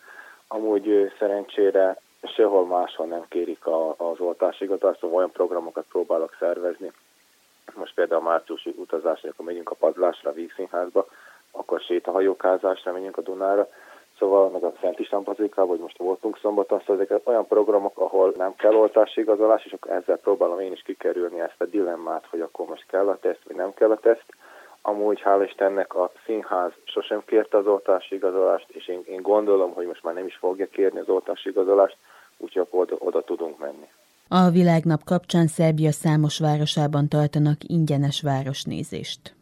Amúgy 0.48 1.14
szerencsére 1.20 1.98
sehol 2.22 2.66
máshol 2.66 3.06
nem 3.06 3.26
kérik 3.28 3.66
a, 3.66 3.90
az 3.98 4.20
oltásigatást, 4.20 5.00
szóval 5.00 5.18
olyan 5.18 5.32
programokat 5.32 5.86
próbálok 5.90 6.36
szervezni. 6.40 6.92
Most 7.74 7.94
például 7.94 8.22
a 8.22 8.30
márciusi 8.30 8.74
utazás, 8.78 9.24
amikor 9.24 9.46
megyünk 9.46 9.70
a 9.70 9.76
padlásra, 9.76 10.30
a 10.30 10.34
Vígszínházba, 10.34 11.08
akkor 11.52 11.80
sétahajókázásra 11.80 12.92
megyünk 12.92 13.18
a 13.18 13.22
Dunára, 13.22 13.70
Szóval 14.20 14.50
meg 14.50 14.64
a 14.64 14.74
Szent 14.82 15.00
István 15.00 15.24
Bazilikába, 15.24 15.68
hogy 15.68 15.80
most 15.80 15.98
voltunk 15.98 16.38
szombaton, 16.38 16.80
szóval 16.86 17.02
ezek 17.04 17.28
olyan 17.28 17.48
programok, 17.48 17.98
ahol 17.98 18.34
nem 18.38 18.56
kell 18.56 18.74
oltási 18.74 19.22
igazolás, 19.22 19.66
és 19.66 19.74
akkor 19.74 19.92
ezzel 19.92 20.18
próbálom 20.18 20.60
én 20.60 20.72
is 20.72 20.82
kikerülni 20.82 21.40
ezt 21.40 21.62
a 21.62 21.66
dilemmát, 21.66 22.26
hogy 22.30 22.42
akkor 22.42 22.68
most 22.68 22.86
kell 22.88 23.08
a 23.08 23.18
teszt, 23.20 23.44
vagy 23.48 23.56
nem 23.56 23.74
kell 23.74 23.92
a 23.92 23.98
teszt. 23.98 24.26
Amúgy 24.88 25.22
hál' 25.24 25.44
Istennek 25.46 25.96
a 25.96 26.12
színház 26.26 26.72
sosem 26.84 27.24
kérte 27.26 27.58
az 27.58 27.68
oltási 27.68 28.16
igazolást, 28.16 28.70
és 28.70 28.88
én, 28.88 29.02
én 29.06 29.22
gondolom, 29.22 29.74
hogy 29.74 29.86
most 29.86 30.04
már 30.04 30.14
nem 30.14 30.26
is 30.26 30.36
fogja 30.36 30.68
kérni 30.68 31.00
az 31.00 31.10
oltási 31.10 31.50
igazolást, 31.50 31.98
úgyhogy 32.38 32.68
oda, 32.70 32.96
oda 33.00 33.22
tudunk 33.22 33.60
menni. 33.60 33.90
A 34.28 34.50
világnap 34.50 35.04
kapcsán 35.04 35.48
Szerbia 35.48 35.92
számos 35.92 36.40
városában 36.40 37.10
tartanak 37.10 37.58
ingyenes 37.68 38.22
városnézést. 38.22 39.35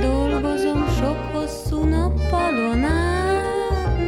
Dolgozom 0.00 0.86
sok 0.98 1.16
hosszú 1.32 1.82
nappalon 1.82 2.84
át. 2.84 3.98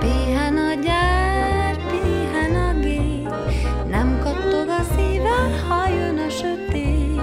Pihen 0.00 0.56
a 0.56 0.74
gyár, 0.82 1.76
pihen 1.90 2.54
a 2.54 2.80
gép, 2.80 3.34
nem 3.88 4.18
kattog 4.22 4.68
a 4.68 4.82
szíve, 4.96 5.64
ha 5.68 5.88
jön 5.88 6.18
a 6.18 6.28
sötét. 6.30 7.20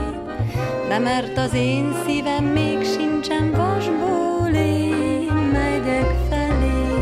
De 0.88 0.98
mert 1.00 1.38
az 1.38 1.54
én 1.54 1.96
szívem 2.06 2.44
még 2.44 2.86
sincsen 2.86 3.52
vasból, 3.52 4.50
én 4.56 5.34
megyek 5.34 6.16
felé. 6.30 6.94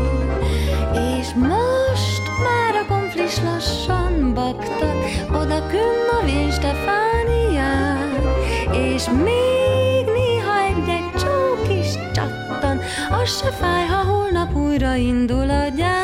És 1.18 1.28
most 1.34 2.22
már 2.42 2.74
a 2.82 2.86
konflis 2.88 3.42
lassan 3.42 4.34
baktat, 4.34 4.96
oda 5.30 5.66
künn 5.66 6.20
a 6.20 6.24
Vén 6.24 6.50
Stefánián, 6.50 7.07
és 8.98 9.08
még 9.24 10.04
néha 10.04 10.58
egy-egy 10.60 11.10
csók 11.20 11.78
is 11.80 11.92
csattan, 12.14 12.80
az 13.10 13.38
se 13.38 13.50
fáj, 13.50 13.86
ha 13.86 14.02
holnap 14.02 14.54
újra 14.56 14.94
indul 14.94 15.50
a 15.50 15.68
gyár. 15.76 15.97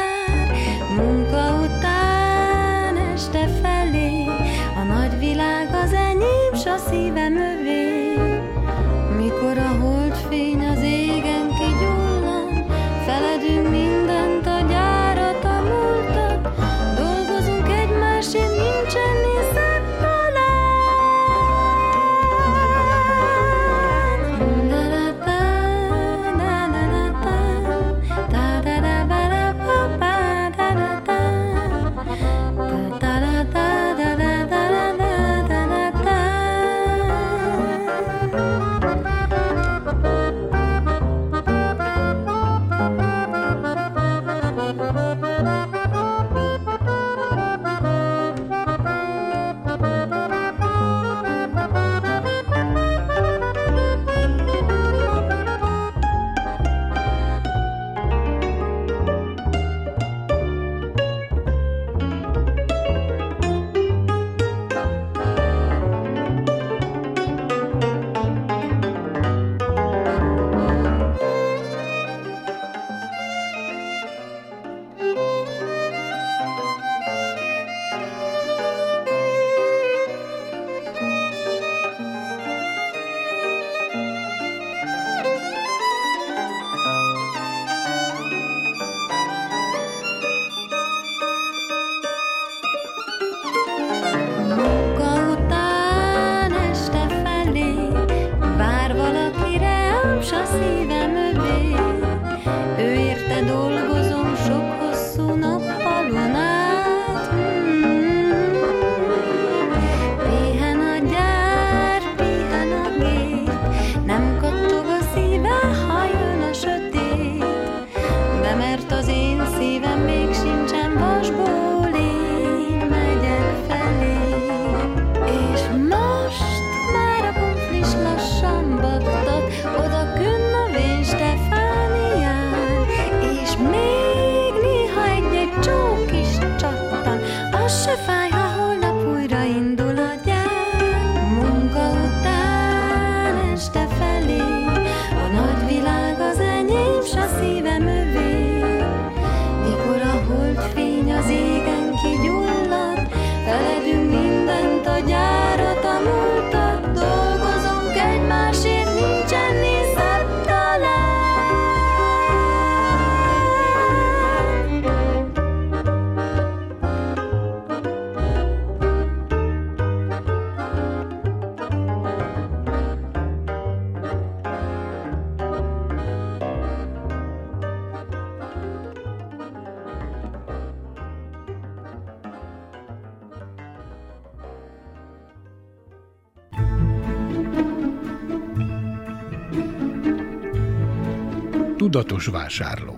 Tudatos 192.25 192.43
vásárló. 192.43 192.95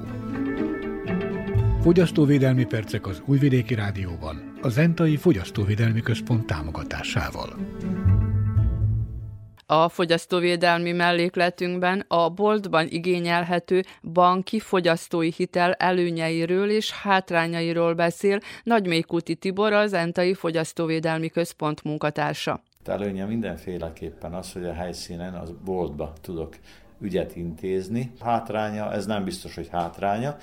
Fogyasztóvédelmi 1.81 2.65
percek 2.65 3.07
az 3.07 3.23
Újvidéki 3.25 3.75
Rádióban, 3.75 4.59
a 4.63 4.69
Zentai 4.69 5.17
Fogyasztóvédelmi 5.17 6.01
Központ 6.01 6.47
támogatásával. 6.47 7.57
A 9.67 9.89
fogyasztóvédelmi 9.89 10.93
mellékletünkben 10.93 12.05
a 12.09 12.29
boltban 12.29 12.87
igényelhető 12.89 13.83
banki 14.03 14.59
fogyasztói 14.59 15.31
hitel 15.37 15.73
előnyeiről 15.73 16.71
és 16.71 16.93
hátrányairól 16.93 17.95
beszél 17.95 18.39
Nagymékuti 18.63 19.35
Tibor, 19.35 19.73
az 19.73 19.93
Entai 19.93 20.35
Fogyasztóvédelmi 20.35 21.29
Központ 21.29 21.83
munkatársa. 21.85 22.63
Előnye 22.85 23.25
mindenféleképpen 23.25 24.35
az, 24.35 24.53
hogy 24.53 24.65
a 24.65 24.73
helyszínen, 24.73 25.35
az 25.35 25.53
boltba 25.65 26.13
tudok 26.21 26.55
ügyet 27.01 27.37
intézni. 27.37 28.13
Hátránya, 28.21 28.93
ez 28.93 29.07
nem 29.07 29.25
biztos, 29.25 29.55
hogy 29.55 29.69
hátránya, 29.69 30.37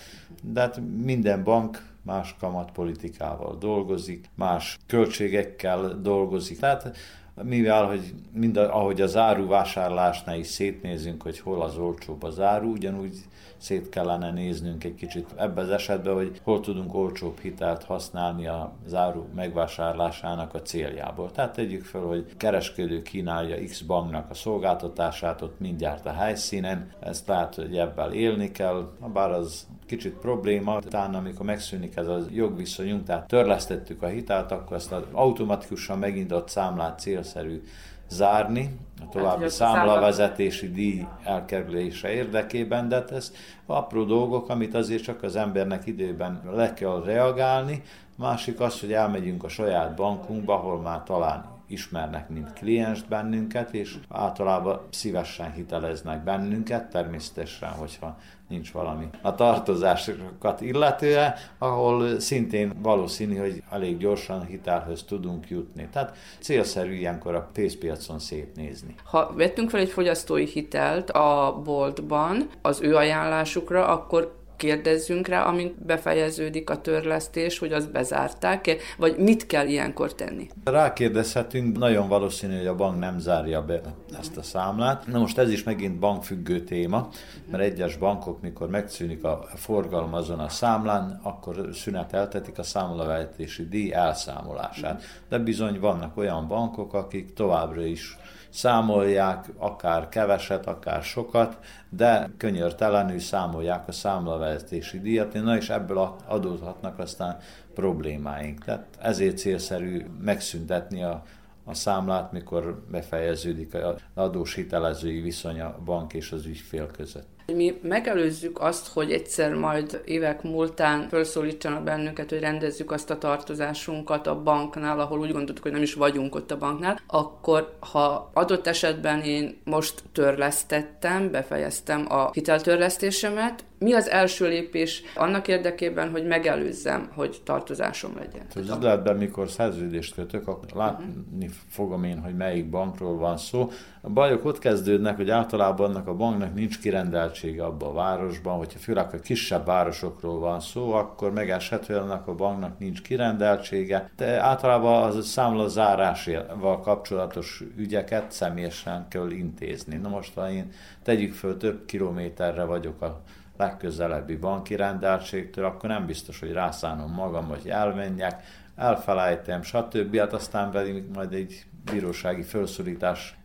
de 0.43 0.59
hát 0.59 0.81
minden 1.03 1.43
bank 1.43 1.91
más 2.01 2.35
kamatpolitikával 2.39 3.57
dolgozik, 3.57 4.29
más 4.35 4.77
költségekkel 4.87 5.99
dolgozik. 6.01 6.59
Tehát 6.59 6.97
mivel, 7.43 7.85
hogy 7.85 8.13
mind 8.31 8.57
ahogy 8.57 9.01
az 9.01 9.15
áruvásárlásnál 9.15 10.37
is 10.37 10.47
szétnézünk, 10.47 11.21
hogy 11.21 11.39
hol 11.39 11.61
az 11.61 11.77
olcsóbb 11.77 12.23
az 12.23 12.39
áru, 12.39 12.71
ugyanúgy 12.71 13.17
szét 13.63 13.89
kellene 13.89 14.31
néznünk 14.31 14.83
egy 14.83 14.95
kicsit 14.95 15.33
ebben 15.35 15.63
az 15.63 15.69
esetben, 15.69 16.13
hogy 16.13 16.39
hol 16.43 16.59
tudunk 16.59 16.93
olcsóbb 16.93 17.39
hitelt 17.39 17.83
használni 17.83 18.47
az 18.47 18.93
áru 18.93 19.25
megvásárlásának 19.35 20.53
a 20.53 20.61
céljából. 20.61 21.31
Tehát 21.31 21.53
tegyük 21.53 21.83
fel, 21.83 22.01
hogy 22.01 22.25
kereskedő 22.37 23.01
kínálja 23.01 23.63
X 23.65 23.81
banknak 23.81 24.29
a 24.29 24.33
szolgáltatását 24.33 25.41
ott 25.41 25.59
mindjárt 25.59 26.05
a 26.05 26.11
helyszínen, 26.11 26.91
ezt 26.99 27.27
lehet, 27.27 27.55
hogy 27.55 27.77
ebben 27.77 28.13
élni 28.13 28.51
kell, 28.51 28.91
bár 29.13 29.31
az 29.31 29.67
kicsit 29.85 30.13
probléma, 30.13 30.79
talán 30.79 31.15
amikor 31.15 31.45
megszűnik 31.45 31.95
ez 31.95 32.07
a 32.07 32.19
jogviszonyunk, 32.31 33.03
tehát 33.03 33.27
törlesztettük 33.27 34.01
a 34.01 34.07
hitelt, 34.07 34.51
akkor 34.51 34.75
ezt 34.75 34.95
automatikusan 35.11 35.99
megindott 35.99 36.49
számlát 36.49 36.99
célszerű 36.99 37.63
zárni, 38.09 38.79
a 39.01 39.09
további 39.09 39.41
hát, 39.41 39.51
számlavezetési 39.51 40.71
díj 40.71 41.05
elkerülése 41.23 42.09
érdekében, 42.09 42.89
de 42.89 42.95
hát 42.95 43.11
ez 43.11 43.31
apró 43.65 44.03
dolgok, 44.03 44.49
amit 44.49 44.75
azért 44.75 45.03
csak 45.03 45.23
az 45.23 45.35
embernek 45.35 45.85
időben 45.85 46.41
le 46.55 46.73
kell 46.73 47.03
reagálni. 47.05 47.83
Másik 48.15 48.59
az, 48.59 48.79
hogy 48.79 48.93
elmegyünk 48.93 49.43
a 49.43 49.47
saját 49.47 49.95
bankunkba, 49.95 50.53
ahol 50.53 50.81
már 50.81 51.03
talán 51.03 51.52
ismernek, 51.67 52.29
mint 52.29 52.53
kliens 52.53 53.03
bennünket, 53.03 53.73
és 53.73 53.95
általában 54.09 54.81
szívesen 54.89 55.51
hiteleznek 55.51 56.23
bennünket, 56.23 56.89
természetesen, 56.89 57.69
hogyha 57.69 58.17
nincs 58.47 58.71
valami 58.71 59.09
a 59.21 59.35
tartozásokat 59.35 60.61
illetően, 60.61 61.33
ahol 61.57 62.19
szintén 62.19 62.73
valószínű, 62.81 63.35
hogy 63.35 63.63
elég 63.71 63.97
gyorsan 63.97 64.45
hitelhöz 64.45 65.03
tudunk 65.03 65.49
jutni. 65.49 65.87
Tehát 65.91 66.17
célszerű 66.39 66.93
ilyenkor 66.93 67.35
a 67.35 67.49
pénzpiacon 67.53 68.19
szétnézni. 68.19 68.95
Ha 69.03 69.33
vettünk 69.35 69.69
fel 69.69 69.79
egy 69.79 69.89
fogyasztói 69.89 70.45
hitelt 70.45 71.09
a 71.09 71.61
boltban 71.63 72.49
az 72.61 72.81
ő 72.81 72.95
ajánlásukra, 72.95 73.87
akkor 73.87 74.42
kérdezzünk 74.63 75.27
rá, 75.27 75.43
amint 75.43 75.85
befejeződik 75.85 76.69
a 76.69 76.81
törlesztés, 76.81 77.59
hogy 77.59 77.71
azt 77.71 77.91
bezárták-e, 77.91 78.75
vagy 78.97 79.17
mit 79.17 79.45
kell 79.45 79.67
ilyenkor 79.67 80.15
tenni? 80.15 80.47
Rákérdezhetünk, 80.63 81.77
nagyon 81.77 82.07
valószínű, 82.07 82.57
hogy 82.57 82.67
a 82.67 82.75
bank 82.75 82.99
nem 82.99 83.19
zárja 83.19 83.61
be 83.61 83.81
ezt 84.19 84.37
a 84.37 84.41
számlát. 84.41 85.07
Na 85.07 85.19
most 85.19 85.37
ez 85.37 85.49
is 85.49 85.63
megint 85.63 85.99
bankfüggő 85.99 86.63
téma, 86.63 87.09
mert 87.51 87.63
egyes 87.63 87.97
bankok, 87.97 88.41
mikor 88.41 88.69
megszűnik 88.69 89.23
a 89.23 89.47
forgalom 89.55 90.13
azon 90.13 90.39
a 90.39 90.49
számlán, 90.49 91.19
akkor 91.23 91.69
szüneteltetik 91.73 92.57
a 92.57 92.63
számlavezetési 92.63 93.67
díj 93.67 93.93
elszámolását. 93.93 95.03
De 95.29 95.37
bizony 95.37 95.79
vannak 95.79 96.17
olyan 96.17 96.47
bankok, 96.47 96.93
akik 96.93 97.33
továbbra 97.33 97.85
is 97.85 98.17
számolják, 98.53 99.49
akár 99.57 100.09
keveset, 100.09 100.67
akár 100.67 101.03
sokat, 101.03 101.57
de 101.89 102.29
könyörtelenül 102.37 103.19
számolják 103.19 103.87
a 103.87 103.91
számlavezetési 103.91 104.99
díjat, 104.99 105.33
na 105.33 105.55
és 105.55 105.69
ebből 105.69 106.15
adódhatnak 106.27 106.99
aztán 106.99 107.37
problémáink. 107.73 108.63
Tehát 108.63 108.85
ezért 109.01 109.37
célszerű 109.37 110.05
megszüntetni 110.21 111.03
a, 111.03 111.23
a 111.63 111.73
számlát, 111.73 112.31
mikor 112.31 112.83
befejeződik 112.91 113.73
az 113.73 113.95
adós 114.13 114.55
hitelezői 114.55 115.21
viszony 115.21 115.61
a 115.61 115.79
bank 115.85 116.13
és 116.13 116.31
az 116.31 116.45
ügyfél 116.45 116.87
között. 116.87 117.32
Mi 117.45 117.79
megelőzzük 117.81 118.61
azt, 118.61 118.87
hogy 118.87 119.11
egyszer 119.11 119.53
majd 119.53 120.01
évek 120.05 120.43
múltán 120.43 121.07
felszólítsanak 121.09 121.83
bennünket, 121.83 122.29
hogy 122.29 122.39
rendezzük 122.39 122.91
azt 122.91 123.09
a 123.09 123.17
tartozásunkat 123.17 124.27
a 124.27 124.41
banknál, 124.41 124.99
ahol 124.99 125.19
úgy 125.19 125.31
gondoltuk, 125.31 125.63
hogy 125.63 125.71
nem 125.71 125.81
is 125.81 125.93
vagyunk 125.93 126.35
ott 126.35 126.51
a 126.51 126.57
banknál, 126.57 126.99
akkor 127.07 127.75
ha 127.79 128.31
adott 128.33 128.67
esetben 128.67 129.21
én 129.21 129.61
most 129.63 130.03
törlesztettem, 130.11 131.31
befejeztem 131.31 132.05
a 132.09 132.31
hiteltörlesztésemet, 132.31 133.65
mi 133.83 133.93
az 133.93 134.09
első 134.09 134.47
lépés 134.47 135.03
annak 135.15 135.47
érdekében, 135.47 136.09
hogy 136.09 136.25
megelőzzem, 136.25 137.09
hogy 137.15 137.41
tartozásom 137.43 138.15
legyen? 138.17 138.45
Az 138.55 138.69
üzletben, 138.69 139.17
mikor 139.17 139.49
szerződést 139.49 140.13
kötök, 140.13 140.47
akkor 140.47 140.69
látni 140.75 141.49
fogom 141.69 142.03
én, 142.03 142.19
hogy 142.19 142.35
melyik 142.35 142.69
bankról 142.69 143.17
van 143.17 143.37
szó. 143.37 143.71
A 144.01 144.09
bajok 144.09 144.45
ott 144.45 144.59
kezdődnek, 144.59 145.15
hogy 145.15 145.29
általában 145.29 145.89
annak 145.89 146.07
a 146.07 146.15
banknak 146.15 146.53
nincs 146.53 146.79
kirendeltsége 146.79 147.63
abban 147.63 147.89
a 147.89 147.93
városban, 147.93 148.57
hogyha 148.57 148.79
főleg 148.79 149.13
a 149.13 149.19
kisebb 149.19 149.65
városokról 149.65 150.39
van 150.39 150.59
szó, 150.59 150.91
akkor 150.91 151.33
megeshet, 151.33 151.85
hogy 151.85 151.95
annak 151.95 152.27
a 152.27 152.35
banknak 152.35 152.79
nincs 152.79 153.01
kirendeltsége, 153.01 154.11
de 154.15 154.41
általában 154.41 155.03
az 155.03 155.27
számla 155.27 155.67
zárásával 155.67 156.79
kapcsolatos 156.79 157.63
ügyeket 157.77 158.31
személyesen 158.31 159.05
kell 159.09 159.31
intézni. 159.31 159.95
Na 159.95 160.09
most, 160.09 160.33
ha 160.33 160.51
én 160.51 160.71
tegyük 161.03 161.33
föl, 161.33 161.57
több 161.57 161.85
kilométerre 161.85 162.63
vagyok 162.63 163.01
a 163.01 163.21
legközelebbi 163.57 164.35
banki 164.35 164.75
rendeltségtől, 164.75 165.65
akkor 165.65 165.89
nem 165.89 166.05
biztos, 166.05 166.39
hogy 166.39 166.51
rászánom 166.51 167.11
magam, 167.11 167.47
hogy 167.47 167.69
elmenjek, 167.69 168.43
elfelejtem, 168.75 169.61
stb. 169.61 170.17
Hát 170.17 170.33
aztán 170.33 170.71
pedig 170.71 171.03
majd 171.13 171.33
egy 171.33 171.65
bírósági 171.91 172.41
felszólítás 172.41 173.37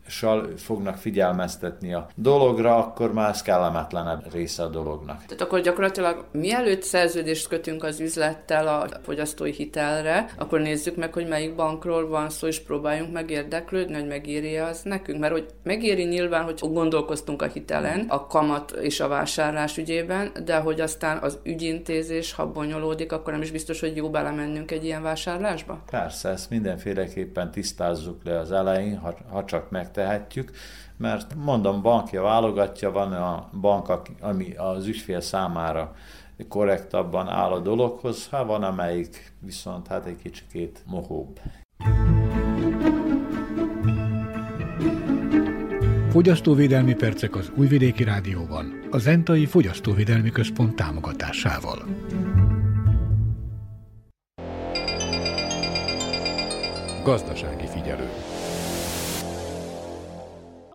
fognak 0.57 0.97
figyelmeztetni 0.97 1.95
a 1.95 2.09
dologra, 2.15 2.77
akkor 2.77 3.13
már 3.13 3.31
ez 3.31 3.43
kellemetlenebb 3.43 4.33
része 4.33 4.63
a 4.63 4.69
dolognak. 4.69 5.25
Tehát 5.25 5.41
akkor 5.41 5.61
gyakorlatilag 5.61 6.25
mielőtt 6.33 6.83
szerződést 6.83 7.49
kötünk 7.49 7.85
az 7.85 8.01
üzlettel 8.01 8.69
a 8.69 8.87
fogyasztói 9.03 9.53
hitelre, 9.53 10.27
akkor 10.39 10.61
nézzük 10.61 10.97
meg, 10.97 11.13
hogy 11.13 11.29
melyik 11.29 11.55
bankról 11.55 12.09
van 12.09 12.31
szó, 12.31 12.47
és 12.47 12.61
próbáljunk 12.61 13.13
meg 13.13 13.31
érdeklődni, 13.31 13.95
hogy 13.95 14.07
megéri 14.07 14.57
az 14.57 14.81
nekünk. 14.83 15.19
Mert 15.19 15.33
hogy 15.33 15.47
megéri 15.63 16.05
nyilván, 16.05 16.45
hogy 16.45 16.59
gondolkoztunk 16.61 17.43
a 17.43 17.47
hitelen, 17.47 18.05
a 18.09 18.27
kamat 18.27 18.71
és 18.71 19.01
a 19.01 19.09
vásárlás 19.09 19.79
ügyében, 19.79 20.31
de 20.45 20.57
hogy 20.57 20.81
aztán 20.81 21.19
az 21.19 21.39
ügyintézés, 21.43 22.33
ha 22.33 22.53
bonyolódik, 22.53 23.13
akkor 23.13 23.33
nem 23.33 23.43
is 23.43 23.51
biztos, 23.51 23.81
hogy 23.81 23.97
jó 23.97 24.11
belemennünk 24.11 24.71
egy 24.71 24.85
ilyen 24.85 25.03
vásárlásba? 25.03 25.83
Persze, 25.91 26.29
ezt 26.29 26.51
mindenféleképpen 26.51 27.51
tisztázzuk 27.51 28.25
le 28.25 28.39
az 28.39 28.53
elején, 28.53 28.99
ha, 28.99 29.15
ha 29.31 29.45
csak 29.45 29.71
meg 29.71 29.91
megtehetjük, 29.99 30.51
mert 30.97 31.35
mondom, 31.35 31.83
bankja 31.83 32.23
válogatja, 32.23 32.91
van 32.91 33.13
a 33.13 33.49
bank, 33.61 33.93
ami 34.21 34.55
az 34.57 34.87
ügyfél 34.87 35.21
számára 35.21 35.95
korrektabban 36.49 37.29
áll 37.29 37.51
a 37.51 37.59
dologhoz, 37.59 38.29
ha 38.31 38.45
van 38.45 38.63
amelyik 38.63 39.33
viszont 39.41 39.87
hát 39.87 40.07
egy 40.07 40.17
kicsikét 40.23 40.83
mohóbb. 40.87 41.41
Fogyasztóvédelmi 46.11 46.95
percek 46.95 47.37
az 47.37 47.53
Újvidéki 47.57 48.05
Rádióban, 48.05 48.87
a 48.91 48.99
Zentai 48.99 49.47
Fogyasztóvédelmi 49.47 50.31
Központ 50.31 50.77
támogatásával. 50.77 51.79
Gazdasági 57.05 57.67
figyelő 57.67 58.09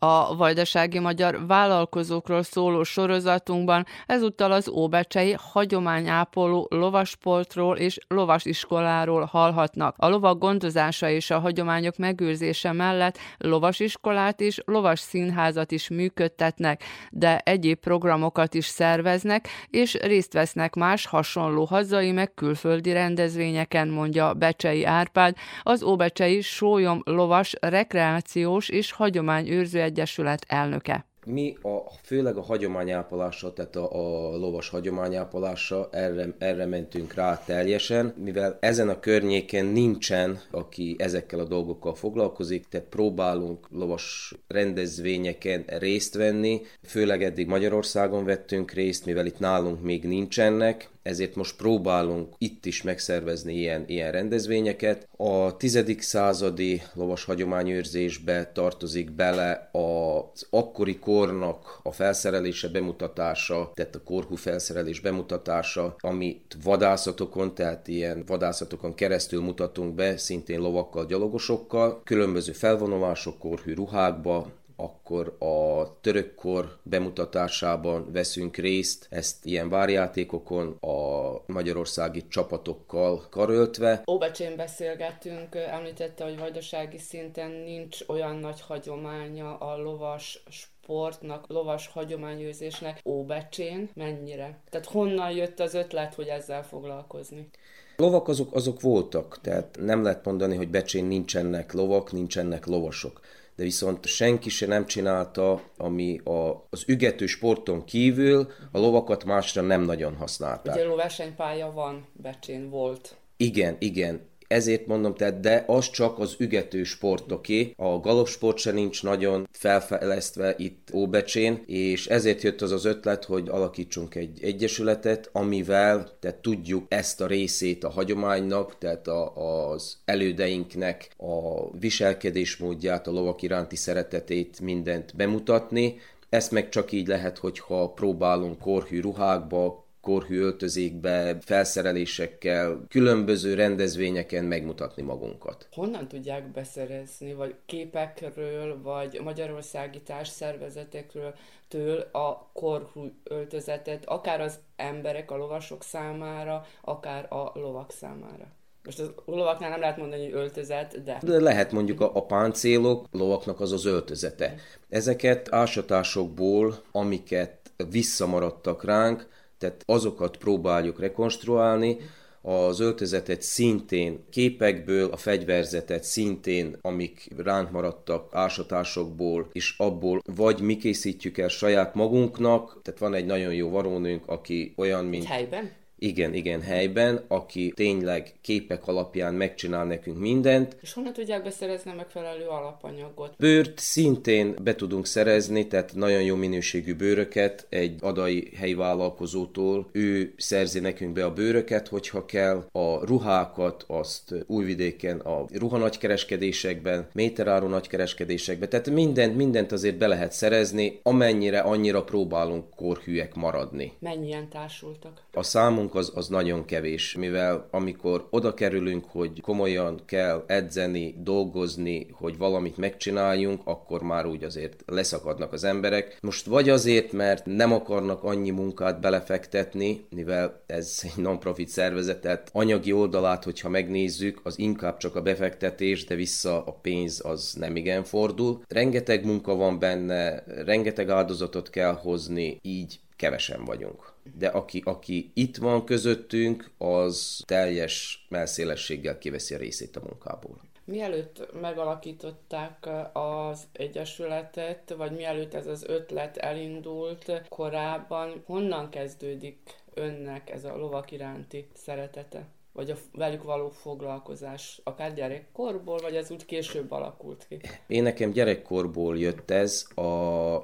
a 0.04 0.36
vajdasági 0.36 1.00
magyar 1.00 1.48
vállalkozókról 1.48 2.44
szóló 2.44 2.84
sorozatunkban 2.84 3.86
ezúttal 4.06 4.52
az 4.52 4.70
óbecsei 4.70 5.36
hagyományápoló 5.40 6.68
lovasportról 6.70 7.78
és 7.78 7.98
lovasiskoláról 8.08 9.26
hallhatnak. 9.26 9.96
A 9.98 10.10
lovak 10.10 10.40
gondozása 10.40 11.10
és 11.10 11.30
a 11.30 11.40
hagyományok 11.40 11.98
megőrzése 11.98 12.72
mellett 12.72 13.18
lovasiskolát 13.38 14.42
és 14.42 14.62
lovas 14.66 15.00
színházat 15.00 15.72
is 15.72 15.90
működtetnek, 15.90 16.84
de 17.12 17.38
egyéb 17.38 17.80
programokat 17.80 18.54
is 18.54 18.66
szerveznek, 18.66 19.48
és 19.70 19.94
részt 19.94 20.34
vesznek 20.34 20.76
más 20.76 21.06
hasonló 21.06 21.64
hazai 21.64 22.12
meg 22.12 22.34
külföldi 22.34 22.92
rendezvényeken, 22.92 23.88
mondja 23.88 24.34
Becsei 24.34 24.86
Árpád, 24.86 25.36
az 25.62 25.84
Óbecsei 25.84 26.42
Sólyom 26.42 27.02
Lovas 27.04 27.54
Rekreációs 27.60 28.70
és 28.70 28.92
Hagyományőrző 28.92 29.92
Egyesület 29.94 30.46
elnöke. 30.48 31.06
Mi 31.26 31.58
a, 31.62 31.92
főleg 32.04 32.38
a 32.38 32.42
hagyományápolásra, 32.42 33.54
tehát 33.54 33.76
a, 33.76 33.92
a 34.32 34.38
lovas 34.38 34.70
hagyományápolásra, 34.70 35.90
erre, 35.92 36.28
erre 36.38 36.66
mentünk 36.66 37.14
rá 37.14 37.44
teljesen, 37.46 38.14
mivel 38.18 38.58
ezen 38.60 38.90
a 38.90 39.00
környéken 39.00 39.66
nincsen, 39.66 40.42
aki 40.52 40.96
ezekkel 41.00 41.40
a 41.40 41.44
dolgokkal 41.44 41.96
foglalkozik, 41.96 42.68
tehát 42.68 42.88
próbálunk 42.88 43.68
lovas 43.72 44.36
rendezvényeken 44.48 45.64
részt 45.68 46.16
venni, 46.16 46.62
főleg 46.84 47.24
eddig 47.24 47.48
Magyarországon 47.48 48.26
vettünk 48.26 48.72
részt, 48.72 49.06
mivel 49.06 49.26
itt 49.26 49.40
nálunk 49.40 49.82
még 49.82 50.04
nincsenek, 50.04 50.90
ezért 51.04 51.36
most 51.36 51.56
próbálunk 51.56 52.36
itt 52.38 52.66
is 52.66 52.82
megszervezni 52.82 53.54
ilyen, 53.54 53.84
ilyen 53.88 54.12
rendezvényeket. 54.12 55.08
A 55.18 55.58
10. 55.58 55.84
századi 56.00 56.82
lovas 56.94 57.24
hagyományőrzésbe 57.24 58.52
tartozik 58.54 59.12
bele 59.12 59.70
az 59.72 60.48
akkori 60.50 61.00
kornak 61.00 61.80
a 61.84 61.92
felszerelése 61.92 62.68
bemutatása, 62.68 63.72
tehát 63.74 63.96
a 63.96 64.04
korhú 64.04 64.36
felszerelés 64.36 65.00
bemutatása, 65.00 65.96
amit 66.00 66.58
vadászatokon, 66.64 67.56
tehát 67.56 67.88
ilyen 67.88 68.24
vadászatokon 68.28 68.94
keresztül 68.94 69.42
mutatunk 69.42 69.96
be, 69.96 70.18
szintén 70.18 70.60
lovakkal, 70.60 71.06
gyalogosokkal, 71.06 72.02
különböző 72.04 72.52
felvonulások, 72.52 73.40
korhű 73.40 73.74
ruhákba, 73.74 74.52
akkor 74.84 75.36
a 75.40 75.88
törökkor 76.02 76.78
bemutatásában 76.84 78.12
veszünk 78.12 78.58
részt, 78.58 79.08
ezt 79.10 79.46
ilyen 79.46 79.70
várjátékokon 79.70 80.78
a 80.80 81.32
magyarországi 81.46 82.28
csapatokkal 82.28 83.24
karöltve. 83.30 84.04
Óbecsén 84.12 84.56
beszélgettünk, 84.56 85.56
említette, 85.56 86.24
hogy 86.24 86.38
vajdasági 86.38 86.98
szinten 86.98 87.52
nincs 87.52 88.00
olyan 88.08 88.36
nagy 88.36 88.62
hagyománya 88.62 89.58
a 89.58 89.78
lovas 89.78 90.44
sportnak, 90.50 91.48
lovas 91.48 91.88
hagyományőrzésnek 91.88 93.02
Óbecsén 93.06 93.90
mennyire? 93.94 94.60
Tehát 94.70 94.88
honnan 94.88 95.32
jött 95.32 95.60
az 95.60 95.74
ötlet, 95.74 96.14
hogy 96.14 96.28
ezzel 96.28 96.64
foglalkozni? 96.64 97.50
Lovak 97.98 98.28
azok, 98.28 98.56
azok 98.56 98.82
voltak, 98.82 99.40
tehát 99.42 99.78
nem 99.80 100.04
lehet 100.04 100.26
mondani, 100.26 100.56
hogy 100.56 100.70
Becsén 100.70 101.06
nincsenek 101.06 101.74
lovak, 101.74 102.12
nincsenek 102.12 102.66
lovasok. 102.66 103.22
De 103.56 103.64
viszont 103.64 104.06
senki 104.06 104.50
se 104.50 104.68
nem 104.68 104.86
csinálta, 104.86 105.62
ami 105.78 106.18
a, 106.18 106.68
az 106.70 106.84
ügető 106.88 107.26
sporton 107.26 107.86
kívül 107.86 108.52
a 108.72 108.80
lovakat 108.80 109.24
másra 109.24 109.62
nem 109.62 109.82
nagyon 109.82 110.16
használták. 110.16 110.76
Ugye 110.76 110.96
versenypálya 110.96 111.72
van, 111.72 112.08
Becsén 112.14 112.70
volt. 112.70 113.16
Igen, 113.38 113.76
igen 113.80 114.32
ezért 114.54 114.88
mondom, 114.88 115.16
tehát 115.16 115.40
de 115.40 115.64
az 115.68 115.90
csak 115.90 116.20
az 116.20 116.36
ügető 116.38 116.84
sportoké. 116.84 117.74
A 117.78 118.00
galopsport 118.00 118.58
se 118.58 118.72
nincs 118.72 119.04
nagyon 119.04 119.48
felfejlesztve 119.52 120.56
itt 120.58 120.90
Óbecsén, 120.94 121.64
és 121.66 122.08
ezért 122.08 122.42
jött 122.42 122.62
az 122.62 122.72
az 122.72 122.86
ötlet, 122.86 123.26
hogy 123.26 123.50
alakítsunk 123.50 124.16
egy 124.16 124.40
egyesületet, 124.42 125.30
amivel 125.32 126.18
tehát 126.20 126.38
tudjuk 126.38 126.86
ezt 126.88 127.22
a 127.22 127.28
részét 127.28 127.84
a 127.84 127.90
hagyománynak, 127.90 128.78
tehát 128.78 129.08
a, 129.08 129.72
az 129.72 129.98
elődeinknek 130.06 131.10
a 131.18 131.70
viselkedésmódját, 131.78 133.08
a 133.08 133.12
lovak 133.12 133.42
iránti 133.42 133.76
szeretetét, 133.76 134.60
mindent 134.62 135.16
bemutatni, 135.16 135.96
ezt 136.34 136.52
meg 136.52 136.70
csak 136.70 136.92
így 136.92 137.08
lehet, 137.08 137.38
hogyha 137.38 137.90
próbálunk 137.90 138.60
korhű 138.60 139.02
ruhákba, 139.02 139.83
korhű 140.04 140.40
öltözékbe, 140.40 141.38
felszerelésekkel, 141.42 142.86
különböző 142.90 143.54
rendezvényeken 143.54 144.44
megmutatni 144.46 145.02
magunkat. 145.02 145.68
Honnan 145.72 146.08
tudják 146.08 146.52
beszerezni, 146.52 147.34
vagy 147.34 147.56
képekről, 147.66 148.82
vagy 148.82 149.20
magyarországi 149.24 150.02
társszervezetekről 150.02 151.34
től 151.68 152.00
a 152.12 152.50
korhű 152.54 153.08
öltözetet, 153.24 154.06
akár 154.06 154.42
az 154.42 154.60
emberek, 154.76 155.32
a 155.32 155.38
lovasok 155.38 155.84
számára, 155.84 156.66
akár 156.82 157.34
a 157.34 157.52
lovak 157.54 157.92
számára? 157.92 158.48
Most 158.84 159.00
az 159.00 159.12
lovaknál 159.26 159.70
nem 159.70 159.80
lehet 159.80 159.98
mondani, 159.98 160.24
hogy 160.24 160.34
öltözet, 160.34 161.04
de... 161.04 161.20
De 161.22 161.40
lehet 161.40 161.72
mondjuk 161.72 162.02
a, 162.02 162.16
a 162.16 162.26
páncélok, 162.26 163.06
a 163.12 163.18
lovaknak 163.18 163.60
az 163.60 163.72
az 163.72 163.86
öltözete. 163.86 164.56
Ezeket 164.90 165.54
ásatásokból, 165.54 166.82
amiket 166.92 167.72
visszamaradtak 167.90 168.84
ránk, 168.84 169.28
tehát 169.64 169.84
azokat 169.86 170.38
próbáljuk 170.38 171.00
rekonstruálni, 171.00 171.98
az 172.42 172.80
öltözetet 172.80 173.42
szintén 173.42 174.26
képekből, 174.30 175.10
a 175.10 175.18
fegyverzetet 175.18 176.04
szintén, 176.04 176.78
amik 176.82 177.28
ránk 177.38 177.72
maradtak 177.72 178.30
ásatásokból, 178.32 179.50
és 179.52 179.74
abból 179.78 180.22
vagy 180.36 180.62
mi 180.62 180.78
készítjük 180.78 181.38
el 181.38 181.48
saját 181.48 181.96
magunknak, 181.96 182.80
tehát 182.82 183.00
van 183.00 183.14
egy 183.14 183.26
nagyon 183.26 183.54
jó 183.54 183.70
varónőnk, 183.70 184.28
aki 184.28 184.74
olyan, 184.78 185.06
mint... 185.06 185.24
Helyben? 185.24 185.72
Igen, 186.04 186.34
igen, 186.34 186.62
helyben, 186.62 187.26
aki 187.28 187.72
tényleg 187.76 188.34
képek 188.42 188.88
alapján 188.88 189.34
megcsinál 189.34 189.86
nekünk 189.86 190.20
mindent. 190.20 190.78
És 190.82 190.94
honnan 190.94 191.14
tudják 191.14 191.44
beszerezni 191.44 191.92
a 191.92 191.94
megfelelő 191.94 192.46
alapanyagot? 192.46 193.34
Bőrt 193.38 193.80
szintén 193.80 194.56
be 194.64 194.76
tudunk 194.76 195.06
szerezni, 195.06 195.68
tehát 195.68 195.94
nagyon 195.96 196.22
jó 196.22 196.36
minőségű 196.36 196.96
bőröket 196.96 197.66
egy 197.70 197.96
adai 198.02 198.52
helyi 198.56 198.74
vállalkozótól. 198.74 199.90
Ő 199.92 200.34
szerzi 200.38 200.80
nekünk 200.80 201.14
be 201.14 201.26
a 201.26 201.34
bőröket, 201.34 201.88
hogyha 201.88 202.26
kell. 202.26 202.66
A 202.72 203.06
ruhákat 203.06 203.86
azt 203.88 204.36
újvidéken, 204.48 205.20
a 205.20 205.46
ruhanagykereskedésekben, 205.54 207.08
méteráru 207.14 207.68
nagykereskedésekben, 207.68 208.70
tehát 208.70 208.90
mindent, 208.90 209.36
mindent 209.36 209.72
azért 209.72 209.98
be 209.98 210.08
lehet 210.08 210.32
szerezni, 210.32 211.00
amennyire 211.04 211.60
annyira 211.60 212.04
próbálunk 212.04 212.66
korhűek 212.76 213.36
maradni. 213.36 213.94
Mennyien 214.00 214.50
társultak? 214.50 215.22
A 215.34 215.44
számunk 215.44 215.92
az, 215.96 216.12
az 216.16 216.28
nagyon 216.28 216.66
kevés, 216.66 217.16
mivel 217.16 217.68
amikor 217.72 218.28
oda 218.30 218.54
kerülünk, 218.54 219.06
hogy 219.08 219.42
komolyan 219.42 220.02
kell 220.06 220.44
edzeni, 220.48 221.16
dolgozni, 221.18 222.08
hogy 222.12 222.38
valamit 222.38 222.78
megcsináljunk, 222.78 223.62
akkor 223.64 224.02
már 224.02 224.26
úgy 224.26 224.44
azért 224.44 224.84
leszakadnak 224.86 225.54
az 225.54 225.64
emberek. 225.64 226.18
Most 226.22 226.46
vagy 226.46 226.70
azért, 226.70 227.12
mert 227.12 227.46
nem 227.46 227.74
akarnak 227.74 228.24
annyi 228.24 228.50
munkát 228.50 229.02
belefektetni, 229.02 230.06
mivel 230.10 230.64
ez 230.66 231.00
egy 231.04 231.24
non-profit 231.24 231.70
szervezet, 231.70 232.22
tehát 232.22 232.50
anyagi 232.54 232.92
oldalát, 232.94 233.44
hogyha 233.44 233.70
megnézzük, 233.70 234.40
az 234.44 234.60
inkább 234.60 234.98
csak 234.98 235.16
a 235.16 235.22
befektetés, 235.22 236.06
de 236.06 236.16
vissza 236.16 236.64
a 236.64 236.72
pénz 236.72 237.22
az 237.26 237.54
nem 237.60 237.76
igen 237.76 238.04
fordul. 238.04 238.62
Rengeteg 238.68 239.26
munka 239.26 239.56
van 239.56 239.80
benne, 239.80 240.44
rengeteg 240.66 241.10
áldozatot 241.10 241.70
kell 241.70 241.94
hozni, 241.94 242.60
így 242.62 243.00
kevesen 243.24 243.66
vagyunk 243.66 244.14
de 244.38 244.48
aki, 244.48 244.82
aki 244.86 245.32
itt 245.34 245.58
van 245.58 245.86
közöttünk, 245.86 246.72
az 246.78 247.44
teljes 247.46 248.26
melszélességgel 248.30 249.18
kiveszi 249.18 249.54
a 249.54 249.58
részét 249.58 249.96
a 249.96 250.02
munkából. 250.04 250.62
Mielőtt 250.86 251.62
megalakították 251.62 252.90
az 253.14 253.68
Egyesületet, 253.74 254.94
vagy 254.98 255.12
mielőtt 255.12 255.54
ez 255.54 255.68
az 255.68 255.84
ötlet 255.84 256.38
elindult 256.38 257.42
korábban, 257.50 258.44
honnan 258.46 258.90
kezdődik 258.90 259.58
önnek 259.94 260.50
ez 260.50 260.64
a 260.64 260.78
lovak 260.78 261.12
iránti 261.12 261.68
szeretete? 261.74 262.48
Vagy 262.74 262.90
a 262.90 262.96
velük 263.14 263.44
való 263.44 263.70
foglalkozás, 263.70 264.82
akár 264.84 265.14
gyerekkorból, 265.14 265.98
vagy 265.98 266.16
ez 266.16 266.32
úgy 266.32 266.46
később 266.46 266.92
alakult 266.92 267.46
ki? 267.50 267.60
Én 267.88 268.04
nekem 268.04 268.32
gyerekkorból 268.32 269.18
jött 269.18 269.52
ez, 269.52 269.88
a, 269.96 270.02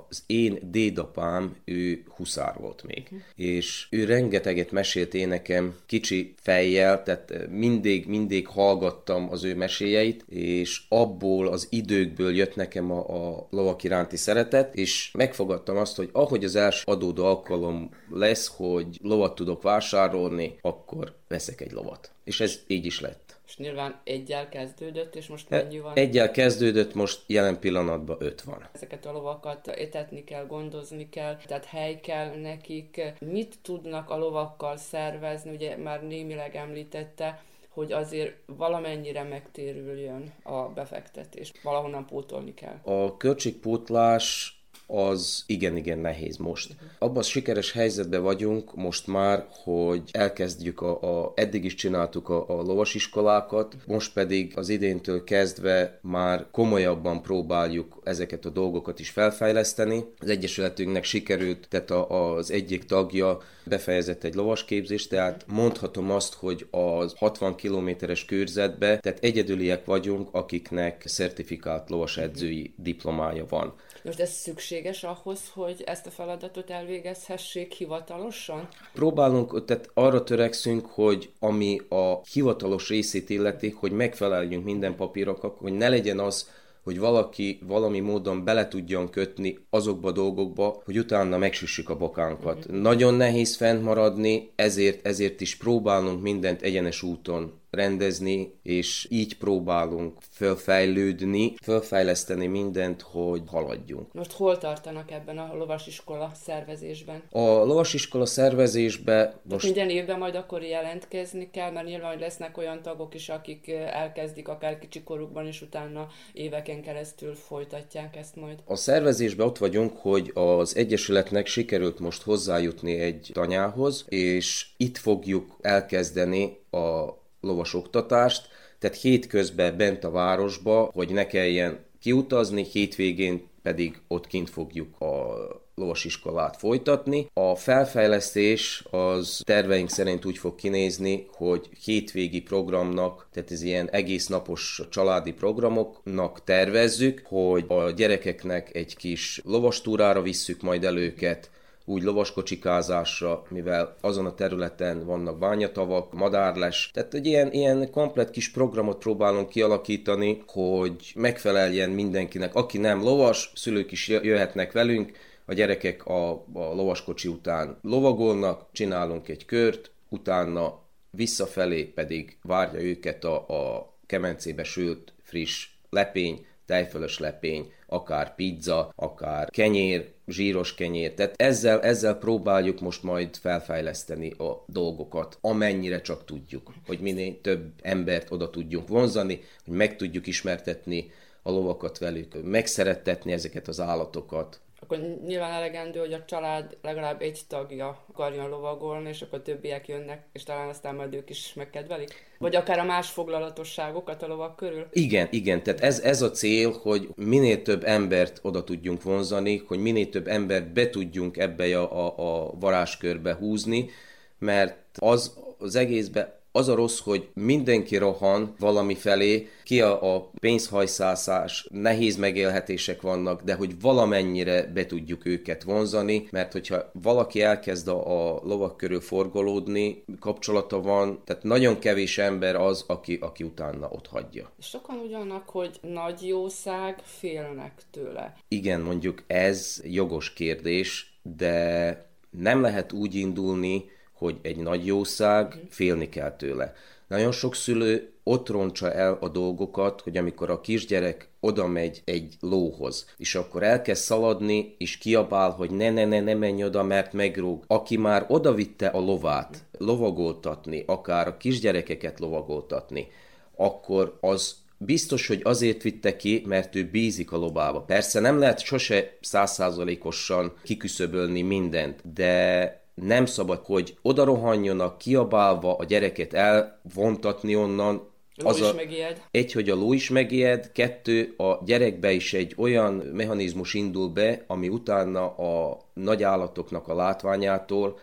az 0.09 0.23
én 0.25 0.59
dédapám, 0.61 1.55
ő 1.65 2.03
huszár 2.15 2.59
volt 2.59 2.83
még, 2.83 3.03
uh-huh. 3.03 3.21
és 3.35 3.87
ő 3.89 4.05
rengeteget 4.05 4.71
mesélt 4.71 5.13
én 5.13 5.27
nekem 5.27 5.77
kicsi 5.85 6.33
fejjel, 6.37 7.03
tehát 7.03 7.47
mindig, 7.49 8.07
mindig 8.07 8.47
hallgattam 8.47 9.31
az 9.31 9.43
ő 9.43 9.55
meséjeit, 9.55 10.25
és 10.29 10.81
abból 10.89 11.47
az 11.47 11.67
időkből 11.69 12.35
jött 12.35 12.55
nekem 12.55 12.91
a, 12.91 13.29
a 13.29 13.47
lovak 13.49 13.83
iránti 13.83 14.17
szeretet, 14.17 14.75
és 14.75 15.11
megfogadtam 15.13 15.77
azt, 15.77 15.95
hogy 15.95 16.09
ahogy 16.11 16.43
az 16.43 16.55
első 16.55 16.83
adódó 16.85 17.25
alkalom 17.25 17.89
lesz, 18.09 18.47
hogy 18.55 18.99
lovat 19.01 19.35
tudok 19.35 19.61
vásárolni, 19.61 20.57
akkor 20.61 21.17
veszek 21.29 21.61
egy 21.61 21.71
lovat. 21.71 22.11
És 22.23 22.39
ez 22.39 22.59
így 22.67 22.85
is 22.85 22.99
lett. 22.99 23.39
És 23.47 23.57
nyilván 23.57 23.99
egyel 24.03 24.49
kezdődött, 24.49 25.15
és 25.15 25.27
most 25.27 25.49
mennyi 25.49 25.79
van? 25.79 25.95
Egyel 25.95 26.31
kezdődött, 26.31 26.93
most 26.93 27.21
jelen 27.25 27.59
pillanatban 27.59 28.17
öt 28.19 28.41
van. 28.41 28.69
Ezeket 28.71 29.05
a 29.05 29.11
lovakat 29.11 29.67
etetni 29.67 30.23
kell, 30.23 30.45
gondozni 30.45 31.09
kell, 31.09 31.37
tehát 31.47 31.65
hely 31.65 31.99
kell 31.99 32.35
nekik. 32.35 33.01
Mit 33.19 33.55
tudnak 33.61 34.09
a 34.09 34.17
lovakkal 34.17 34.77
szervezni? 34.77 35.51
Ugye 35.51 35.77
már 35.77 36.03
némileg 36.03 36.55
említette, 36.55 37.43
hogy 37.69 37.91
azért 37.91 38.35
valamennyire 38.45 39.23
megtérüljön 39.23 40.33
a 40.43 40.61
befektetés. 40.61 41.51
Valahonnan 41.63 42.05
pótolni 42.05 42.53
kell. 42.53 42.79
A 42.83 43.17
költségpótlás 43.17 44.58
az 44.91 45.43
igen-igen 45.45 45.99
nehéz 45.99 46.37
most. 46.37 46.75
Abban 46.99 47.23
sikeres 47.23 47.71
helyzetben 47.71 48.21
vagyunk 48.21 48.75
most 48.75 49.07
már, 49.07 49.47
hogy 49.63 50.01
elkezdjük 50.11 50.81
a, 50.81 51.21
a 51.21 51.31
eddig 51.35 51.65
is 51.65 51.75
csináltuk 51.75 52.29
a, 52.29 52.49
a 52.49 52.61
lovasiskolákat, 52.61 53.75
most 53.87 54.13
pedig 54.13 54.53
az 54.55 54.69
idéntől 54.69 55.23
kezdve 55.23 55.99
már 56.01 56.45
komolyabban 56.51 57.21
próbáljuk 57.21 58.01
ezeket 58.03 58.45
a 58.45 58.49
dolgokat 58.49 58.99
is 58.99 59.09
felfejleszteni. 59.09 60.03
Az 60.19 60.29
Egyesületünknek 60.29 61.03
sikerült, 61.03 61.67
tehát 61.69 61.91
a, 61.91 62.35
az 62.35 62.51
egyik 62.51 62.85
tagja 62.85 63.37
befejezett 63.63 64.23
egy 64.23 64.35
lovasképzést, 64.35 65.09
tehát 65.09 65.45
mondhatom 65.47 66.11
azt, 66.11 66.33
hogy 66.33 66.67
az 66.71 67.13
60 67.17 67.55
kilométeres 67.55 68.25
körzetbe, 68.25 68.97
tehát 68.97 69.23
egyedüliek 69.23 69.85
vagyunk, 69.85 70.29
akiknek 70.31 71.03
szertifikált 71.05 71.89
lovasedzői 71.89 72.73
diplomája 72.77 73.45
van. 73.49 73.73
Most 74.03 74.19
ez 74.19 74.29
szükséges 74.29 75.03
ahhoz, 75.03 75.39
hogy 75.53 75.83
ezt 75.85 76.05
a 76.05 76.09
feladatot 76.09 76.69
elvégezhessék 76.69 77.73
hivatalosan? 77.73 78.67
Próbálunk, 78.93 79.65
tehát 79.65 79.89
arra 79.93 80.23
törekszünk, 80.23 80.85
hogy 80.85 81.29
ami 81.39 81.81
a 81.89 82.21
hivatalos 82.31 82.89
részét 82.89 83.29
illeti, 83.29 83.69
hogy 83.69 83.91
megfeleljünk 83.91 84.63
minden 84.63 84.95
papíroknak, 84.95 85.57
hogy 85.57 85.73
ne 85.73 85.89
legyen 85.89 86.19
az, 86.19 86.49
hogy 86.83 86.99
valaki 86.99 87.59
valami 87.67 87.99
módon 87.99 88.43
bele 88.43 88.67
tudjon 88.67 89.09
kötni 89.09 89.57
azokba 89.69 90.07
a 90.07 90.11
dolgokba, 90.11 90.81
hogy 90.85 90.97
utána 90.97 91.37
megsüssük 91.37 91.89
a 91.89 91.97
bokánkat. 91.97 92.57
Uh-huh. 92.57 92.81
Nagyon 92.81 93.13
nehéz 93.13 93.55
fent 93.55 93.83
maradni, 93.83 94.51
ezért, 94.55 95.05
ezért 95.05 95.41
is 95.41 95.55
próbálunk 95.55 96.21
mindent 96.21 96.61
egyenes 96.61 97.03
úton 97.03 97.53
rendezni, 97.69 98.59
és 98.63 99.07
így 99.09 99.37
próbálunk 99.37 100.17
fölfejlődni, 100.31 101.53
fölfejleszteni 101.61 102.47
mindent, 102.47 103.01
hogy 103.01 103.41
haladjunk. 103.47 104.13
Most 104.13 104.31
hol 104.31 104.57
tartanak 104.57 105.11
ebben 105.11 105.37
a 105.37 105.55
lovasiskola 105.55 106.31
szervezésben? 106.43 107.23
A 107.29 107.39
lovasiskola 107.39 108.25
szervezésbe 108.25 109.39
most... 109.49 109.65
minden 109.65 109.89
évben 109.89 110.17
majd 110.17 110.35
akkor 110.35 110.61
jelentkezni 110.63 111.49
kell, 111.51 111.71
mert 111.71 111.87
nyilván 111.87 112.11
hogy 112.11 112.19
lesznek 112.19 112.57
olyan 112.57 112.81
tagok 112.81 113.13
is, 113.13 113.29
akik 113.29 113.69
elkezdik 113.91 114.47
akár 114.47 114.79
kicsi 114.79 115.03
korukban, 115.03 115.45
és 115.45 115.61
utána 115.61 116.07
éveken 116.33 116.81
keresztül 116.81 117.35
folytatják 117.35 118.15
ezt 118.15 118.35
majd. 118.35 118.59
A 118.65 118.75
szervezésben 118.75 119.47
ott 119.47 119.57
vagyunk, 119.57 119.97
hogy 119.97 120.31
az 120.33 120.75
Egyesületnek 120.75 121.47
sikerült 121.47 121.99
most 121.99 122.21
hozzájutni 122.21 122.99
egy 122.99 123.29
tanyához, 123.33 124.05
és 124.07 124.67
itt 124.77 124.97
fogjuk 124.97 125.57
elkezdeni 125.61 126.57
a 126.71 127.17
lovas 127.41 127.73
oktatást, 127.73 128.47
tehát 128.79 128.97
hétközben 128.97 129.77
bent 129.77 130.03
a 130.03 130.11
városba, 130.11 130.89
hogy 130.93 131.09
ne 131.09 131.27
kelljen 131.27 131.85
kiutazni, 131.99 132.63
hétvégén 132.63 133.47
pedig 133.61 134.01
ott 134.07 134.27
kint 134.27 134.49
fogjuk 134.49 135.01
a 135.01 135.35
lovasiskolát 135.75 136.57
folytatni. 136.57 137.29
A 137.33 137.55
felfejlesztés 137.55 138.83
az 138.91 139.41
terveink 139.45 139.89
szerint 139.89 140.25
úgy 140.25 140.37
fog 140.37 140.55
kinézni, 140.55 141.27
hogy 141.31 141.69
hétvégi 141.83 142.41
programnak, 142.41 143.27
tehát 143.31 143.51
ez 143.51 143.61
ilyen 143.61 143.89
egész 143.89 144.27
napos 144.27 144.81
családi 144.89 145.31
programoknak 145.31 146.43
tervezzük, 146.43 147.21
hogy 147.25 147.65
a 147.67 147.89
gyerekeknek 147.89 148.75
egy 148.75 148.95
kis 148.95 149.41
lovastúrára 149.43 150.21
visszük 150.21 150.61
majd 150.61 150.83
el 150.83 150.97
őket, 150.97 151.49
úgy 151.89 152.03
lovaskocsikázásra, 152.03 153.43
mivel 153.49 153.95
azon 154.01 154.25
a 154.25 154.33
területen 154.33 155.05
vannak 155.05 155.39
bányatavak, 155.39 156.13
madárles, 156.13 156.89
tehát 156.93 157.13
egy 157.13 157.25
ilyen, 157.25 157.51
ilyen 157.51 157.91
komplet 157.91 158.29
kis 158.29 158.51
programot 158.51 158.97
próbálunk 158.97 159.49
kialakítani, 159.49 160.43
hogy 160.47 161.11
megfeleljen 161.15 161.89
mindenkinek. 161.89 162.55
Aki 162.55 162.77
nem 162.77 163.01
lovas, 163.01 163.51
szülők 163.55 163.91
is 163.91 164.07
jöhetnek 164.07 164.71
velünk, 164.71 165.11
a 165.45 165.53
gyerekek 165.53 166.05
a, 166.05 166.31
a 166.31 166.73
lovaskocsi 166.73 167.27
után 167.27 167.77
lovagolnak, 167.81 168.65
csinálunk 168.71 169.27
egy 169.27 169.45
kört, 169.45 169.91
utána 170.09 170.79
visszafelé 171.11 171.83
pedig 171.83 172.37
várja 172.43 172.81
őket 172.81 173.23
a, 173.23 173.47
a 173.47 173.93
kemencébe 174.05 174.63
sült 174.63 175.13
friss 175.23 175.67
lepény, 175.89 176.45
tejfölös 176.65 177.19
lepény, 177.19 177.71
akár 177.87 178.35
pizza, 178.35 178.93
akár 178.95 179.49
kenyér, 179.49 180.11
zsíros 180.29 180.75
kenyér. 180.75 181.13
Tehát 181.13 181.33
ezzel, 181.41 181.81
ezzel 181.81 182.15
próbáljuk 182.15 182.79
most 182.79 183.03
majd 183.03 183.35
felfejleszteni 183.35 184.31
a 184.31 184.63
dolgokat, 184.67 185.37
amennyire 185.41 186.01
csak 186.01 186.25
tudjuk, 186.25 186.73
hogy 186.87 186.99
minél 186.99 187.41
több 187.41 187.71
embert 187.81 188.31
oda 188.31 188.49
tudjunk 188.49 188.87
vonzani, 188.87 189.41
hogy 189.65 189.73
meg 189.73 189.95
tudjuk 189.95 190.27
ismertetni 190.27 191.11
a 191.41 191.51
lovakat 191.51 191.97
velük, 191.97 192.43
megszerettetni 192.43 193.31
ezeket 193.31 193.67
az 193.67 193.79
állatokat, 193.79 194.59
akkor 194.79 194.97
nyilván 195.25 195.51
elegendő, 195.51 195.99
hogy 195.99 196.13
a 196.13 196.25
család 196.25 196.77
legalább 196.81 197.21
egy 197.21 197.39
tagja 197.47 198.05
akarjon 198.09 198.49
lovagolni, 198.49 199.09
és 199.09 199.21
akkor 199.21 199.41
többiek 199.41 199.87
jönnek, 199.87 200.23
és 200.33 200.43
talán 200.43 200.69
aztán 200.69 200.95
majd 200.95 201.13
ők 201.13 201.29
is 201.29 201.53
megkedvelik? 201.53 202.27
Vagy 202.37 202.55
akár 202.55 202.79
a 202.79 202.83
más 202.83 203.09
foglalatosságokat 203.09 204.23
a 204.23 204.27
lovak 204.27 204.55
körül? 204.55 204.87
Igen, 204.91 205.27
igen, 205.31 205.63
tehát 205.63 205.81
ez, 205.81 205.99
ez 205.99 206.21
a 206.21 206.31
cél, 206.31 206.71
hogy 206.81 207.09
minél 207.15 207.61
több 207.61 207.83
embert 207.83 208.39
oda 208.41 208.63
tudjunk 208.63 209.03
vonzani, 209.03 209.63
hogy 209.67 209.79
minél 209.79 210.09
több 210.09 210.27
embert 210.27 210.73
be 210.73 210.89
tudjunk 210.89 211.37
ebbe 211.37 211.79
a, 211.79 212.07
a, 212.07 212.13
a 212.17 212.51
varázskörbe 212.59 213.33
húzni, 213.33 213.89
mert 214.37 214.77
az 214.95 215.37
az 215.59 215.75
egészbe 215.75 216.38
az 216.51 216.67
a 216.67 216.75
rossz, 216.75 216.99
hogy 216.99 217.29
mindenki 217.33 217.97
rohan 217.97 218.53
valami 218.59 218.95
felé, 218.95 219.47
ki 219.63 219.81
a, 219.81 220.15
a 220.15 220.29
pénzhajszászás, 220.39 221.67
nehéz 221.71 222.15
megélhetések 222.15 223.01
vannak, 223.01 223.41
de 223.41 223.53
hogy 223.53 223.81
valamennyire 223.81 224.63
be 224.63 224.85
tudjuk 224.85 225.25
őket 225.25 225.63
vonzani, 225.63 226.27
mert 226.31 226.51
hogyha 226.51 226.91
valaki 226.93 227.41
elkezd 227.41 227.87
a, 227.87 228.31
a 228.33 228.41
lovak 228.43 228.77
körül 228.77 229.01
forgolódni, 229.01 230.03
kapcsolata 230.19 230.81
van, 230.81 231.21
tehát 231.25 231.43
nagyon 231.43 231.79
kevés 231.79 232.17
ember 232.17 232.55
az, 232.55 232.83
aki, 232.87 233.17
aki 233.21 233.43
utána 233.43 233.87
ott 233.91 234.07
hagyja. 234.07 234.51
Sokan 234.59 234.97
ugyanak, 234.97 235.49
hogy 235.49 235.79
nagy 235.81 236.27
jószág, 236.27 236.99
félnek 237.03 237.81
tőle. 237.91 238.35
Igen, 238.47 238.81
mondjuk 238.81 239.23
ez 239.27 239.81
jogos 239.83 240.33
kérdés, 240.33 241.19
de 241.21 242.07
nem 242.29 242.61
lehet 242.61 242.91
úgy 242.91 243.15
indulni, 243.15 243.85
hogy 244.19 244.37
egy 244.41 244.57
nagy 244.57 244.85
jószág, 244.85 245.59
félni 245.69 246.09
kell 246.09 246.35
tőle. 246.35 246.73
Nagyon 247.07 247.31
sok 247.31 247.55
szülő 247.55 248.11
ott 248.23 248.49
roncsa 248.49 248.91
el 248.93 249.17
a 249.21 249.29
dolgokat, 249.29 250.01
hogy 250.01 250.17
amikor 250.17 250.49
a 250.49 250.61
kisgyerek 250.61 251.29
oda 251.39 251.67
megy 251.67 252.01
egy 252.05 252.35
lóhoz, 252.39 253.05
és 253.17 253.35
akkor 253.35 253.63
elkezd 253.63 254.01
szaladni, 254.01 254.75
és 254.77 254.97
kiabál, 254.97 255.49
hogy 255.49 255.71
ne, 255.71 255.91
ne, 255.91 256.05
ne, 256.05 256.19
ne 256.19 256.33
menj 256.33 256.63
oda, 256.63 256.83
mert 256.83 257.13
megrúg. 257.13 257.63
Aki 257.67 257.97
már 257.97 258.25
oda 258.27 258.53
vitte 258.53 258.87
a 258.87 258.99
lovát 258.99 259.63
lovagoltatni, 259.77 260.83
akár 260.87 261.27
a 261.27 261.37
kisgyerekeket 261.37 262.19
lovagoltatni, 262.19 263.07
akkor 263.55 264.17
az 264.21 264.55
biztos, 264.77 265.27
hogy 265.27 265.41
azért 265.43 265.81
vitte 265.81 266.15
ki, 266.15 266.43
mert 266.45 266.75
ő 266.75 266.89
bízik 266.89 267.31
a 267.31 267.37
lobába. 267.37 267.81
Persze 267.81 268.19
nem 268.19 268.39
lehet 268.39 268.59
sose 268.59 269.17
százszázalékosan 269.21 270.53
kiküszöbölni 270.63 271.41
mindent, 271.41 272.13
de 272.13 272.81
nem 273.01 273.25
szabad, 273.25 273.61
hogy 273.65 273.97
oda 274.01 274.23
rohanjonak, 274.23 274.97
kiabálva 274.97 275.75
a 275.75 275.83
gyereket 275.83 276.33
elvontatni 276.33 277.55
onnan, 277.55 278.07
az 278.43 278.61
a, 278.61 278.73
megijed. 278.73 279.21
Egy, 279.31 279.51
hogy 279.51 279.69
a 279.69 279.75
ló 279.75 279.93
is 279.93 280.09
megijed, 280.09 280.71
kettő, 280.71 281.33
a 281.37 281.63
gyerekbe 281.65 282.11
is 282.11 282.33
egy 282.33 282.53
olyan 282.57 282.93
mechanizmus 282.93 283.73
indul 283.73 284.09
be, 284.09 284.43
ami 284.47 284.69
utána 284.69 285.35
a 285.35 285.79
nagy 285.93 286.23
állatoknak 286.23 286.87
a 286.87 286.95
látványától, 286.95 287.99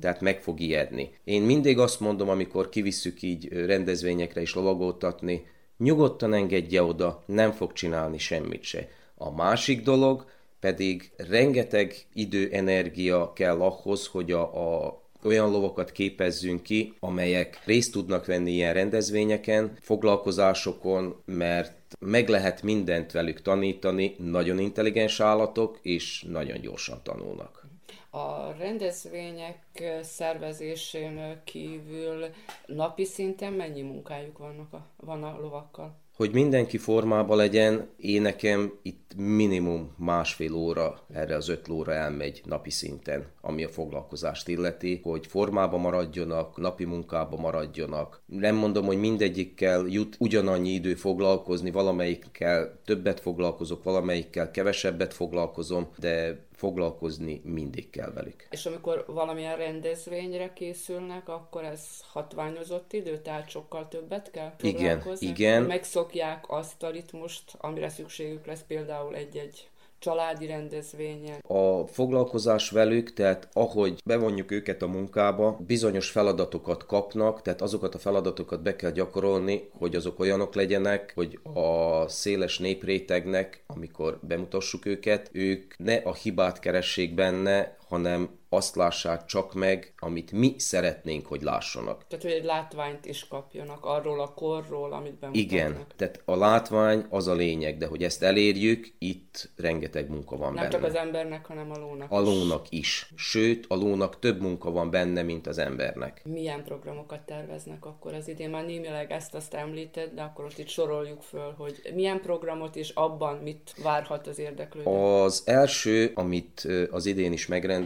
tehát 0.00 0.20
meg 0.20 0.42
fog 0.42 0.60
ijedni. 0.60 1.10
Én 1.24 1.42
mindig 1.42 1.78
azt 1.78 2.00
mondom, 2.00 2.28
amikor 2.28 2.68
kivisszük 2.68 3.22
így 3.22 3.48
rendezvényekre 3.48 4.40
is 4.40 4.54
lovagoltatni, 4.54 5.46
nyugodtan 5.78 6.32
engedje 6.32 6.82
oda, 6.82 7.22
nem 7.26 7.52
fog 7.52 7.72
csinálni 7.72 8.18
semmit 8.18 8.62
se. 8.62 8.88
A 9.14 9.34
másik 9.34 9.82
dolog, 9.82 10.24
pedig 10.60 11.10
rengeteg 11.16 11.94
idő, 12.12 12.48
energia 12.52 13.32
kell 13.32 13.60
ahhoz, 13.60 14.06
hogy 14.06 14.32
a, 14.32 14.86
a 14.86 15.02
olyan 15.24 15.50
lovakat 15.50 15.92
képezzünk 15.92 16.62
ki, 16.62 16.94
amelyek 17.00 17.62
részt 17.64 17.92
tudnak 17.92 18.26
venni 18.26 18.50
ilyen 18.50 18.74
rendezvényeken, 18.74 19.76
foglalkozásokon, 19.80 21.22
mert 21.24 21.96
meg 21.98 22.28
lehet 22.28 22.62
mindent 22.62 23.12
velük 23.12 23.42
tanítani, 23.42 24.14
nagyon 24.18 24.58
intelligens 24.58 25.20
állatok, 25.20 25.78
és 25.82 26.24
nagyon 26.28 26.60
gyorsan 26.60 27.00
tanulnak. 27.02 27.66
A 28.10 28.52
rendezvények 28.58 29.82
szervezésén 30.02 31.40
kívül 31.44 32.26
napi 32.66 33.04
szinten 33.04 33.52
mennyi 33.52 33.82
munkájuk 33.82 34.38
vannak 34.38 34.72
a, 34.72 34.86
van 34.96 35.22
a 35.22 35.38
lovakkal? 35.40 35.96
Hogy 36.18 36.32
mindenki 36.32 36.78
formába 36.78 37.34
legyen, 37.34 37.88
én 37.96 38.22
nekem 38.22 38.72
itt 38.82 39.10
minimum 39.16 39.94
másfél 39.98 40.54
óra 40.54 41.00
erre 41.12 41.36
az 41.36 41.48
öt 41.48 41.68
lóra 41.68 41.92
elmegy 41.92 42.42
napi 42.44 42.70
szinten, 42.70 43.26
ami 43.40 43.64
a 43.64 43.68
foglalkozást 43.68 44.48
illeti, 44.48 45.00
hogy 45.02 45.26
formába 45.26 45.76
maradjanak, 45.76 46.56
napi 46.56 46.84
munkába 46.84 47.36
maradjanak. 47.36 48.22
Nem 48.26 48.54
mondom, 48.54 48.84
hogy 48.84 48.98
mindegyikkel 48.98 49.86
jut 49.86 50.16
ugyanannyi 50.18 50.70
idő 50.70 50.94
foglalkozni, 50.94 51.70
valamelyikkel 51.70 52.80
többet 52.84 53.20
foglalkozok, 53.20 53.82
valamelyikkel 53.82 54.50
kevesebbet 54.50 55.14
foglalkozom, 55.14 55.88
de 55.98 56.46
foglalkozni 56.58 57.40
mindig 57.44 57.90
kell 57.90 58.12
velük. 58.12 58.46
És 58.50 58.66
amikor 58.66 59.04
valamilyen 59.06 59.56
rendezvényre 59.56 60.52
készülnek, 60.52 61.28
akkor 61.28 61.64
ez 61.64 61.84
hatványozott 62.12 62.92
idő, 62.92 63.18
tehát 63.18 63.48
sokkal 63.48 63.88
többet 63.88 64.30
kell 64.30 64.54
foglalkozni? 64.58 65.26
Igen, 65.26 65.36
igen. 65.36 65.62
Megszokják 65.62 66.44
azt 66.48 66.82
a 66.82 66.90
ritmust, 66.90 67.54
amire 67.58 67.88
szükségük 67.88 68.46
lesz 68.46 68.64
például 68.66 69.14
egy-egy 69.14 69.68
családi 69.98 70.46
rendezvényen. 70.46 71.40
A 71.46 71.86
foglalkozás 71.86 72.70
velük, 72.70 73.12
tehát 73.12 73.48
ahogy 73.52 74.00
bevonjuk 74.04 74.50
őket 74.50 74.82
a 74.82 74.86
munkába, 74.86 75.58
bizonyos 75.66 76.10
feladatokat 76.10 76.86
kapnak, 76.86 77.42
tehát 77.42 77.62
azokat 77.62 77.94
a 77.94 77.98
feladatokat 77.98 78.62
be 78.62 78.76
kell 78.76 78.90
gyakorolni, 78.90 79.70
hogy 79.78 79.94
azok 79.94 80.18
olyanok 80.18 80.54
legyenek, 80.54 81.12
hogy 81.14 81.38
a 81.54 82.08
széles 82.08 82.58
néprétegnek, 82.58 83.62
amikor 83.66 84.18
bemutassuk 84.22 84.86
őket, 84.86 85.30
ők 85.32 85.74
ne 85.78 85.94
a 85.94 86.14
hibát 86.14 86.58
keressék 86.58 87.14
benne, 87.14 87.77
hanem 87.88 88.36
azt 88.50 88.76
lássák 88.76 89.24
csak 89.24 89.54
meg, 89.54 89.92
amit 89.98 90.32
mi 90.32 90.54
szeretnénk, 90.58 91.26
hogy 91.26 91.42
lássanak. 91.42 92.06
Tehát, 92.06 92.24
hogy 92.24 92.32
egy 92.34 92.44
látványt 92.44 93.06
is 93.06 93.28
kapjanak 93.28 93.84
arról 93.84 94.20
a 94.20 94.34
korról, 94.34 94.92
amit 94.92 95.18
bemutatnak. 95.18 95.36
Igen, 95.52 95.84
tehát 95.96 96.22
a 96.24 96.36
látvány 96.36 97.04
az 97.10 97.26
a 97.26 97.34
lényeg, 97.34 97.76
de 97.78 97.86
hogy 97.86 98.02
ezt 98.02 98.22
elérjük, 98.22 98.94
itt 98.98 99.50
rengeteg 99.56 100.08
munka 100.08 100.36
van 100.36 100.52
Nem 100.52 100.54
benne. 100.54 100.68
csak 100.68 100.84
az 100.84 100.94
embernek, 100.94 101.46
hanem 101.46 101.70
a 101.70 101.78
lónak 101.78 102.10
A 102.12 102.20
is. 102.20 102.26
lónak 102.26 102.66
is. 102.70 103.12
Sőt, 103.16 103.64
a 103.68 103.74
lónak 103.74 104.18
több 104.18 104.40
munka 104.40 104.70
van 104.70 104.90
benne, 104.90 105.22
mint 105.22 105.46
az 105.46 105.58
embernek. 105.58 106.22
Milyen 106.24 106.64
programokat 106.64 107.20
terveznek 107.20 107.84
akkor 107.84 108.14
az 108.14 108.28
idén? 108.28 108.50
Már 108.50 108.64
némileg 108.66 109.10
ezt 109.12 109.34
azt 109.34 109.54
említed, 109.54 110.10
de 110.14 110.22
akkor 110.22 110.44
most 110.44 110.58
itt 110.58 110.68
soroljuk 110.68 111.22
föl, 111.22 111.54
hogy 111.58 111.80
milyen 111.94 112.20
programot 112.20 112.76
és 112.76 112.88
abban 112.88 113.36
mit 113.36 113.74
várhat 113.82 114.26
az 114.26 114.38
érdeklődő. 114.38 114.90
Az 114.90 115.42
első, 115.46 116.12
amit 116.14 116.68
az 116.90 117.06
idén 117.06 117.32
is 117.32 117.46
megrendezünk, 117.46 117.77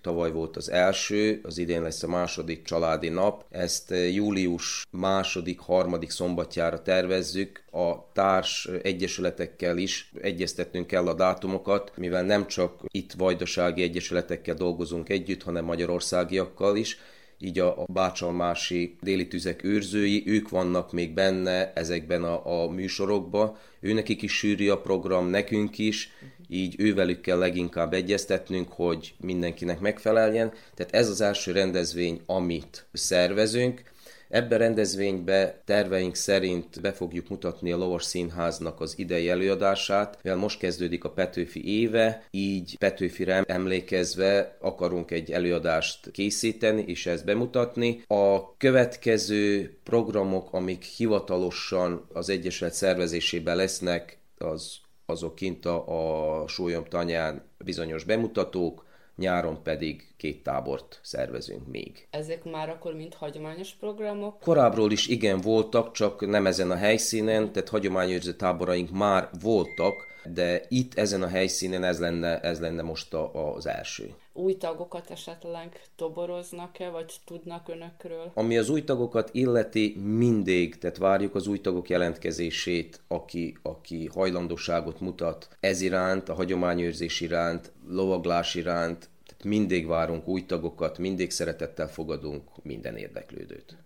tavaly 0.00 0.32
volt 0.32 0.56
az 0.56 0.70
első, 0.70 1.40
az 1.42 1.58
idén 1.58 1.82
lesz 1.82 2.02
a 2.02 2.08
második 2.08 2.62
családi 2.62 3.08
nap. 3.08 3.44
Ezt 3.50 3.90
ö, 3.90 4.04
július 4.04 4.86
második, 4.90 5.58
harmadik 5.58 6.10
szombatjára 6.10 6.82
tervezzük. 6.82 7.62
A 7.70 8.12
társ 8.12 8.68
egyesületekkel 8.82 9.78
is 9.78 10.12
egyeztetnünk 10.20 10.86
kell 10.86 11.06
a 11.06 11.14
dátumokat, 11.14 11.92
mivel 11.96 12.22
nem 12.22 12.46
csak 12.46 12.84
itt 12.90 13.12
vajdasági 13.12 13.82
egyesületekkel 13.82 14.54
dolgozunk 14.54 15.08
együtt, 15.08 15.42
hanem 15.42 15.64
magyarországiakkal 15.64 16.76
is, 16.76 16.98
így 17.38 17.58
a, 17.58 17.82
a 17.82 17.84
bácsalmási 17.92 18.96
déli 19.00 19.28
tüzek 19.28 19.64
őrzői, 19.64 20.22
ők 20.26 20.48
vannak 20.48 20.92
még 20.92 21.14
benne 21.14 21.72
ezekben 21.72 22.24
a, 22.24 22.62
a 22.62 22.70
műsorokba, 22.70 23.58
őnekik 23.80 24.22
is 24.22 24.32
sűrű 24.32 24.68
a 24.68 24.80
program, 24.80 25.28
nekünk 25.28 25.78
is, 25.78 26.10
így 26.48 26.74
ővelük 26.78 27.20
kell 27.20 27.38
leginkább 27.38 27.92
egyeztetnünk, 27.92 28.72
hogy 28.72 29.14
mindenkinek 29.20 29.80
megfeleljen. 29.80 30.52
Tehát 30.74 30.94
ez 30.94 31.08
az 31.08 31.20
első 31.20 31.52
rendezvény, 31.52 32.20
amit 32.26 32.86
szervezünk. 32.92 33.82
Ebben 34.28 34.58
rendezvénybe 34.58 35.62
terveink 35.64 36.14
szerint 36.14 36.80
be 36.80 36.92
fogjuk 36.92 37.28
mutatni 37.28 37.72
a 37.72 37.76
Lovas 37.76 38.04
Színháznak 38.04 38.80
az 38.80 38.98
idei 38.98 39.28
előadását, 39.28 40.18
mivel 40.22 40.38
most 40.38 40.58
kezdődik 40.58 41.04
a 41.04 41.10
Petőfi 41.10 41.80
éve, 41.80 42.26
így 42.30 42.76
Petőfire 42.78 43.42
emlékezve 43.46 44.56
akarunk 44.60 45.10
egy 45.10 45.30
előadást 45.30 46.10
készíteni 46.10 46.84
és 46.86 47.06
ezt 47.06 47.24
bemutatni. 47.24 48.02
A 48.06 48.56
következő 48.56 49.76
programok, 49.82 50.52
amik 50.52 50.82
hivatalosan 50.82 52.06
az 52.12 52.28
Egyesület 52.28 52.74
szervezésében 52.74 53.56
lesznek, 53.56 54.18
az 54.38 54.76
azok 55.06 55.34
kint 55.34 55.66
a, 55.66 56.42
a 56.42 56.48
Sólyom 56.48 56.84
tanyán 56.84 57.42
bizonyos 57.58 58.04
bemutatók, 58.04 58.84
nyáron 59.16 59.62
pedig 59.62 60.12
két 60.16 60.42
tábort 60.42 61.00
szervezünk 61.02 61.66
még. 61.66 62.06
Ezek 62.10 62.44
már 62.44 62.68
akkor 62.68 62.94
mind 62.94 63.14
hagyományos 63.14 63.72
programok? 63.72 64.40
Korábbról 64.40 64.92
is 64.92 65.06
igen 65.06 65.40
voltak, 65.40 65.92
csak 65.92 66.26
nem 66.26 66.46
ezen 66.46 66.70
a 66.70 66.76
helyszínen, 66.76 67.52
tehát 67.52 67.68
hagyományőrző 67.68 68.32
táboraink 68.32 68.90
már 68.90 69.28
voltak, 69.42 70.06
de 70.32 70.64
itt 70.68 70.94
ezen 70.94 71.22
a 71.22 71.28
helyszínen 71.28 71.84
ez 71.84 72.00
lenne, 72.00 72.40
ez 72.40 72.60
lenne 72.60 72.82
most 72.82 73.14
a, 73.14 73.54
az 73.54 73.66
első. 73.66 74.14
Új 74.32 74.56
tagokat 74.56 75.10
esetleg 75.10 75.80
toboroznak-e, 75.96 76.88
vagy 76.88 77.14
tudnak 77.24 77.68
önökről? 77.68 78.30
Ami 78.34 78.58
az 78.58 78.68
új 78.68 78.84
tagokat 78.84 79.30
illeti, 79.32 79.96
mindig, 79.98 80.78
tehát 80.78 80.96
várjuk 80.96 81.34
az 81.34 81.46
új 81.46 81.60
tagok 81.60 81.88
jelentkezését, 81.88 83.00
aki, 83.08 83.56
aki 83.62 84.06
hajlandóságot 84.06 85.00
mutat 85.00 85.48
ez 85.60 85.80
iránt, 85.80 86.28
a 86.28 86.34
hagyományőrzés 86.34 87.20
iránt, 87.20 87.72
lovaglás 87.88 88.54
iránt, 88.54 89.08
tehát 89.26 89.44
mindig 89.44 89.86
várunk 89.86 90.28
új 90.28 90.46
tagokat, 90.46 90.98
mindig 90.98 91.30
szeretettel 91.30 91.88
fogadunk 91.88 92.42
minden 92.62 92.96
érdeklődőt. 92.96 93.76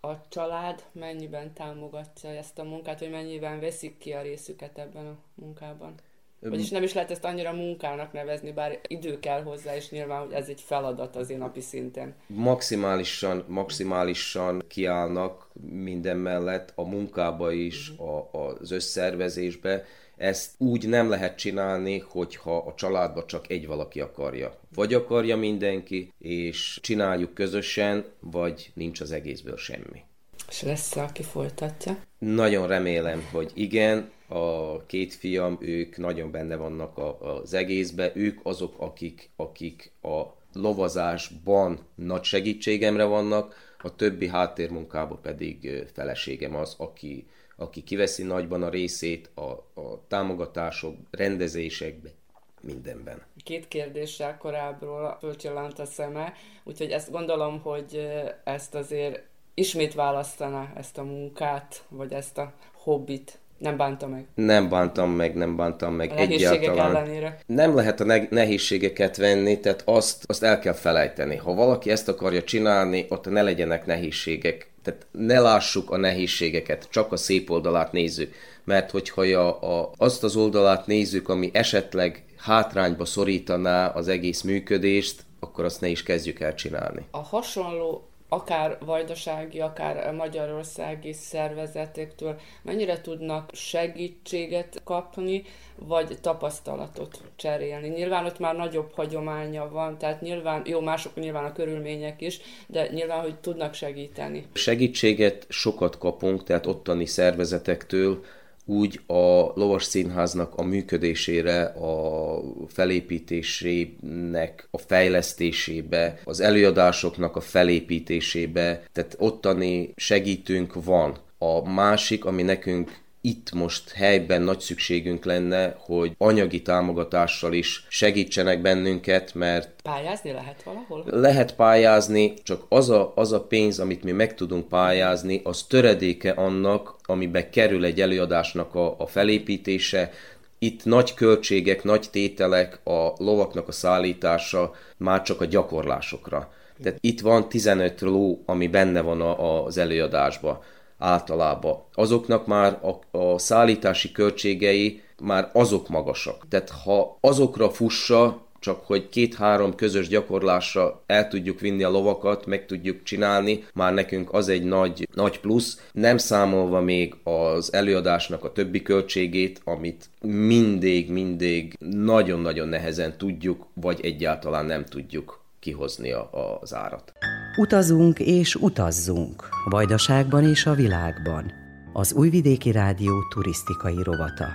A 0.00 0.28
család 0.28 0.84
mennyiben 0.92 1.52
támogatja 1.52 2.30
ezt 2.30 2.58
a 2.58 2.64
munkát, 2.64 3.00
vagy 3.00 3.10
mennyiben 3.10 3.60
veszik 3.60 3.98
ki 3.98 4.12
a 4.12 4.22
részüket 4.22 4.78
ebben 4.78 5.06
a 5.06 5.16
munkában? 5.34 5.94
Vagyis 6.40 6.70
nem 6.70 6.82
is 6.82 6.92
lehet 6.92 7.10
ezt 7.10 7.24
annyira 7.24 7.52
munkának 7.52 8.12
nevezni, 8.12 8.52
bár 8.52 8.80
idő 8.86 9.18
kell 9.18 9.42
hozzá, 9.42 9.76
és 9.76 9.90
nyilván, 9.90 10.20
hogy 10.20 10.32
ez 10.32 10.48
egy 10.48 10.60
feladat 10.60 11.16
az 11.16 11.30
én 11.30 11.38
napi 11.38 11.60
szinten. 11.60 12.14
Maximálisan, 12.26 13.44
maximálisan 13.48 14.62
kiállnak 14.68 15.48
minden 15.70 16.16
mellett 16.16 16.72
a 16.74 16.82
munkába 16.82 17.52
is, 17.52 17.88
a, 17.88 18.38
az 18.38 18.70
összervezésbe. 18.70 19.84
Ezt 20.20 20.50
úgy 20.58 20.88
nem 20.88 21.08
lehet 21.08 21.38
csinálni, 21.38 21.98
hogyha 21.98 22.56
a 22.56 22.74
családba 22.74 23.24
csak 23.24 23.50
egy 23.50 23.66
valaki 23.66 24.00
akarja. 24.00 24.58
Vagy 24.74 24.94
akarja 24.94 25.36
mindenki, 25.36 26.12
és 26.18 26.78
csináljuk 26.82 27.34
közösen, 27.34 28.04
vagy 28.18 28.70
nincs 28.74 29.00
az 29.00 29.12
egészből 29.12 29.56
semmi. 29.56 30.02
És 30.48 30.62
lesz 30.62 30.96
aki 30.96 31.22
folytatja? 31.22 32.02
Nagyon 32.18 32.66
remélem, 32.66 33.28
hogy 33.32 33.50
igen, 33.54 34.10
a 34.28 34.86
két 34.86 35.14
fiam, 35.14 35.58
ők 35.60 35.96
nagyon 35.96 36.30
benne 36.30 36.56
vannak 36.56 36.98
a, 36.98 37.40
az 37.40 37.54
egészbe, 37.54 38.12
ők 38.14 38.38
azok, 38.42 38.74
akik, 38.78 39.30
akik 39.36 39.92
a 40.02 40.22
lovazásban 40.52 41.78
nagy 41.94 42.24
segítségemre 42.24 43.04
vannak, 43.04 43.74
a 43.82 43.96
többi 43.96 44.28
háttérmunkában 44.28 45.18
pedig 45.22 45.84
feleségem 45.92 46.54
az, 46.54 46.74
aki, 46.78 47.26
aki 47.60 47.82
kiveszi 47.82 48.22
nagyban 48.22 48.62
a 48.62 48.68
részét 48.68 49.30
a, 49.34 49.40
a 49.80 50.06
támogatások, 50.08 50.96
rendezésekben, 51.10 52.12
mindenben. 52.60 53.22
Két 53.44 53.68
kérdéssel 53.68 54.38
korábbról 54.38 55.16
fölcsillant 55.20 55.78
a 55.78 55.84
szeme, 55.84 56.32
úgyhogy 56.64 56.90
ezt 56.90 57.10
gondolom, 57.10 57.60
hogy 57.60 58.08
ezt 58.44 58.74
azért 58.74 59.22
ismét 59.54 59.94
választaná 59.94 60.72
ezt 60.76 60.98
a 60.98 61.02
munkát, 61.02 61.84
vagy 61.88 62.12
ezt 62.12 62.38
a 62.38 62.52
hobbit. 62.72 63.38
Nem 63.60 63.76
bánta 63.76 64.06
meg. 64.06 64.26
Nem 64.34 64.68
bántam 64.68 65.10
meg, 65.10 65.34
nem 65.34 65.56
bántam 65.56 65.94
meg 65.94 66.10
A 66.10 66.16
egyáltalán. 66.16 66.96
ellenére. 66.96 67.38
Nem 67.46 67.74
lehet 67.74 68.00
a 68.00 68.04
ne- 68.04 68.26
nehézségeket 68.30 69.16
venni, 69.16 69.60
tehát 69.60 69.82
azt, 69.84 70.24
azt 70.26 70.42
el 70.42 70.58
kell 70.58 70.72
felejteni. 70.72 71.36
Ha 71.36 71.54
valaki 71.54 71.90
ezt 71.90 72.08
akarja 72.08 72.42
csinálni, 72.42 73.06
ott 73.08 73.30
ne 73.30 73.42
legyenek 73.42 73.86
nehézségek. 73.86 74.70
Tehát 74.82 75.06
ne 75.10 75.40
lássuk 75.40 75.90
a 75.90 75.96
nehézségeket, 75.96 76.86
csak 76.90 77.12
a 77.12 77.16
szép 77.16 77.50
oldalát 77.50 77.92
nézzük. 77.92 78.34
Mert 78.64 78.90
hogyha 78.90 79.22
a, 79.22 79.80
a, 79.80 79.90
azt 79.96 80.24
az 80.24 80.36
oldalát 80.36 80.86
nézzük, 80.86 81.28
ami 81.28 81.50
esetleg 81.52 82.24
hátrányba 82.36 83.04
szorítaná 83.04 83.86
az 83.86 84.08
egész 84.08 84.42
működést, 84.42 85.22
akkor 85.40 85.64
azt 85.64 85.80
ne 85.80 85.88
is 85.88 86.02
kezdjük 86.02 86.40
el 86.40 86.54
csinálni. 86.54 87.04
A 87.10 87.18
hasonló 87.22 88.09
akár 88.32 88.78
vajdasági, 88.84 89.60
akár 89.60 90.14
magyarországi 90.14 91.12
szervezetektől 91.12 92.40
mennyire 92.62 93.00
tudnak 93.00 93.50
segítséget 93.52 94.80
kapni, 94.84 95.42
vagy 95.74 96.18
tapasztalatot 96.20 97.20
cserélni. 97.36 97.88
Nyilván 97.88 98.24
ott 98.24 98.38
már 98.38 98.56
nagyobb 98.56 98.92
hagyománya 98.94 99.68
van, 99.68 99.98
tehát 99.98 100.20
nyilván, 100.20 100.62
jó, 100.66 100.80
mások 100.80 101.14
nyilván 101.14 101.44
a 101.44 101.52
körülmények 101.52 102.20
is, 102.20 102.40
de 102.66 102.88
nyilván, 102.90 103.20
hogy 103.20 103.34
tudnak 103.34 103.74
segíteni. 103.74 104.46
Segítséget 104.52 105.46
sokat 105.48 105.98
kapunk, 105.98 106.44
tehát 106.44 106.66
ottani 106.66 107.06
szervezetektől, 107.06 108.24
úgy 108.70 109.00
a 109.06 109.52
lovas 109.54 109.84
színháznak 109.84 110.54
a 110.56 110.62
működésére, 110.62 111.62
a 111.62 112.40
felépítésének 112.68 114.68
a 114.70 114.78
fejlesztésébe, 114.78 116.20
az 116.24 116.40
előadásoknak 116.40 117.36
a 117.36 117.40
felépítésébe, 117.40 118.82
tehát 118.92 119.16
ottani 119.18 119.92
segítünk 119.96 120.84
van. 120.84 121.18
A 121.38 121.70
másik, 121.70 122.24
ami 122.24 122.42
nekünk 122.42 122.98
itt 123.20 123.52
most 123.52 123.90
helyben 123.90 124.42
nagy 124.42 124.60
szükségünk 124.60 125.24
lenne, 125.24 125.76
hogy 125.78 126.12
anyagi 126.18 126.62
támogatással 126.62 127.52
is 127.52 127.86
segítsenek 127.88 128.60
bennünket, 128.60 129.34
mert 129.34 129.82
Pályázni 129.82 130.32
lehet 130.32 130.62
valahol? 130.62 131.04
lehet 131.06 131.54
pályázni, 131.54 132.34
csak 132.42 132.64
az 132.68 132.90
a, 132.90 133.12
az 133.14 133.32
a 133.32 133.42
pénz, 133.42 133.78
amit 133.78 134.04
mi 134.04 134.12
meg 134.12 134.34
tudunk 134.34 134.68
pályázni, 134.68 135.40
az 135.44 135.62
töredéke 135.62 136.30
annak, 136.30 136.96
amibe 137.04 137.48
kerül 137.48 137.84
egy 137.84 138.00
előadásnak 138.00 138.74
a, 138.74 138.94
a 138.98 139.06
felépítése. 139.06 140.10
Itt 140.58 140.84
nagy 140.84 141.14
költségek, 141.14 141.84
nagy 141.84 142.06
tételek, 142.10 142.80
a 142.84 143.12
lovaknak 143.16 143.68
a 143.68 143.72
szállítása 143.72 144.74
már 144.96 145.22
csak 145.22 145.40
a 145.40 145.44
gyakorlásokra. 145.44 146.52
Tehát 146.82 146.98
itt 147.00 147.20
van 147.20 147.48
15 147.48 148.00
ló, 148.00 148.42
ami 148.46 148.68
benne 148.68 149.00
van 149.00 149.20
a, 149.20 149.64
az 149.64 149.78
előadásban 149.78 150.60
általában. 151.00 151.82
Azoknak 151.94 152.46
már 152.46 152.78
a, 152.82 153.18
a 153.18 153.38
szállítási 153.38 154.12
költségei 154.12 155.02
már 155.22 155.50
azok 155.52 155.88
magasak. 155.88 156.48
Tehát 156.48 156.70
ha 156.70 157.18
azokra 157.20 157.70
fussa, 157.70 158.48
csak 158.60 158.84
hogy 158.86 159.08
két-három 159.08 159.74
közös 159.74 160.08
gyakorlásra 160.08 161.02
el 161.06 161.28
tudjuk 161.28 161.60
vinni 161.60 161.82
a 161.82 161.90
lovakat, 161.90 162.46
meg 162.46 162.66
tudjuk 162.66 163.02
csinálni, 163.02 163.64
már 163.74 163.94
nekünk 163.94 164.32
az 164.32 164.48
egy 164.48 164.64
nagy, 164.64 165.08
nagy 165.14 165.40
plusz, 165.40 165.88
nem 165.92 166.18
számolva 166.18 166.80
még 166.80 167.14
az 167.24 167.72
előadásnak 167.72 168.44
a 168.44 168.52
többi 168.52 168.82
költségét, 168.82 169.60
amit 169.64 170.10
mindig, 170.22 171.10
mindig 171.10 171.76
nagyon-nagyon 171.78 172.68
nehezen 172.68 173.18
tudjuk, 173.18 173.66
vagy 173.74 174.00
egyáltalán 174.02 174.66
nem 174.66 174.84
tudjuk 174.84 175.40
kihozni 175.60 176.12
a, 176.12 176.58
az 176.60 176.74
árat. 176.74 177.12
Utazunk 177.56 178.18
és 178.18 178.54
utazzunk, 178.54 179.48
Vajdaságban 179.64 180.44
és 180.44 180.66
a 180.66 180.74
világban. 180.74 181.52
Az 181.92 182.12
Újvidéki 182.12 182.72
Rádió 182.72 183.28
turisztikai 183.28 184.02
rovata. 184.02 184.46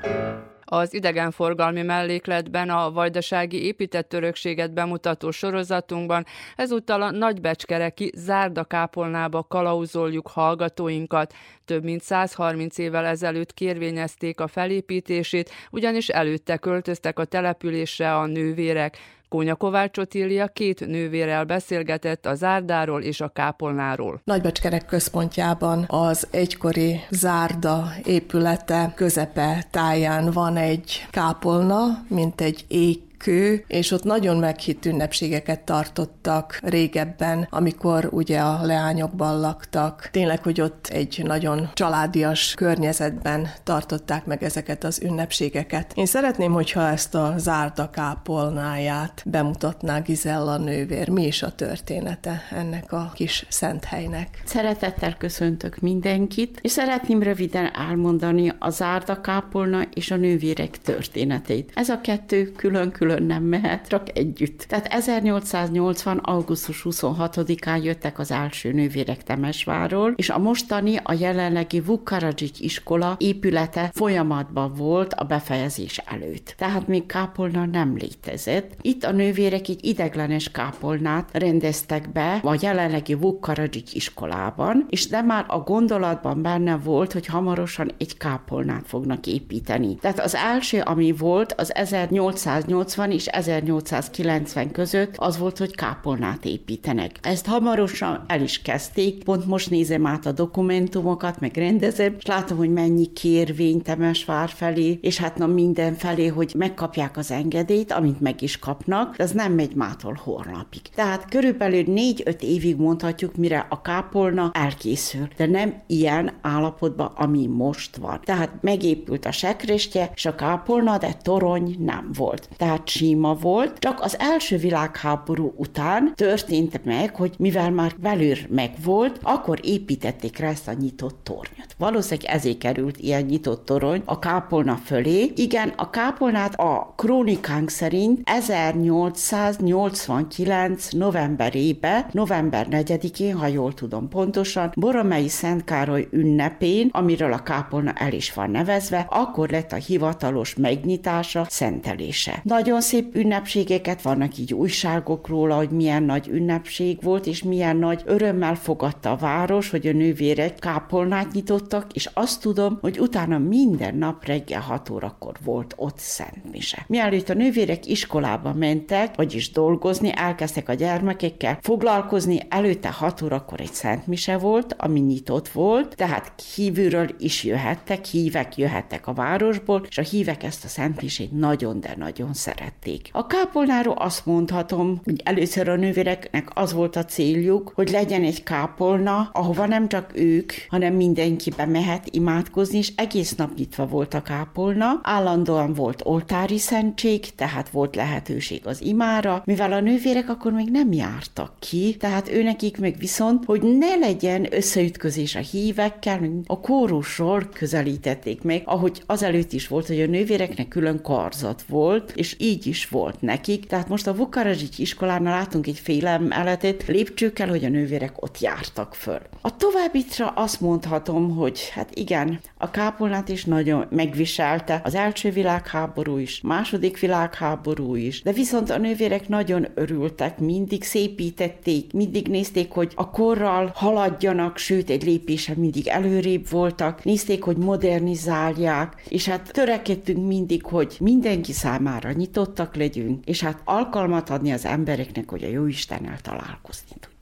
Az 0.66 0.94
idegenforgalmi 0.94 1.82
mellékletben 1.82 2.70
a 2.70 2.92
vajdasági 2.92 3.66
épített 3.66 4.14
örökséget 4.14 4.74
bemutató 4.74 5.32
sorozatunkban 5.32 6.26
ezúttal 6.56 7.02
a 7.02 7.12
nagybecskereki 7.12 8.12
zárdakápolnába 8.16 9.44
kalauzoljuk 9.44 10.28
hallgatóinkat. 10.28 11.34
Több 11.66 11.84
mint 11.84 12.02
130 12.02 12.78
évvel 12.78 13.06
ezelőtt 13.06 13.54
kérvényezték 13.54 14.40
a 14.40 14.48
felépítését, 14.48 15.52
ugyanis 15.72 16.10
előtte 16.10 16.58
költöztek 16.58 17.20
a 17.20 17.26
településre 17.26 18.16
a 18.16 18.26
nővérek. 18.26 18.98
Kónya 19.36 19.56
Kovács 19.56 19.98
Otília 19.98 20.48
két 20.48 20.88
nővérel 20.88 21.44
beszélgetett 21.44 22.26
a 22.26 22.36
zárdáról 22.36 23.02
és 23.02 23.22
a 23.22 23.28
kápolnáról. 23.28 24.22
Nagybecskerek 24.24 24.86
központjában 24.86 25.86
az 25.88 26.28
egykori 26.32 27.00
zárda 27.10 27.92
épülete 28.06 28.94
közepe 28.96 29.66
táján 29.72 30.32
van 30.32 30.58
egy 30.58 31.06
kápolna, 31.12 32.06
mint 32.08 32.42
egy 32.42 32.66
ég 32.68 33.05
kő, 33.18 33.64
és 33.68 33.92
ott 33.92 34.04
nagyon 34.04 34.38
meghitt 34.38 34.86
ünnepségeket 34.86 35.60
tartottak 35.60 36.60
régebben, 36.64 37.48
amikor 37.50 38.10
ugye 38.12 38.40
a 38.40 38.66
leányokban 38.66 39.40
laktak. 39.40 40.10
Tényleg, 40.12 40.44
hogy 40.44 40.62
ott 40.62 40.88
egy 40.88 41.22
nagyon 41.24 41.70
családias 41.74 42.54
környezetben 42.54 43.50
tartották 43.64 44.26
meg 44.26 44.44
ezeket 44.44 44.84
az 44.84 45.02
ünnepségeket. 45.04 45.92
Én 45.96 46.06
szeretném, 46.06 46.52
hogyha 46.52 46.88
ezt 46.88 47.16
a 47.16 47.34
zárda 47.38 47.90
kápolnáját 47.90 49.24
bemutatná 49.26 50.00
Gizella 50.00 50.58
nővér. 50.58 51.10
Mi 51.10 51.26
is 51.26 51.44
a 51.44 51.52
története 51.52 52.42
ennek 52.52 52.92
a 52.92 53.12
kis 53.14 53.46
szent 53.50 53.84
helynek? 53.84 54.42
Szeretettel 54.46 55.18
köszöntök 55.18 55.80
mindenkit, 55.80 56.60
és 56.62 56.72
szeretném 56.72 57.24
röviden 57.24 57.74
elmondani 57.74 58.54
a 58.60 58.70
zárda 58.70 59.22
kápolna 59.22 59.82
és 59.94 60.12
a 60.12 60.16
nővérek 60.16 60.82
történetét. 60.82 61.72
Ez 61.76 61.90
a 61.90 62.02
kettő 62.02 62.52
külön-külön 62.52 63.05
külön 63.06 63.24
nem 63.24 63.44
mehet, 63.44 63.88
csak 63.88 64.18
együtt. 64.18 64.66
Tehát 64.68 64.86
1880. 64.86 66.18
augusztus 66.18 66.82
26-án 66.90 67.84
jöttek 67.84 68.20
az 68.20 68.32
első 68.32 68.72
nővérek 68.72 69.24
Temesváról, 69.24 70.14
és 70.16 70.30
a 70.30 70.38
mostani, 70.38 71.00
a 71.04 71.14
jelenlegi 71.20 71.82
Vukaradzsics 71.82 72.60
iskola 72.60 73.16
épülete 73.20 73.90
folyamatban 73.94 74.74
volt 74.74 75.14
a 75.14 75.24
befejezés 75.24 75.98
előtt. 75.98 76.54
Tehát 76.58 76.88
még 76.88 77.06
kápolna 77.06 77.66
nem 77.66 77.98
létezett. 77.98 78.72
Itt 78.82 79.04
a 79.04 79.12
nővérek 79.12 79.68
egy 79.68 79.86
ideglenes 79.86 80.52
kápolnát 80.52 81.30
rendeztek 81.34 82.12
be 82.12 82.40
a 82.44 82.58
jelenlegi 82.62 83.14
Vukaradzsics 83.14 83.94
iskolában, 83.94 84.86
és 84.90 85.08
de 85.08 85.22
már 85.22 85.46
a 85.48 85.60
gondolatban 85.60 86.42
benne 86.42 86.78
volt, 86.78 87.14
hogy 87.14 87.26
hamarosan 87.26 87.92
egy 87.98 88.18
kápolnát 88.18 88.88
fognak 88.88 89.28
építeni. 89.28 89.96
Tehát 89.96 90.20
az 90.20 90.36
első, 90.36 90.82
ami 90.82 91.12
volt, 91.12 91.54
az 91.54 91.74
1880 91.76 92.95
1880 92.98 93.12
és 93.12 93.26
1890 93.26 94.72
között 94.72 95.14
az 95.18 95.38
volt, 95.38 95.58
hogy 95.58 95.76
kápolnát 95.76 96.46
építenek. 96.46 97.20
Ezt 97.22 97.46
hamarosan 97.46 98.24
el 98.28 98.42
is 98.42 98.62
kezdték, 98.62 99.24
pont 99.24 99.46
most 99.46 99.70
nézem 99.70 100.06
át 100.06 100.26
a 100.26 100.32
dokumentumokat, 100.32 101.40
meg 101.40 101.56
rendezem, 101.56 102.16
és 102.18 102.26
látom, 102.26 102.58
hogy 102.58 102.70
mennyi 102.70 103.14
kérvény 103.14 103.82
Temesvár 103.82 104.50
felé, 104.50 105.00
és 105.02 105.18
hát 105.18 105.38
na 105.38 105.48
minden 105.48 105.94
felé, 105.94 106.28
hogy 106.28 106.54
megkapják 106.58 107.18
az 107.18 107.32
engedélyt, 107.32 107.92
amit 107.92 108.20
meg 108.20 108.42
is 108.42 108.60
kapnak, 108.60 109.16
de 109.16 109.24
az 109.24 109.32
nem 109.32 109.54
megy 109.54 109.76
mától 109.76 110.20
holnapig. 110.24 110.82
Tehát 110.96 111.30
körülbelül 111.30 111.84
4-5 111.88 112.42
évig 112.42 112.76
mondhatjuk, 112.76 113.36
mire 113.36 113.66
a 113.70 113.82
kápolna 113.82 114.52
elkészül, 114.54 115.28
de 115.38 115.46
nem 115.46 115.74
ilyen 115.88 116.32
állapotban, 116.42 117.12
ami 117.16 117.48
most 117.48 117.96
van. 117.96 118.20
Tehát 118.24 118.52
megépült 118.62 119.26
a 119.26 119.32
sekrestje, 119.32 120.12
és 120.16 120.26
a 120.26 120.36
kápolna, 120.36 120.98
de 120.98 121.14
torony 121.22 121.76
nem 121.80 122.10
volt. 122.14 122.50
Tehát 122.58 122.85
síma 122.88 123.34
volt, 123.34 123.80
csak 123.80 124.02
az 124.02 124.20
első 124.20 124.58
világháború 124.58 125.54
után 125.58 126.14
történt 126.16 126.86
meg, 126.86 127.16
hogy 127.16 127.34
mivel 127.38 127.72
már 127.72 127.96
belül 128.02 128.38
megvolt, 128.50 129.20
akkor 129.22 129.60
építették 129.64 130.38
rá 130.38 130.48
ezt 130.48 130.68
a 130.68 130.74
nyitott 130.74 131.20
tornyot. 131.24 131.76
Valószínűleg 131.78 132.32
ezért 132.32 132.58
került 132.58 132.98
ilyen 132.98 133.24
nyitott 133.24 133.66
torony 133.66 134.02
a 134.06 134.20
kápolna 134.20 134.80
fölé. 134.86 135.32
Igen, 135.36 135.74
a 135.76 135.90
kápolnát 135.90 136.56
a 136.56 136.94
krónikánk 136.96 137.70
szerint 137.70 138.22
1889 138.24 140.90
novemberébe, 140.90 142.10
november 142.12 142.68
4-én, 142.70 143.36
ha 143.36 143.48
jól 143.48 143.74
tudom 143.74 144.10
pontosan, 144.10 144.72
Boromei 144.76 145.28
Szent 145.28 145.64
Károly 145.64 146.08
ünnepén, 146.12 146.90
amiről 146.92 147.34
a 147.34 147.44
kápolna 147.44 147.94
el 147.94 148.14
is 148.14 148.34
van 148.34 148.50
nevezve, 148.50 149.06
akkor 149.10 149.50
lett 149.50 149.72
a 149.72 149.76
hivatalos 149.76 150.56
megnyitása, 150.56 151.46
szentelése. 151.50 152.40
Nagyon 152.44 152.75
szép 152.82 153.16
ünnepségeket, 153.16 154.02
vannak 154.02 154.38
így 154.38 154.54
újságok 154.54 155.28
róla, 155.28 155.56
hogy 155.56 155.70
milyen 155.70 156.04
nagy 156.04 156.28
ünnepség 156.28 157.02
volt, 157.02 157.26
és 157.26 157.44
milyen 157.44 157.78
nagy 157.78 158.02
örömmel 158.06 158.56
fogadta 158.56 159.12
a 159.12 159.16
város, 159.16 159.70
hogy 159.70 159.88
a 159.88 159.92
nővérek 159.92 160.60
kápolnát 160.60 161.32
nyitottak, 161.32 161.94
és 161.94 162.10
azt 162.14 162.42
tudom, 162.42 162.78
hogy 162.82 163.00
utána 163.00 163.38
minden 163.38 163.96
nap 163.96 164.26
reggel 164.26 164.62
6 164.62 164.90
órakor 164.90 165.36
volt 165.44 165.74
ott 165.78 165.98
Szent 165.98 166.52
Mise. 166.52 166.86
Mielőtt 166.88 167.30
a 167.30 167.34
nővérek 167.34 167.86
iskolába 167.86 168.54
mentek, 168.54 169.16
vagyis 169.16 169.52
dolgozni, 169.52 170.12
elkezdtek 170.16 170.70
a 170.70 170.74
gyermekekkel 170.74 171.58
foglalkozni, 171.62 172.40
előtte 172.50 172.90
6 172.90 173.22
órakor 173.22 173.60
egy 173.60 173.74
Szent 173.74 174.08
Mise 174.08 174.38
volt, 174.38 174.76
ami 174.78 175.00
nyitott 175.00 175.48
volt, 175.48 175.96
tehát 175.96 176.34
kívülről 176.54 177.10
is 177.20 177.44
jöhettek, 177.44 178.06
hívek 178.06 178.58
jöhettek 178.58 179.08
a 179.08 179.14
városból, 179.14 179.86
és 179.90 179.98
a 179.98 180.02
hívek 180.02 180.44
ezt 180.44 180.64
a 180.66 180.68
Szent 180.68 181.02
Misét 181.02 181.32
nagyon, 181.32 181.80
de 181.80 181.96
nagyon 181.98 182.34
szeret 182.34 182.65
tették. 182.66 183.10
A 183.12 183.28
kápolnáról 183.28 183.94
azt 183.94 184.26
mondhatom, 184.26 185.02
hogy 185.04 185.22
először 185.24 185.70
a 185.70 185.76
nővéreknek 185.76 186.50
az 186.54 186.74
volt 186.74 186.96
a 186.96 187.06
céljuk, 187.06 187.72
hogy 187.76 187.90
legyen 187.90 188.24
egy 188.24 188.44
kápolna, 188.44 189.30
ahova 189.34 189.66
nem 189.66 189.88
csak 189.88 190.12
ők, 190.14 190.52
hanem 190.70 190.94
mindenki 190.94 191.52
bemehet 191.58 192.08
imádkozni, 192.12 192.78
és 192.78 192.92
egész 192.96 193.36
nap 193.36 193.56
nyitva 193.56 193.88
volt 193.88 194.14
a 194.14 194.22
kápolna. 194.22 195.00
Állandóan 195.04 195.74
volt 195.74 196.02
oltári 196.06 196.58
szentség, 196.58 197.36
tehát 197.36 197.70
volt 197.70 197.96
lehetőség 197.96 198.62
az 198.68 198.82
imára, 198.82 199.42
mivel 199.46 199.74
a 199.74 199.80
nővérek 199.80 200.30
akkor 200.30 200.52
még 200.52 200.72
nem 200.72 200.92
jártak 200.92 201.54
ki, 201.60 201.96
tehát 202.00 202.32
őnekik 202.32 202.78
meg 202.78 202.96
viszont, 203.00 203.46
hogy 203.46 203.62
ne 203.62 203.96
legyen 203.96 204.48
összeütközés 204.54 205.36
a 205.36 205.40
hívekkel, 205.40 206.14
a 206.46 206.60
kórusról 206.60 207.50
közelítették 207.54 208.42
meg, 208.42 208.62
ahogy 208.66 209.02
azelőtt 209.06 209.52
is 209.54 209.68
volt, 209.68 209.88
hogy 209.88 210.02
a 210.02 210.06
nővéreknek 210.06 210.68
külön 210.68 211.02
karzat 211.02 211.64
volt, 211.68 212.12
és 212.16 212.36
így 212.40 212.55
is 212.64 212.88
volt 212.90 213.22
nekik. 213.22 213.66
Tehát 213.66 213.88
most 213.88 214.08
a 214.08 214.16
Vukaradzsics 214.16 214.78
iskolánál 214.78 215.38
látunk 215.38 215.68
egy 215.68 215.80
félelmeletét 215.80 216.86
lépcsőkkel, 216.88 217.48
hogy 217.48 217.66
a 217.66 217.70
nővérek 217.70 218.24
ott 218.24 218.40
jártak 218.40 218.96
föl. 218.96 219.20
A 219.42 219.58
továbbitra 219.58 220.28
azt 220.28 220.62
mondhatom, 220.62 221.36
hogy 221.36 221.70
hát 221.70 221.90
igen, 221.94 222.40
a 222.58 222.72
kápolnát 222.72 223.30
is 223.30 223.46
nagyon 223.46 223.86
megviselte, 223.90 224.82
az 224.84 224.96
első 224.96 225.30
világháború 225.32 226.18
is, 226.18 226.42
második 226.42 227.00
világháború 227.00 227.96
is, 227.96 228.22
de 228.22 228.32
viszont 228.32 228.70
a 228.70 228.78
nővérek 228.78 229.28
nagyon 229.28 229.68
örültek, 229.74 230.40
mindig 230.40 230.84
szépítették, 230.84 231.94
mindig 231.94 232.28
nézték, 232.28 232.72
hogy 232.72 232.92
a 232.96 233.10
korral 233.10 233.72
haladjanak, 233.76 234.58
sőt 234.58 234.90
egy 234.90 235.04
lépéssel 235.04 235.56
mindig 235.58 235.88
előrébb 235.88 236.50
voltak, 236.50 237.04
nézték, 237.04 237.44
hogy 237.44 237.58
modernizálják, 237.58 239.04
és 239.10 239.28
hát 239.28 239.52
törekedtünk 239.52 240.28
mindig, 240.28 240.66
hogy 240.66 240.98
mindenki 241.00 241.54
számára 241.54 242.12
nyitott 242.12 242.45
nyitottak 242.46 242.76
legyünk, 242.76 243.26
és 243.26 243.42
hát 243.42 243.62
alkalmat 243.64 244.30
adni 244.30 244.52
az 244.52 244.66
embereknek, 244.66 245.30
hogy 245.30 245.44
a 245.44 245.48
jó 245.48 245.66
Istennel 245.66 246.22
találkozni 246.22 246.88
tudjanak. 246.90 247.15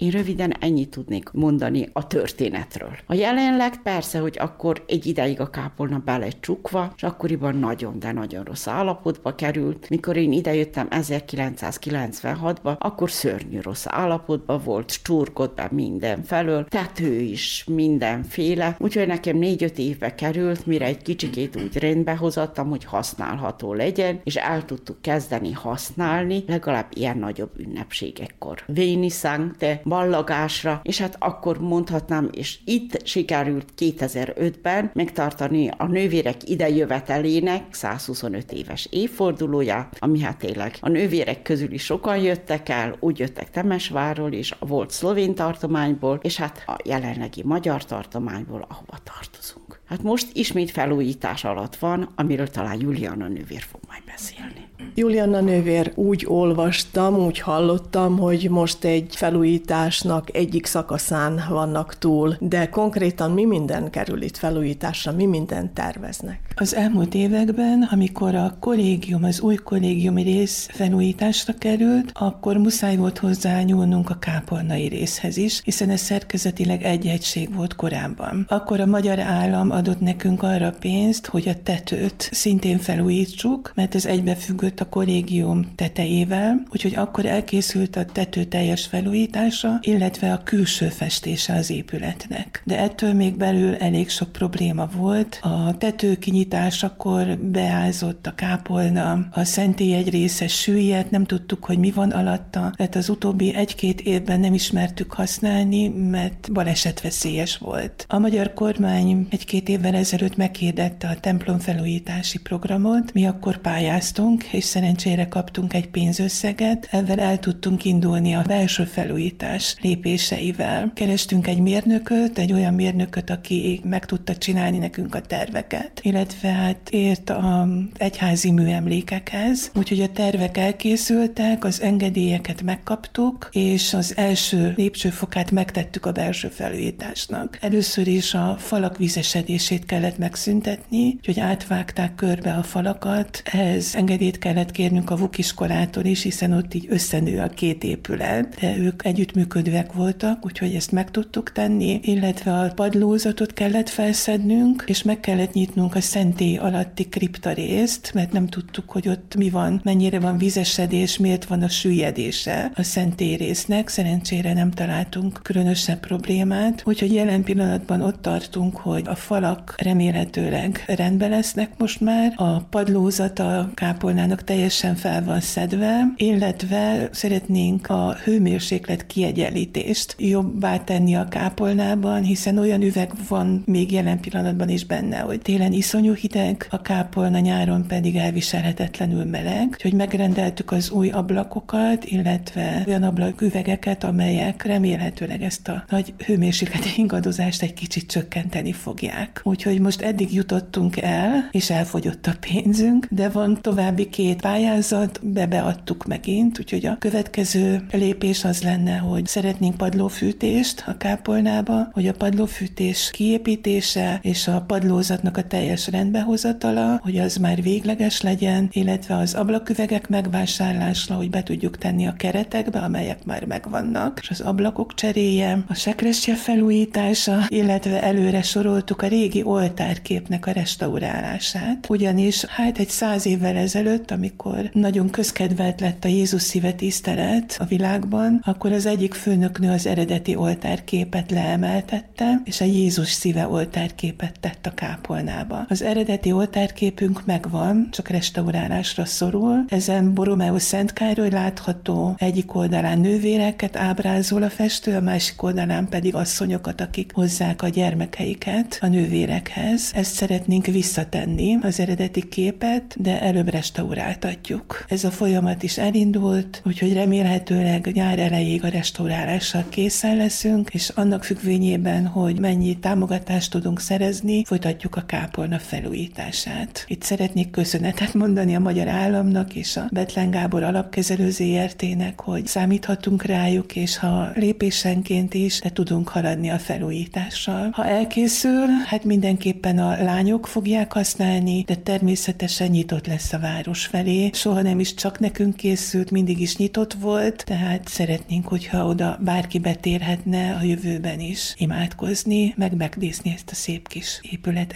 Én 0.00 0.10
röviden 0.10 0.54
ennyit 0.60 0.90
tudnék 0.90 1.30
mondani 1.32 1.88
a 1.92 2.06
történetről. 2.06 2.96
A 3.06 3.14
jelenleg 3.14 3.82
persze, 3.82 4.18
hogy 4.18 4.36
akkor 4.38 4.84
egy 4.86 5.06
ideig 5.06 5.40
a 5.40 5.50
kápolna 5.50 6.02
bele 6.04 6.28
csukva, 6.40 6.92
és 6.96 7.02
akkoriban 7.02 7.56
nagyon, 7.56 7.98
de 7.98 8.12
nagyon 8.12 8.44
rossz 8.44 8.66
állapotba 8.66 9.34
került. 9.34 9.88
Mikor 9.88 10.16
én 10.16 10.32
idejöttem 10.32 10.88
1996-ba, 10.90 12.78
akkor 12.78 13.10
szörnyű 13.10 13.60
rossz 13.60 13.84
állapotban 13.88 14.60
volt, 14.64 15.02
csurgott 15.02 15.54
be 15.54 15.68
minden 15.70 16.22
felől, 16.22 16.64
tető 16.64 17.20
is 17.20 17.64
mindenféle, 17.66 18.76
úgyhogy 18.78 19.06
nekem 19.06 19.36
négy-öt 19.36 19.78
évbe 19.78 20.14
került, 20.14 20.66
mire 20.66 20.84
egy 20.84 21.02
kicsikét 21.02 21.56
úgy 21.56 21.78
rendbe 21.78 22.16
hozattam, 22.16 22.68
hogy 22.68 22.84
használható 22.84 23.72
legyen, 23.74 24.20
és 24.24 24.36
el 24.36 24.64
tudtuk 24.64 25.02
kezdeni 25.02 25.52
használni, 25.52 26.44
legalább 26.46 26.86
ilyen 26.94 27.18
nagyobb 27.18 27.50
ünnepségekkor. 27.58 28.62
Véni 28.66 29.08
Sankte, 29.08 29.80
ballagásra, 29.90 30.80
és 30.82 30.98
hát 30.98 31.16
akkor 31.18 31.58
mondhatnám, 31.60 32.28
és 32.32 32.58
itt 32.64 33.06
sikerült 33.06 33.72
2005-ben 33.78 34.90
megtartani 34.94 35.70
a 35.76 35.86
nővérek 35.86 36.48
idejövetelének 36.48 37.74
125 37.74 38.52
éves 38.52 38.88
évfordulóját, 38.90 39.96
ami 39.98 40.20
hát 40.20 40.38
tényleg 40.38 40.76
a 40.80 40.88
nővérek 40.88 41.42
közül 41.42 41.72
is 41.72 41.84
sokan 41.84 42.18
jöttek 42.18 42.68
el, 42.68 42.96
úgy 43.00 43.18
jöttek 43.18 43.50
Temesváról 43.50 44.32
is, 44.32 44.52
a 44.58 44.66
volt 44.66 44.90
szlovén 44.90 45.34
tartományból, 45.34 46.18
és 46.22 46.36
hát 46.36 46.62
a 46.66 46.76
jelenlegi 46.84 47.42
magyar 47.44 47.84
tartományból, 47.84 48.66
ahova 48.68 48.98
tartozunk. 49.04 49.80
Hát 49.86 50.02
most 50.02 50.28
ismét 50.32 50.70
felújítás 50.70 51.44
alatt 51.44 51.76
van, 51.76 52.12
amiről 52.16 52.48
talán 52.48 52.80
Juliana 52.80 53.28
nővér 53.28 53.62
fog 53.62 53.80
majd 53.88 54.02
beszélni. 54.04 54.59
Juliana 54.94 55.40
nővér, 55.40 55.92
úgy 55.94 56.24
olvastam, 56.28 57.16
úgy 57.16 57.38
hallottam, 57.38 58.18
hogy 58.18 58.50
most 58.50 58.84
egy 58.84 59.16
felújításnak 59.16 60.36
egyik 60.36 60.66
szakaszán 60.66 61.44
vannak 61.48 61.98
túl, 61.98 62.36
de 62.38 62.68
konkrétan 62.68 63.30
mi 63.30 63.44
minden 63.44 63.90
kerül 63.90 64.22
itt 64.22 64.36
felújításra, 64.36 65.12
mi 65.12 65.26
minden 65.26 65.72
terveznek? 65.74 66.49
Az 66.60 66.74
elmúlt 66.74 67.14
években, 67.14 67.88
amikor 67.90 68.34
a 68.34 68.56
kollégium, 68.58 69.24
az 69.24 69.40
új 69.40 69.54
kollégiumi 69.54 70.22
rész 70.22 70.68
felújításra 70.72 71.54
került, 71.58 72.10
akkor 72.14 72.56
muszáj 72.56 72.96
volt 72.96 73.18
hozzányúlnunk 73.18 74.10
a 74.10 74.18
kápolnai 74.18 74.88
részhez 74.88 75.36
is, 75.36 75.60
hiszen 75.64 75.90
ez 75.90 76.00
szerkezetileg 76.00 76.82
egy 76.82 77.06
egység 77.06 77.54
volt 77.54 77.76
korábban. 77.76 78.46
Akkor 78.48 78.80
a 78.80 78.86
magyar 78.86 79.18
állam 79.18 79.70
adott 79.70 80.00
nekünk 80.00 80.42
arra 80.42 80.74
pénzt, 80.80 81.26
hogy 81.26 81.48
a 81.48 81.62
tetőt 81.62 82.28
szintén 82.32 82.78
felújítsuk, 82.78 83.72
mert 83.74 83.94
ez 83.94 84.06
egybefüggött 84.06 84.80
a 84.80 84.88
kollégium 84.88 85.66
tetejével, 85.74 86.62
úgyhogy 86.72 86.94
akkor 86.94 87.26
elkészült 87.26 87.96
a 87.96 88.04
tető 88.04 88.44
teljes 88.44 88.86
felújítása, 88.86 89.78
illetve 89.80 90.32
a 90.32 90.42
külső 90.44 90.88
festése 90.88 91.54
az 91.54 91.70
épületnek. 91.70 92.62
De 92.64 92.78
ettől 92.78 93.12
még 93.12 93.36
belül 93.36 93.74
elég 93.74 94.08
sok 94.08 94.32
probléma 94.32 94.88
volt. 94.96 95.38
A 95.42 95.76
tető 95.78 96.16
kinyitásakor 96.50 97.38
beázott 97.38 98.26
a 98.26 98.34
kápolna, 98.34 99.28
a 99.32 99.44
szentély 99.44 99.94
egy 99.94 100.10
része 100.10 100.48
süllyedt, 100.48 101.10
nem 101.10 101.24
tudtuk, 101.24 101.64
hogy 101.64 101.78
mi 101.78 101.90
van 101.90 102.10
alatta, 102.10 102.72
tehát 102.76 102.96
az 102.96 103.08
utóbbi 103.08 103.54
egy-két 103.54 104.00
évben 104.00 104.40
nem 104.40 104.54
ismertük 104.54 105.12
használni, 105.12 105.88
mert 105.88 106.52
balesetveszélyes 106.52 107.56
volt. 107.56 108.04
A 108.08 108.18
magyar 108.18 108.54
kormány 108.54 109.26
egy-két 109.30 109.68
évvel 109.68 109.94
ezelőtt 109.94 110.36
meghirdette 110.36 111.08
a 111.08 111.20
templom 111.20 111.58
felújítási 111.58 112.38
programot, 112.38 113.12
mi 113.12 113.26
akkor 113.26 113.58
pályáztunk, 113.58 114.44
és 114.44 114.64
szerencsére 114.64 115.28
kaptunk 115.28 115.74
egy 115.74 115.88
pénzösszeget, 115.88 116.88
ezzel 116.90 117.20
el 117.20 117.38
tudtunk 117.38 117.84
indulni 117.84 118.34
a 118.34 118.42
belső 118.46 118.84
felújítás 118.84 119.76
lépéseivel. 119.80 120.90
Kerestünk 120.94 121.46
egy 121.46 121.60
mérnököt, 121.60 122.38
egy 122.38 122.52
olyan 122.52 122.74
mérnököt, 122.74 123.30
aki 123.30 123.80
meg 123.84 124.06
tudta 124.06 124.36
csinálni 124.36 124.78
nekünk 124.78 125.14
a 125.14 125.20
terveket, 125.20 126.00
illetve 126.02 126.29
hát 126.42 126.90
ért 126.90 127.30
a 127.30 127.68
egyházi 127.96 128.50
műemlékekhez, 128.50 129.70
úgyhogy 129.74 130.00
a 130.00 130.12
tervek 130.12 130.56
elkészültek, 130.56 131.64
az 131.64 131.80
engedélyeket 131.80 132.62
megkaptuk, 132.62 133.48
és 133.52 133.94
az 133.94 134.12
első 134.16 134.72
lépcsőfokát 134.76 135.50
megtettük 135.50 136.06
a 136.06 136.12
belső 136.12 136.48
felújításnak. 136.48 137.58
Először 137.60 138.06
is 138.06 138.34
a 138.34 138.56
falak 138.58 138.96
vizesedését 138.96 139.84
kellett 139.86 140.18
megszüntetni, 140.18 141.14
úgyhogy 141.16 141.40
átvágták 141.40 142.14
körbe 142.14 142.52
a 142.52 142.62
falakat, 142.62 143.42
ehhez 143.44 143.94
engedélyt 143.94 144.38
kellett 144.38 144.70
kérnünk 144.70 145.10
a 145.10 145.16
VUK 145.16 145.38
iskolától 145.38 146.04
is, 146.04 146.22
hiszen 146.22 146.52
ott 146.52 146.74
így 146.74 146.86
összenő 146.88 147.40
a 147.40 147.48
két 147.48 147.84
épület, 147.84 148.56
de 148.60 148.76
ők 148.76 149.04
együttműködőek 149.04 149.92
voltak, 149.92 150.44
úgyhogy 150.44 150.74
ezt 150.74 150.92
meg 150.92 151.10
tudtuk 151.10 151.52
tenni, 151.52 152.00
illetve 152.02 152.52
a 152.52 152.72
padlózatot 152.74 153.52
kellett 153.52 153.88
felszednünk, 153.88 154.84
és 154.86 155.02
meg 155.02 155.20
kellett 155.20 155.52
nyitnunk 155.52 155.94
a 155.94 156.00
szentély 156.20 156.56
alatti 156.56 157.08
kripta 157.08 157.52
részt, 157.52 158.10
mert 158.14 158.32
nem 158.32 158.46
tudtuk, 158.46 158.90
hogy 158.90 159.08
ott 159.08 159.34
mi 159.36 159.50
van, 159.50 159.80
mennyire 159.84 160.20
van 160.20 160.38
vizesedés, 160.38 161.18
miért 161.18 161.44
van 161.44 161.62
a 161.62 161.68
süllyedése 161.68 162.70
a 162.74 162.82
szentély 162.82 163.34
résznek. 163.36 163.88
Szerencsére 163.88 164.52
nem 164.52 164.70
találtunk 164.70 165.40
különösebb 165.42 166.00
problémát, 166.00 166.82
úgyhogy 166.84 167.12
jelen 167.12 167.42
pillanatban 167.42 168.00
ott 168.00 168.22
tartunk, 168.22 168.76
hogy 168.76 169.02
a 169.06 169.14
falak 169.14 169.74
remélhetőleg 169.78 170.84
rendbe 170.86 171.28
lesznek 171.28 171.70
most 171.78 172.00
már, 172.00 172.32
a 172.36 172.60
padlózat 172.60 173.38
a 173.38 173.70
kápolnának 173.74 174.44
teljesen 174.44 174.94
fel 174.94 175.24
van 175.24 175.40
szedve, 175.40 176.12
illetve 176.16 177.08
szeretnénk 177.12 177.88
a 177.88 178.16
hőmérséklet 178.24 179.06
kiegyenlítést 179.06 180.14
jobbá 180.18 180.78
tenni 180.78 181.16
a 181.16 181.28
kápolnában, 181.28 182.22
hiszen 182.22 182.58
olyan 182.58 182.82
üveg 182.82 183.10
van 183.28 183.62
még 183.66 183.92
jelen 183.92 184.20
pillanatban 184.20 184.68
is 184.68 184.84
benne, 184.84 185.18
hogy 185.18 185.40
télen 185.40 185.72
iszonyú 185.72 186.08
hideg, 186.14 186.66
a 186.70 186.82
kápolna 186.82 187.38
nyáron 187.38 187.86
pedig 187.86 188.16
elviselhetetlenül 188.16 189.24
meleg, 189.24 189.68
úgyhogy 189.72 189.94
megrendeltük 189.94 190.72
az 190.72 190.90
új 190.90 191.10
ablakokat, 191.10 192.04
illetve 192.04 192.84
olyan 192.86 193.02
ablaküvegeket, 193.02 194.04
amelyek 194.04 194.62
remélhetőleg 194.62 195.42
ezt 195.42 195.68
a 195.68 195.84
nagy 195.88 196.14
hőmérsékleti 196.26 196.88
ingadozást 196.96 197.62
egy 197.62 197.74
kicsit 197.74 198.10
csökkenteni 198.10 198.72
fogják. 198.72 199.40
Úgyhogy 199.44 199.80
most 199.80 200.00
eddig 200.00 200.34
jutottunk 200.34 200.96
el, 200.96 201.48
és 201.50 201.70
elfogyott 201.70 202.26
a 202.26 202.34
pénzünk, 202.40 203.06
de 203.10 203.28
van 203.28 203.58
további 203.62 204.08
két 204.08 204.40
pályázat, 204.40 205.20
bebeadtuk 205.22 206.06
megint, 206.06 206.58
úgyhogy 206.58 206.86
a 206.86 206.96
következő 206.98 207.86
lépés 207.92 208.44
az 208.44 208.62
lenne, 208.62 208.96
hogy 208.96 209.26
szeretnénk 209.26 209.76
padlófűtést 209.76 210.84
a 210.86 210.96
kápolnába, 210.96 211.88
hogy 211.92 212.08
a 212.08 212.12
padlófűtés 212.12 213.10
kiépítése 213.10 214.18
és 214.22 214.48
a 214.48 214.60
padlózatnak 214.66 215.36
a 215.36 215.46
teljes 215.46 215.88
rendbehozatala, 216.00 217.00
hogy 217.02 217.18
az 217.18 217.36
már 217.36 217.62
végleges 217.62 218.20
legyen, 218.20 218.68
illetve 218.72 219.16
az 219.16 219.34
ablaküvegek 219.34 220.08
megvásárlásra, 220.08 221.14
hogy 221.14 221.30
be 221.30 221.42
tudjuk 221.42 221.78
tenni 221.78 222.06
a 222.06 222.12
keretekbe, 222.12 222.78
amelyek 222.78 223.24
már 223.24 223.44
megvannak, 223.44 224.18
és 224.20 224.30
az 224.30 224.40
ablakok 224.40 224.94
cseréje, 224.94 225.64
a 225.68 225.74
sekresje 225.74 226.34
felújítása, 226.34 227.38
illetve 227.48 228.02
előre 228.02 228.42
soroltuk 228.42 229.02
a 229.02 229.06
régi 229.06 229.42
oltárképnek 229.42 230.46
a 230.46 230.50
restaurálását. 230.50 231.86
Ugyanis 231.88 232.44
hát 232.44 232.78
egy 232.78 232.88
száz 232.88 233.26
évvel 233.26 233.56
ezelőtt, 233.56 234.10
amikor 234.10 234.70
nagyon 234.72 235.10
közkedvelt 235.10 235.80
lett 235.80 236.04
a 236.04 236.08
Jézus 236.08 236.42
szíve 236.42 236.72
tisztelet 236.72 237.56
a 237.58 237.64
világban, 237.64 238.40
akkor 238.44 238.72
az 238.72 238.86
egyik 238.86 239.14
főnöknő 239.14 239.70
az 239.70 239.86
eredeti 239.86 240.36
oltárképet 240.36 241.30
leemeltette, 241.30 242.40
és 242.44 242.60
a 242.60 242.64
Jézus 242.64 243.10
szíve 243.10 243.48
oltárképet 243.48 244.40
tett 244.40 244.66
a 244.66 244.74
kápolnába. 244.74 245.66
Az 245.68 245.82
eredeti 245.90 246.32
oltárképünk 246.32 247.24
megvan, 247.24 247.88
csak 247.90 248.08
restaurálásra 248.08 249.04
szorul. 249.04 249.64
Ezen 249.68 250.14
Borromeus 250.14 250.62
Szent 250.62 250.92
Károly 250.92 251.30
látható 251.30 252.14
egyik 252.18 252.54
oldalán 252.54 252.98
nővéreket 252.98 253.76
ábrázol 253.76 254.42
a 254.42 254.50
festő, 254.50 254.96
a 254.96 255.00
másik 255.00 255.42
oldalán 255.42 255.88
pedig 255.88 256.14
asszonyokat, 256.14 256.80
akik 256.80 257.10
hozzák 257.14 257.62
a 257.62 257.68
gyermekeiket 257.68 258.78
a 258.80 258.86
nővérekhez. 258.86 259.90
Ezt 259.94 260.14
szeretnénk 260.14 260.66
visszatenni, 260.66 261.58
az 261.62 261.80
eredeti 261.80 262.28
képet, 262.28 262.96
de 262.98 263.20
előbb 263.20 263.48
restauráltatjuk. 263.48 264.84
Ez 264.88 265.04
a 265.04 265.10
folyamat 265.10 265.62
is 265.62 265.78
elindult, 265.78 266.62
úgyhogy 266.64 266.92
remélhetőleg 266.92 267.90
nyár 267.92 268.18
elejéig 268.18 268.64
a 268.64 268.68
restaurálással 268.68 269.64
készen 269.68 270.16
leszünk, 270.16 270.70
és 270.72 270.88
annak 270.88 271.24
függvényében, 271.24 272.06
hogy 272.06 272.38
mennyi 272.38 272.78
támogatást 272.78 273.50
tudunk 273.50 273.80
szerezni, 273.80 274.44
folytatjuk 274.44 274.96
a 274.96 275.04
kápolna 275.06 275.58
fel 275.58 275.78
felújítását. 275.80 276.84
Itt 276.86 277.02
szeretnék 277.02 277.50
köszönetet 277.50 278.14
mondani 278.14 278.54
a 278.54 278.60
magyar 278.60 278.88
államnak 278.88 279.54
és 279.54 279.76
a 279.76 279.88
Betlen 279.92 280.30
Gábor 280.30 280.62
alapkezelő 280.62 281.30
ZRT-nek, 281.30 282.20
hogy 282.20 282.46
számíthatunk 282.46 283.22
rájuk, 283.22 283.76
és 283.76 283.98
ha 283.98 284.28
lépésenként 284.34 285.34
is, 285.34 285.60
de 285.60 285.70
tudunk 285.70 286.08
haladni 286.08 286.50
a 286.50 286.58
felújítással. 286.58 287.68
Ha 287.72 287.84
elkészül, 287.84 288.66
hát 288.86 289.04
mindenképpen 289.04 289.78
a 289.78 290.02
lányok 290.02 290.46
fogják 290.46 290.92
használni, 290.92 291.62
de 291.66 291.74
természetesen 291.74 292.68
nyitott 292.68 293.06
lesz 293.06 293.32
a 293.32 293.38
város 293.38 293.86
felé. 293.86 294.30
Soha 294.32 294.62
nem 294.62 294.80
is 294.80 294.94
csak 294.94 295.18
nekünk 295.18 295.56
készült, 295.56 296.10
mindig 296.10 296.40
is 296.40 296.56
nyitott 296.56 296.92
volt, 296.92 297.44
tehát 297.46 297.88
szeretnénk, 297.88 298.48
hogyha 298.48 298.86
oda 298.86 299.18
bárki 299.20 299.58
betérhetne 299.58 300.56
a 300.60 300.62
jövőben 300.62 301.20
is 301.20 301.54
imádkozni, 301.56 302.54
meg 302.56 302.76
megnézni 302.76 303.32
ezt 303.34 303.50
a 303.50 303.54
szép 303.54 303.88
kis 303.88 304.20
épület 304.30 304.72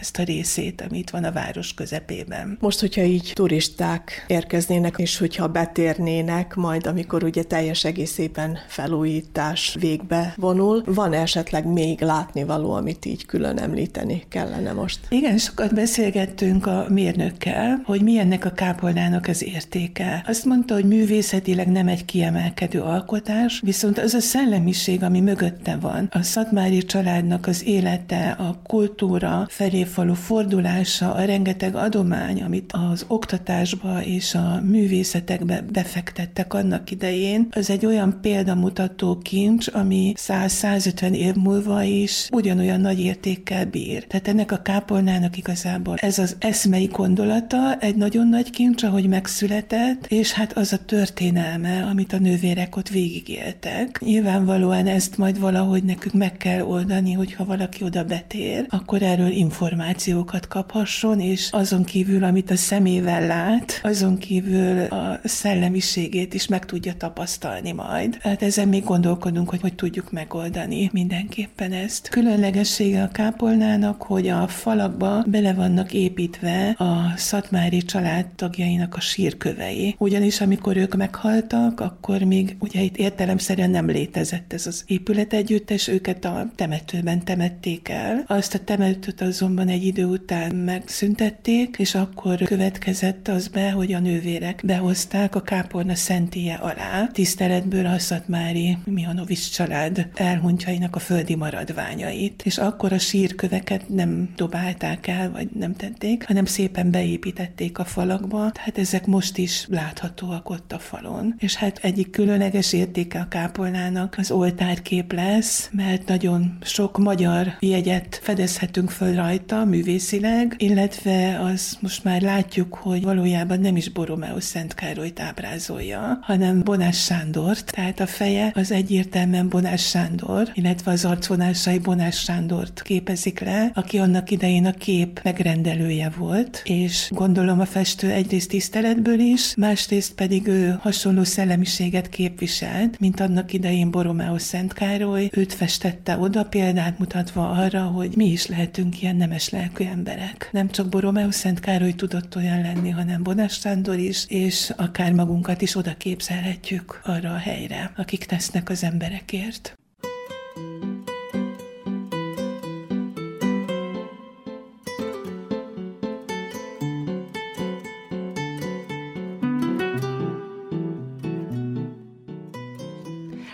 ezt 0.00 0.18
a 0.18 0.22
részét, 0.22 0.84
amit 0.90 1.10
van 1.10 1.24
a 1.24 1.32
város 1.32 1.74
közepében. 1.74 2.56
Most, 2.60 2.80
hogyha 2.80 3.02
így 3.02 3.30
turisták 3.34 4.24
érkeznének, 4.26 4.94
és 4.98 5.18
hogyha 5.18 5.48
betérnének, 5.48 6.54
majd 6.54 6.86
amikor 6.86 7.24
ugye 7.24 7.42
teljes 7.42 7.84
egészében 7.84 8.58
felújítás 8.68 9.76
végbe 9.80 10.34
vonul, 10.36 10.82
van 10.86 11.12
esetleg 11.12 11.66
még 11.66 12.00
látnivaló, 12.00 12.72
amit 12.72 13.04
így 13.04 13.26
külön 13.26 13.58
említeni 13.58 14.22
kellene 14.28 14.72
most? 14.72 14.98
Igen, 15.08 15.38
sokat 15.38 15.74
beszélgettünk 15.74 16.66
a 16.66 16.86
mérnökkel, 16.88 17.80
hogy 17.84 18.02
mi 18.02 18.18
ennek 18.18 18.44
a 18.44 18.50
kápolnának 18.50 19.26
az 19.26 19.42
értéke. 19.42 20.24
Azt 20.26 20.44
mondta, 20.44 20.74
hogy 20.74 20.84
művészetileg 20.84 21.68
nem 21.68 21.88
egy 21.88 22.04
kiemelkedő 22.04 22.80
alkotás, 22.80 23.60
viszont 23.60 23.98
az 23.98 24.14
a 24.14 24.20
szellemiség, 24.20 25.02
ami 25.02 25.20
mögötte 25.20 25.76
van, 25.76 26.08
a 26.12 26.22
Szatmári 26.22 26.84
családnak 26.84 27.46
az 27.46 27.64
élete, 27.66 28.30
a 28.30 28.60
kultúra 28.66 29.46
felé 29.48 29.84
falu 29.86 30.14
fordulása, 30.14 31.14
a 31.14 31.24
rengeteg 31.24 31.74
adomány, 31.74 32.42
amit 32.42 32.72
az 32.72 33.04
oktatásba 33.08 34.02
és 34.04 34.34
a 34.34 34.60
művészetekbe 34.64 35.64
befektettek 35.72 36.54
annak 36.54 36.90
idején, 36.90 37.48
az 37.50 37.70
egy 37.70 37.86
olyan 37.86 38.18
példamutató 38.20 39.18
kincs, 39.18 39.68
ami 39.68 40.12
100-150 40.16 41.10
év 41.10 41.34
múlva 41.34 41.82
is 41.82 42.28
ugyanolyan 42.32 42.80
nagy 42.80 43.00
értékkel 43.00 43.64
bír. 43.64 44.06
Tehát 44.06 44.28
ennek 44.28 44.52
a 44.52 44.62
kápolnának 44.62 45.36
igazából 45.36 45.96
ez 45.96 46.18
az 46.18 46.36
eszmei 46.38 46.86
gondolata 46.86 47.78
egy 47.78 47.96
nagyon 47.96 48.28
nagy 48.28 48.50
kincs, 48.50 48.82
ahogy 48.82 49.08
megszületett, 49.08 50.06
és 50.06 50.32
hát 50.32 50.56
az 50.56 50.72
a 50.72 50.84
történelme, 50.84 51.82
amit 51.82 52.12
a 52.12 52.18
nővérek 52.18 52.76
ott 52.76 52.88
végigéltek. 52.88 54.00
Nyilvánvalóan 54.00 54.86
ezt 54.86 55.18
majd 55.18 55.40
valahogy 55.40 55.84
nekünk 55.84 56.14
meg 56.14 56.36
kell 56.36 56.60
oldani, 56.60 57.12
hogyha 57.12 57.44
valaki 57.44 57.84
oda 57.84 58.04
betér, 58.04 58.66
akkor 58.68 59.02
erről 59.02 59.30
információkat 59.76 60.48
kaphasson, 60.48 61.20
és 61.20 61.48
azon 61.50 61.84
kívül, 61.84 62.24
amit 62.24 62.50
a 62.50 62.56
szemével 62.56 63.26
lát, 63.26 63.80
azon 63.82 64.18
kívül 64.18 64.82
a 64.84 65.20
szellemiségét 65.24 66.34
is 66.34 66.46
meg 66.46 66.64
tudja 66.64 66.94
tapasztalni 66.94 67.72
majd. 67.72 68.18
Hát 68.20 68.42
ezen 68.42 68.68
még 68.68 68.84
gondolkodunk, 68.84 69.48
hogy 69.48 69.60
hogy 69.60 69.74
tudjuk 69.74 70.12
megoldani 70.12 70.90
mindenképpen 70.92 71.72
ezt. 71.72 72.08
Különlegessége 72.08 73.02
a 73.02 73.08
kápolnának, 73.08 74.02
hogy 74.02 74.28
a 74.28 74.46
falakba 74.48 75.24
bele 75.26 75.54
vannak 75.54 75.92
építve 75.92 76.68
a 76.78 77.12
szatmári 77.16 77.82
család 77.82 78.26
tagjainak 78.26 78.94
a 78.94 79.00
sírkövei. 79.00 79.94
Ugyanis 79.98 80.40
amikor 80.40 80.76
ők 80.76 80.96
meghaltak, 80.96 81.80
akkor 81.80 82.22
még 82.22 82.56
ugye 82.60 82.80
itt 82.80 82.96
értelemszerűen 82.96 83.70
nem 83.70 83.86
létezett 83.86 84.52
ez 84.52 84.66
az 84.66 84.84
épület 84.86 85.32
együttes, 85.32 85.88
őket 85.88 86.24
a 86.24 86.50
temetőben 86.54 87.24
temették 87.24 87.88
el. 87.88 88.24
Azt 88.26 88.54
a 88.54 88.58
temetőt 88.58 89.20
azonban 89.56 89.80
egy 89.80 89.86
idő 89.86 90.04
után 90.04 90.54
megszüntették, 90.54 91.76
és 91.78 91.94
akkor 91.94 92.38
következett 92.42 93.28
az 93.28 93.48
be, 93.48 93.70
hogy 93.70 93.92
a 93.92 93.98
nővérek 93.98 94.62
behozták 94.64 95.34
a 95.34 95.40
kápolna 95.40 95.94
szentélye 95.94 96.54
alá, 96.54 97.06
tiszteletből 97.12 97.86
a 97.86 97.98
Szatmári 97.98 98.76
Mihanovics 98.84 99.50
család 99.50 100.08
elhunytjainak 100.14 100.96
a 100.96 100.98
földi 100.98 101.34
maradványait. 101.34 102.42
És 102.44 102.58
akkor 102.58 102.92
a 102.92 102.98
sírköveket 102.98 103.88
nem 103.88 104.32
dobálták 104.36 105.06
el, 105.06 105.30
vagy 105.30 105.48
nem 105.58 105.74
tették, 105.74 106.26
hanem 106.26 106.44
szépen 106.44 106.90
beépítették 106.90 107.78
a 107.78 107.84
falakba, 107.84 108.50
tehát 108.50 108.78
ezek 108.78 109.06
most 109.06 109.38
is 109.38 109.66
láthatóak 109.68 110.50
ott 110.50 110.72
a 110.72 110.78
falon. 110.78 111.34
És 111.38 111.54
hát 111.54 111.78
egyik 111.82 112.10
különleges 112.10 112.72
értéke 112.72 113.20
a 113.20 113.28
kápolnának 113.28 114.14
az 114.18 114.30
oltárkép 114.30 115.12
lesz, 115.12 115.70
mert 115.72 116.08
nagyon 116.08 116.58
sok 116.62 116.98
magyar 116.98 117.56
jegyet 117.60 118.20
fedezhetünk 118.22 118.90
föl 118.90 119.14
rajta 119.14 119.45
művészileg, 119.54 120.54
illetve 120.58 121.40
az 121.40 121.76
most 121.80 122.04
már 122.04 122.22
látjuk, 122.22 122.74
hogy 122.74 123.02
valójában 123.02 123.60
nem 123.60 123.76
is 123.76 123.88
Boromeo 123.88 124.40
Szent 124.40 124.74
Károlyt 124.74 125.20
ábrázolja, 125.20 126.18
hanem 126.22 126.62
Bonás 126.62 127.04
Sándort, 127.04 127.72
tehát 127.74 128.00
a 128.00 128.06
feje 128.06 128.50
az 128.54 128.70
egyértelműen 128.72 129.48
Bonás 129.48 129.88
Sándor, 129.88 130.48
illetve 130.54 130.90
az 130.90 131.04
arcvonásai 131.04 131.78
Bonás 131.78 132.18
Sándort 132.18 132.82
képezik 132.82 133.40
le, 133.40 133.70
aki 133.74 133.98
annak 133.98 134.30
idején 134.30 134.66
a 134.66 134.72
kép 134.72 135.20
megrendelője 135.22 136.12
volt, 136.16 136.60
és 136.64 137.08
gondolom 137.10 137.60
a 137.60 137.66
festő 137.66 138.10
egyrészt 138.10 138.48
tiszteletből 138.48 139.18
is, 139.18 139.54
másrészt 139.54 140.14
pedig 140.14 140.46
ő 140.46 140.78
hasonló 140.80 141.24
szellemiséget 141.24 142.08
képviselt, 142.08 143.00
mint 143.00 143.20
annak 143.20 143.52
idején 143.52 143.90
Boromeo 143.90 144.38
Szent 144.38 144.72
Károly, 144.72 145.30
őt 145.32 145.52
festette 145.52 146.18
oda 146.18 146.44
példát 146.44 146.98
mutatva 146.98 147.50
arra, 147.50 147.82
hogy 147.82 148.16
mi 148.16 148.26
is 148.26 148.46
lehetünk 148.46 149.02
ilyen 149.02 149.16
nemes 149.16 149.35
lelkű 149.50 149.84
emberek. 149.84 150.48
Nem 150.52 150.68
csak 150.68 150.88
Boromeo 150.88 151.30
Szent 151.30 151.60
Károly 151.60 151.92
tudott 151.92 152.36
olyan 152.36 152.60
lenni, 152.60 152.90
hanem 152.90 153.22
Bonás 153.22 153.52
Sándor 153.52 153.98
is, 153.98 154.24
és 154.28 154.72
akár 154.76 155.12
magunkat 155.12 155.62
is 155.62 155.76
oda 155.76 155.96
képzelhetjük 155.96 157.00
arra 157.04 157.32
a 157.32 157.38
helyre, 157.38 157.92
akik 157.96 158.24
tesznek 158.24 158.68
az 158.68 158.84
emberekért. 158.84 159.76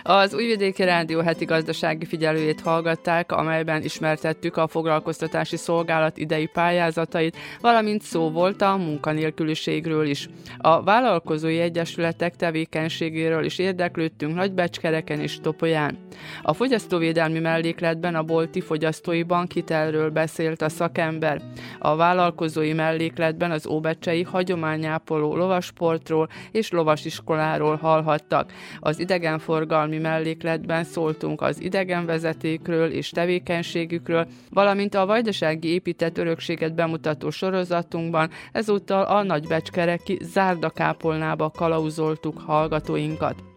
Az 0.05 0.33
Újvidéki 0.33 0.83
Rádió 0.83 1.19
heti 1.19 1.45
gazdasági 1.45 2.05
figyelőjét 2.05 2.61
hallgatták, 2.61 3.31
amelyben 3.31 3.83
ismertettük 3.83 4.57
a 4.57 4.67
foglalkoztatási 4.67 5.57
szolgálat 5.57 6.17
idei 6.17 6.45
pályázatait, 6.45 7.37
valamint 7.61 8.01
szó 8.01 8.29
volt 8.29 8.61
a 8.61 8.77
munkanélküliségről 8.77 10.05
is. 10.05 10.27
A 10.57 10.83
vállalkozói 10.83 11.59
egyesületek 11.59 12.35
tevékenységéről 12.35 13.45
is 13.45 13.57
érdeklődtünk 13.57 14.35
Nagybecskereken 14.35 15.19
és 15.19 15.39
Topolyán. 15.41 15.97
A 16.41 16.53
fogyasztóvédelmi 16.53 17.39
mellékletben 17.39 18.15
a 18.15 18.23
bolti 18.23 18.61
fogyasztói 18.61 19.23
bankhitelről 19.23 20.09
beszélt 20.09 20.61
a 20.61 20.69
szakember. 20.69 21.41
A 21.79 21.95
vállalkozói 21.95 22.73
mellékletben 22.73 23.51
az 23.51 23.67
óbecsei 23.67 24.23
hagyományápoló 24.23 25.35
lovasportról 25.35 26.29
és 26.51 26.71
lovasiskoláról 26.71 27.75
hallhattak. 27.75 28.51
Az 28.79 28.99
idegenforgalmi 28.99 29.92
tartalmi 29.93 29.97
mellékletben 29.99 30.83
szóltunk 30.83 31.41
az 31.41 31.61
idegenvezetékről 31.61 32.91
és 32.91 33.09
tevékenységükről, 33.09 34.27
valamint 34.49 34.95
a 34.95 35.05
vajdasági 35.05 35.67
épített 35.67 36.17
örökséget 36.17 36.75
bemutató 36.75 37.29
sorozatunkban 37.29 38.29
ezúttal 38.51 39.03
a 39.03 39.23
nagybecskereki 39.23 40.17
zárdakápolnába 40.21 41.49
kalauzoltuk 41.49 42.39
hallgatóinkat. 42.39 43.52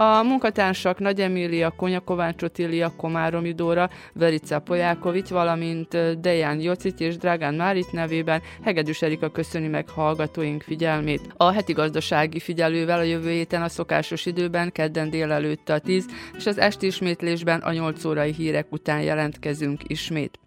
A 0.00 0.22
munkatársak 0.22 0.98
Nagy 0.98 1.20
Emília, 1.20 1.70
Konya 1.70 2.00
Kovács 2.00 2.42
Otília, 2.42 2.92
Komáromi 2.96 3.52
Dóra, 3.52 3.90
Verica 4.12 4.58
Polyákovics, 4.58 5.28
valamint 5.28 6.20
Dejan 6.20 6.60
Jocit 6.60 7.00
és 7.00 7.16
Drágán 7.16 7.54
Márit 7.54 7.92
nevében 7.92 8.42
Hegedűs 8.62 9.02
Erika 9.02 9.30
köszöni 9.30 9.68
meg 9.68 9.88
hallgatóink 9.88 10.62
figyelmét. 10.62 11.32
A 11.36 11.50
heti 11.50 11.72
gazdasági 11.72 12.38
figyelővel 12.38 12.98
a 12.98 13.02
jövő 13.02 13.30
héten 13.30 13.62
a 13.62 13.68
szokásos 13.68 14.26
időben 14.26 14.72
kedden 14.72 15.10
délelőtt 15.10 15.68
a 15.68 15.78
10, 15.78 16.06
és 16.36 16.46
az 16.46 16.58
esti 16.58 16.86
ismétlésben 16.86 17.60
a 17.60 17.72
8 17.72 18.04
órai 18.04 18.32
hírek 18.32 18.66
után 18.70 19.00
jelentkezünk 19.00 19.80
ismét. 19.86 20.38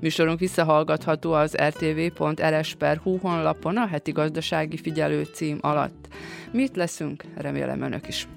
Műsorunk 0.00 0.38
visszahallgatható 0.38 1.32
az 1.32 1.56
rtv.rs.hu 1.56 3.16
honlapon 3.16 3.76
a 3.76 3.86
heti 3.86 4.10
gazdasági 4.10 4.76
figyelő 4.76 5.24
cím 5.24 5.58
alatt. 5.60 6.08
Mit 6.52 6.76
leszünk? 6.76 7.24
Remélem 7.36 7.82
önök 7.82 8.08
is. 8.08 8.28